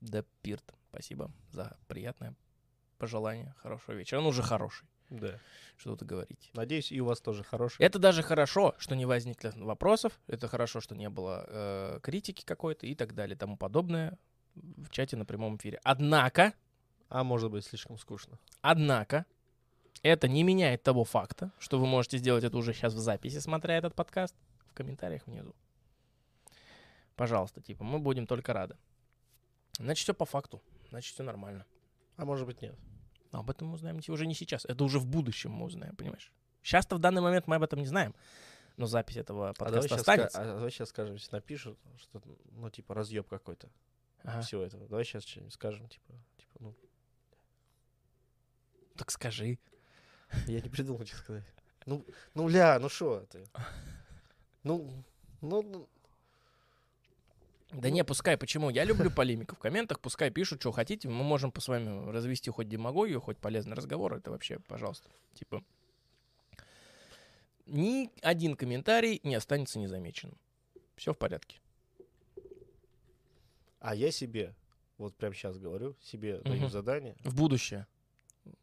[0.00, 2.34] Да пирт, спасибо за приятное
[2.96, 4.20] пожелание, хорошего вечера.
[4.20, 5.38] Он уже хороший, Да.
[5.76, 6.50] что тут говорить.
[6.54, 7.82] Надеюсь, и у вас тоже хороший.
[7.84, 12.86] Это даже хорошо, что не возникло вопросов, это хорошо, что не было э, критики какой-то
[12.86, 14.18] и так далее, тому подобное
[14.54, 15.78] в чате на прямом эфире.
[15.84, 16.54] Однако,
[17.10, 18.38] А может быть, слишком скучно.
[18.62, 19.26] однако,
[20.02, 23.76] это не меняет того факта, что вы можете сделать это уже сейчас в записи, смотря
[23.76, 24.34] этот подкаст,
[24.68, 25.54] в комментариях внизу.
[27.16, 28.76] Пожалуйста, типа, мы будем только рады.
[29.78, 30.62] Значит, все по факту.
[30.88, 31.66] Значит, все нормально.
[32.16, 32.74] А может быть, нет.
[33.30, 34.64] Но об этом мы узнаем уже не сейчас.
[34.64, 36.32] Это уже в будущем мы узнаем, понимаешь?
[36.62, 38.14] Сейчас-то в данный момент мы об этом не знаем.
[38.76, 40.40] Но запись этого А давай, подкаста сейчас останется.
[40.42, 43.68] а давай сейчас скажем, если напишут, что, ну, типа, разъеб какой-то
[44.24, 44.40] Ага.
[44.42, 44.86] всего этого.
[44.88, 46.74] Давай сейчас что-нибудь скажем, типа, типа, ну,
[48.96, 49.58] Так скажи.
[50.46, 51.44] Я не придумал, что сказать.
[51.86, 52.04] Ну,
[52.34, 53.44] ну, ля, ну что ты?
[54.62, 54.88] Ну,
[55.40, 55.88] ну, ну,
[57.72, 58.70] Да не, пускай, почему?
[58.70, 61.08] Я люблю полемику в комментах, пускай пишут, что хотите.
[61.08, 64.14] Мы можем по с вами развести хоть демагогию, хоть полезный разговор.
[64.14, 65.08] Это вообще, пожалуйста.
[65.34, 65.64] Типа,
[67.66, 70.36] ни один комментарий не останется незамеченным.
[70.96, 71.58] Все в порядке.
[73.80, 74.54] а я себе,
[74.98, 76.70] вот прямо сейчас говорю, себе даю Мгм.
[76.70, 77.16] задание.
[77.24, 77.88] В будущее.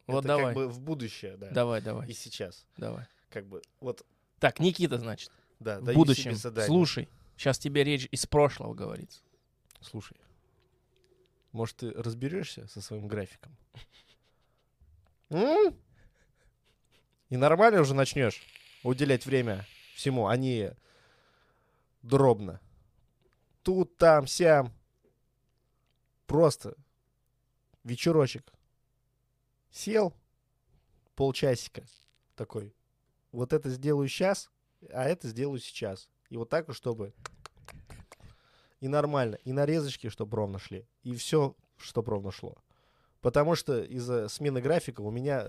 [0.08, 0.46] Вот Это давай.
[0.46, 1.50] как бы в будущее, да.
[1.52, 2.66] Давай, давай, И сейчас.
[2.78, 3.06] давай.
[3.30, 4.06] Как бы, вот,
[4.40, 6.36] Так, Никита, значит, да, в будущем.
[6.36, 7.08] Слушай,
[7.38, 9.22] сейчас тебе речь из прошлого говорится.
[9.82, 10.18] Слушай,
[11.52, 13.56] может, ты разберешься со своим графиком?
[17.30, 18.42] И нормально уже начнешь
[18.84, 20.74] уделять время всему, а не
[22.02, 22.60] дробно.
[23.62, 24.74] Тут, там, сям.
[26.26, 26.76] Просто
[27.84, 28.52] вечерочек.
[29.72, 30.14] Сел
[31.16, 31.84] полчасика
[32.36, 32.74] такой.
[33.32, 34.50] Вот это сделаю сейчас,
[34.92, 36.10] а это сделаю сейчас.
[36.30, 37.14] И вот так чтобы
[38.80, 42.58] и нормально, и нарезочки, чтобы ровно шли, и все, чтобы ровно шло.
[43.22, 45.48] Потому что из-за смены графика у меня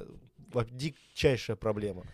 [0.71, 2.05] дичайшая проблема.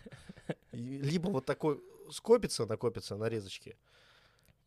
[0.71, 1.81] Либо вот такой
[2.11, 3.75] скопится, накопится нарезочки,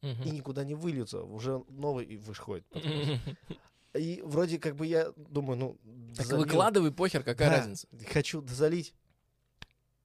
[0.03, 2.67] и никуда не выльются, уже новый выходит.
[3.95, 5.79] И вроде как бы я думаю, ну...
[6.17, 6.45] Так залил.
[6.45, 7.89] выкладывай, похер, какая Да, разница.
[8.13, 8.95] Хочу залить.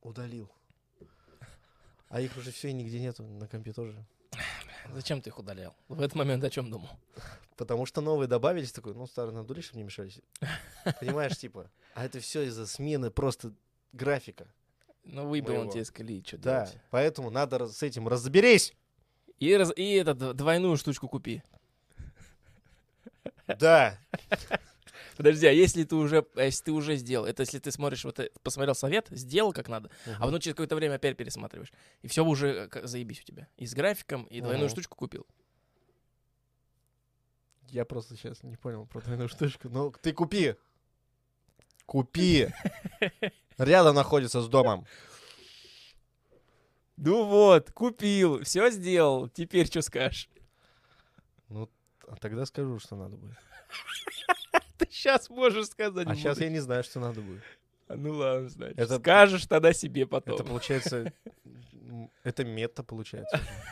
[0.01, 0.51] Удалил.
[2.09, 4.05] А их уже все нигде нету на компе тоже.
[4.93, 5.75] Зачем ты их удалял?
[5.87, 6.89] В этот момент о чем думал?
[7.57, 10.19] Потому что новые добавились, такой, ну, старые надули, чтобы не мешались.
[10.99, 13.53] Понимаешь, типа, а это все из-за смены просто
[13.93, 14.47] графика.
[15.03, 16.77] Ну, выбил он тебя из колеи, что Да, делать?
[16.89, 18.73] поэтому надо с этим разберись.
[19.39, 21.43] И, раз, и этот, двойную штучку купи.
[23.47, 23.97] Да.
[25.17, 28.19] Подожди, а если ты уже, а если ты уже сделал, это если ты смотришь, вот
[28.19, 32.25] э, посмотрел совет, сделал как надо, а потом через какое-то время опять пересматриваешь, и все
[32.25, 33.47] уже заебись у тебя.
[33.55, 34.71] И с графиком, и двойную Мгм.
[34.71, 35.25] штучку купил.
[37.69, 39.69] Я просто сейчас не понял про двойную штучку.
[39.69, 40.55] Ну, ты купи.
[41.85, 42.49] Купи.
[43.57, 44.85] Рядом находится с домом.
[46.97, 50.29] Ну вот, купил, все сделал, теперь что скажешь?
[51.49, 51.69] Ну,
[52.07, 53.35] а тогда скажу, что надо будет.
[54.77, 56.07] Ты сейчас можешь сказать.
[56.07, 57.43] А сейчас я не знаю, что надо будет.
[57.87, 58.79] Ну ладно, значит.
[58.79, 60.35] Это- Скажешь тогда себе потом.
[60.35, 61.13] Это получается...
[62.23, 63.39] Это мета получается.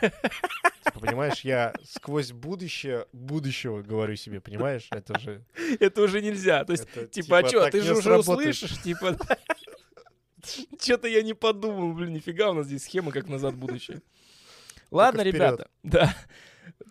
[0.84, 4.86] Типа, понимаешь, я сквозь будущее будущего говорю себе, понимаешь?
[4.90, 5.44] Это же...
[5.80, 6.64] Это уже нельзя.
[6.64, 9.16] То есть, это, типа, а что, ты же уже услышишь, типа...
[10.80, 14.02] Что-то я не подумал, блин, нифига у нас здесь схема как назад будущее.
[14.90, 16.14] Ладно, ребята, да.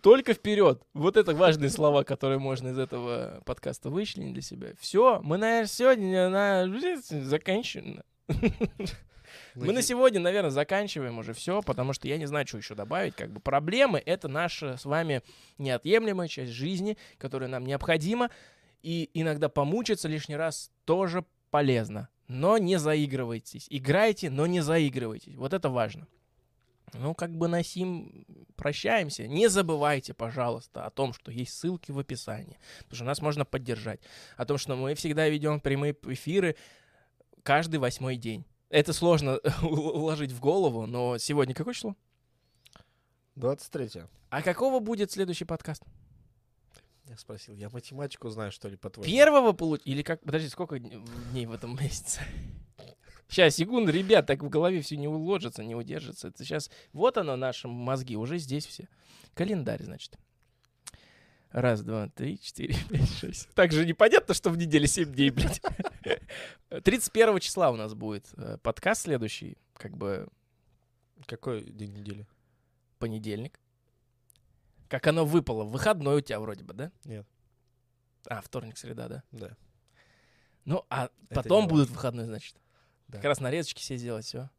[0.02, 0.82] Только вперед.
[0.92, 4.68] Вот это важные слова, которые можно из этого подкаста вычленить для себя.
[4.78, 6.66] Все, мы, наверное, сегодня на...
[7.08, 8.02] заканчиваем.
[9.54, 13.14] Мы на сегодня, наверное, заканчиваем уже все, потому что я не знаю, что еще добавить.
[13.14, 15.22] Как бы проблемы— это наша с вами
[15.58, 18.30] неотъемлемая часть жизни, которая нам необходима.
[18.82, 22.08] И иногда помучиться лишний раз тоже полезно.
[22.28, 23.66] Но не заигрывайтесь.
[23.70, 25.36] Играйте, но не заигрывайтесь.
[25.36, 26.06] Вот это важно.
[26.94, 28.26] Ну, как бы на сим
[28.56, 29.26] прощаемся.
[29.26, 32.58] Не забывайте, пожалуйста, о том, что есть ссылки в описании.
[32.80, 34.00] Потому что нас можно поддержать.
[34.36, 36.56] О том, что мы всегда ведем прямые эфиры
[37.42, 38.44] каждый восьмой день.
[38.70, 41.96] Это сложно уложить в голову, но сегодня какое число?
[43.36, 45.82] 23 А какого будет следующий подкаст?
[47.06, 49.12] Я спросил, я математику знаю, что ли, по-твоему?
[49.12, 49.82] Первого получ...
[49.84, 50.22] Или как...
[50.22, 52.22] Подожди, сколько дн- дней в этом месяце?
[53.34, 56.28] Сейчас, секунду, ребят, так в голове все не уложится, не удержится.
[56.28, 56.70] Это сейчас...
[56.92, 58.88] Вот оно, наши мозги, уже здесь все.
[59.34, 60.16] Календарь, значит.
[61.50, 63.48] Раз, два, три, четыре, пять, шесть.
[63.56, 65.60] Так же непонятно, что в неделе 7 дней, блядь.
[66.84, 70.28] 31 числа у нас будет э, подкаст следующий, как бы
[71.26, 72.28] Какой день недели?
[73.00, 73.58] понедельник.
[74.86, 76.92] Как оно выпало, выходной у тебя вроде бы, да?
[77.02, 77.26] Нет.
[78.28, 79.24] А, вторник, среда, да?
[79.32, 79.56] Да.
[80.64, 82.54] Ну, а Это потом будут выходные, значит.
[83.08, 83.18] Да.
[83.18, 84.50] Как раз нарезочки все сделать, все.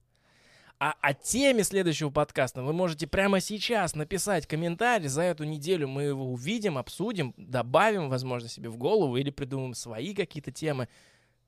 [0.78, 5.08] А о теме следующего подкаста вы можете прямо сейчас написать комментарий.
[5.08, 10.14] За эту неделю мы его увидим, обсудим, добавим, возможно, себе в голову или придумаем свои
[10.14, 10.90] какие-то темы.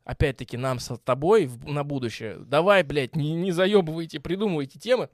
[0.06, 2.38] Опять-таки, нам с тобой на будущее.
[2.40, 5.10] Давай, блядь, не, не заебывайте, придумывайте темы.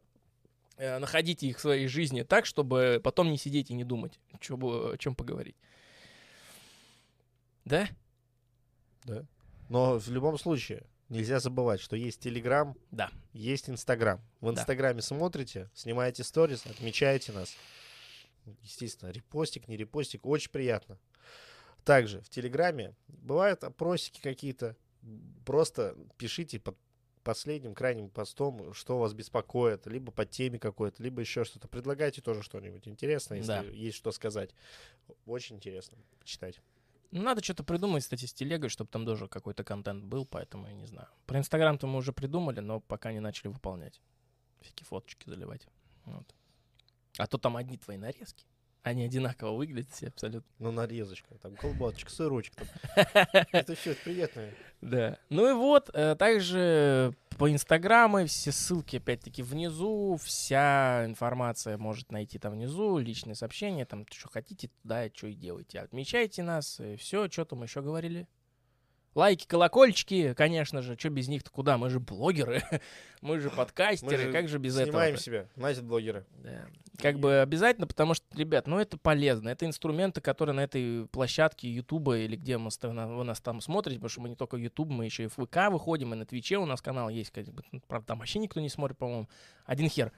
[0.78, 4.56] э, находите их в своей жизни так, чтобы потом не сидеть и не думать, чё
[4.56, 5.56] о чем поговорить.
[7.66, 7.88] Да?
[9.06, 9.26] Да.
[9.70, 10.84] Но в любом случае
[11.14, 13.10] нельзя забывать, что есть Телеграм, Да.
[13.32, 14.20] есть Инстаграм.
[14.42, 14.60] В Да.
[14.62, 17.56] Инстаграме смотрите, снимаете сторис, отмечаете нас.
[18.62, 20.98] Естественно, репостик, не репостик, очень приятно.
[21.86, 24.76] Также в Телеграме бывают опросики какие-то.
[25.46, 26.78] Просто пишите под
[27.24, 31.70] последним крайним постом, что вас беспокоит, либо по теме какой-то, либо еще что-то.
[31.70, 33.62] Предлагайте тоже что-нибудь интересное, если Да.
[33.64, 34.50] есть что сказать.
[35.26, 36.60] Очень интересно почитать.
[37.14, 40.74] Ну, надо что-то придумать, кстати, с телегой, чтобы там тоже какой-то контент был, поэтому я
[40.74, 41.08] не знаю.
[41.28, 44.02] Про Инстаграм-то мы уже придумали, но пока не начали выполнять.
[44.62, 45.68] Всякие фоточки заливать.
[46.06, 46.34] Вот.
[47.20, 48.48] А то там одни твои нарезки.
[48.84, 50.50] Они одинаково выглядят все абсолютно.
[50.60, 52.54] Ну, нарезочка, там колбасочка, сырочек.
[52.56, 52.68] Там.
[53.54, 54.54] Это все приятное.
[54.82, 55.18] Да.
[55.30, 60.20] Ну и вот, э, также по Инстаграму все ссылки, опять-таки, внизу.
[60.22, 62.98] Вся информация может найти там внизу.
[62.98, 65.80] Личные сообщения, там, что хотите, туда что и делайте.
[65.80, 67.30] Отмечайте нас, и все.
[67.30, 68.28] Что там еще говорили?
[69.16, 70.98] Лайки, колокольчики, конечно же.
[70.98, 71.78] Что без них-то куда?
[71.78, 72.64] Мы же блогеры,
[73.22, 74.18] мы же подкастеры.
[74.18, 75.18] же как же без Снимаем этого?
[75.24, 76.26] себя, значит, блогеры.
[76.44, 76.66] Да.
[76.98, 79.50] Как бы обязательно, потому что, ребят, ну это полезно.
[79.50, 84.10] Это инструменты, которые на этой площадке Ютуба или где мы, вы нас там смотрите, потому
[84.10, 86.66] что мы не только Ютуб, мы еще и в ВК выходим, и на Твиче у
[86.66, 89.30] нас канал есть, как бы, ну, правда, там вообще никто не смотрит, по-моему.
[89.66, 90.12] Один хер.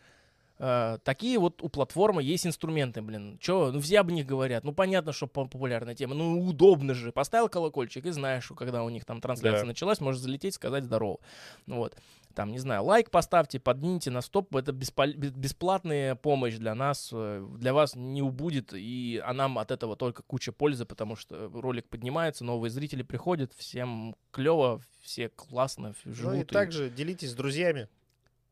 [0.57, 3.37] Э, такие вот у платформы есть инструменты, блин.
[3.41, 4.63] Че, ну все об них говорят.
[4.63, 6.15] Ну понятно, что по- популярная тема.
[6.15, 7.11] Ну удобно же.
[7.11, 9.67] Поставил колокольчик и знаешь, что когда у них там трансляция Да.
[9.67, 11.19] началась, можешь залететь, сказать здорово.
[11.65, 11.95] Ну Вот.
[12.33, 14.53] Там, не знаю, лайк поставьте, поднимите на стоп.
[14.57, 17.09] Это беспол- бе- бесплатная помощь для нас.
[17.13, 18.73] э, Для вас не убудет.
[18.73, 23.53] И а нам от этого только куча пользы, потому что ролик поднимается, новые зрители приходят,
[23.55, 26.33] всем клево, все классно живут.
[26.33, 27.87] Ну и и- также делитесь с друзьями.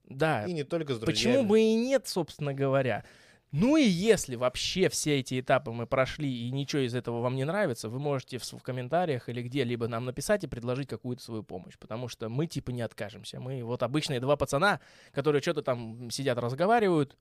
[0.06, 1.34] Да, И не только с друзьями.
[1.36, 3.04] Почему бы и нет, собственно говоря.
[3.52, 7.44] Ну и если вообще все эти этапы мы прошли и ничего из этого вам не
[7.44, 11.78] нравится, вы можете в, в комментариях или где-либо нам написать и предложить какую-то свою помощь.
[11.78, 13.40] Потому что мы типа не откажемся.
[13.40, 14.80] Мы вот обычные два пацана,
[15.12, 17.16] которые что-то там сидят, разговаривают.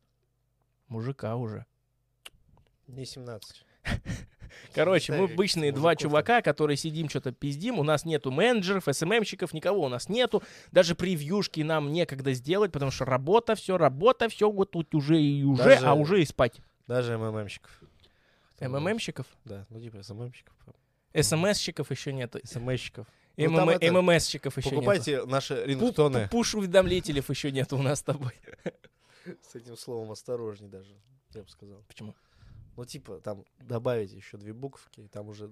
[0.88, 1.66] Мужика уже.
[2.86, 3.66] Не 17.
[4.74, 7.78] Короче, мы обычные два чувака, которые сидим, что-то пиздим.
[7.78, 10.42] У нас нету менеджеров, СММщиков, никого у нас нету.
[10.70, 15.42] Даже превьюшки нам некогда сделать, потому что работа, все, работа, все, вот тут уже и
[15.44, 16.60] уже, Даже- а уже и спать.
[16.86, 17.70] Даже МММщиков.
[18.60, 20.54] МММщиков, Да, ну типа СММщиков.
[21.14, 22.40] СМСщиков еще нету.
[22.44, 23.06] СММщиков.
[23.36, 24.76] Ну, там ММ- это, ММСщиков еще нету.
[24.80, 26.28] Покупайте наши Пу- рингтоны.
[26.30, 28.32] Пуш-уведомлителей еще нету у нас с тобой.
[29.50, 30.94] С этим словом осторожней даже,
[31.34, 31.82] я бы сказал.
[31.88, 32.14] Почему?
[32.76, 35.50] Ну, типа, там добавить еще две буковки, и там уже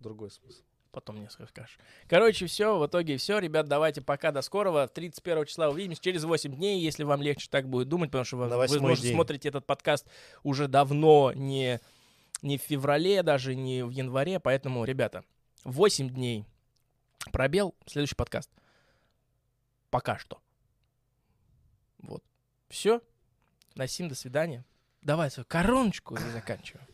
[0.00, 0.62] другой смысл.
[0.92, 1.78] Потом мне скажешь.
[2.08, 3.38] Короче, все, в итоге все.
[3.38, 4.88] Ребят, давайте пока, до скорого.
[4.88, 8.48] 31 числа увидимся через 8 дней, если вам легче так будет думать, потому что вы,
[8.48, 9.14] вы, может, день.
[9.14, 10.08] смотрите этот подкаст
[10.42, 11.80] уже давно, не,
[12.42, 14.40] не в феврале, даже не в январе.
[14.40, 15.24] Поэтому, ребята,
[15.62, 16.44] 8 дней
[17.30, 18.50] пробел, следующий подкаст.
[19.90, 20.40] Пока что.
[21.98, 22.24] Вот.
[22.68, 23.00] Все.
[23.76, 24.64] Насим, до свидания.
[25.02, 26.86] Давай свою короночку и заканчиваем.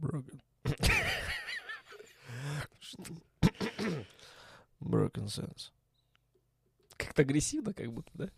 [0.00, 0.40] Broken.
[4.80, 5.70] Broken sense.
[6.96, 8.30] Как-то агрессивно, как будто, да?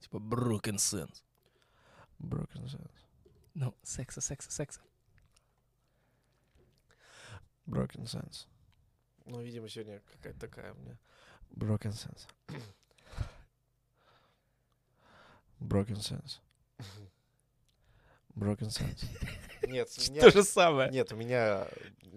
[0.00, 1.22] Типа broken sense.
[2.18, 2.90] Broken sense.
[3.54, 4.80] Ну, секса, секса, секса.
[7.66, 8.46] Broken sense.
[9.24, 10.98] Ну, видимо, сегодня какая-то такая у меня.
[11.50, 12.26] Broken sense.
[15.60, 16.40] Broken sense.
[18.34, 19.06] Broken sense.
[19.66, 20.20] Нет, у меня...
[20.22, 20.90] То же самое.
[20.90, 21.66] Нет, у меня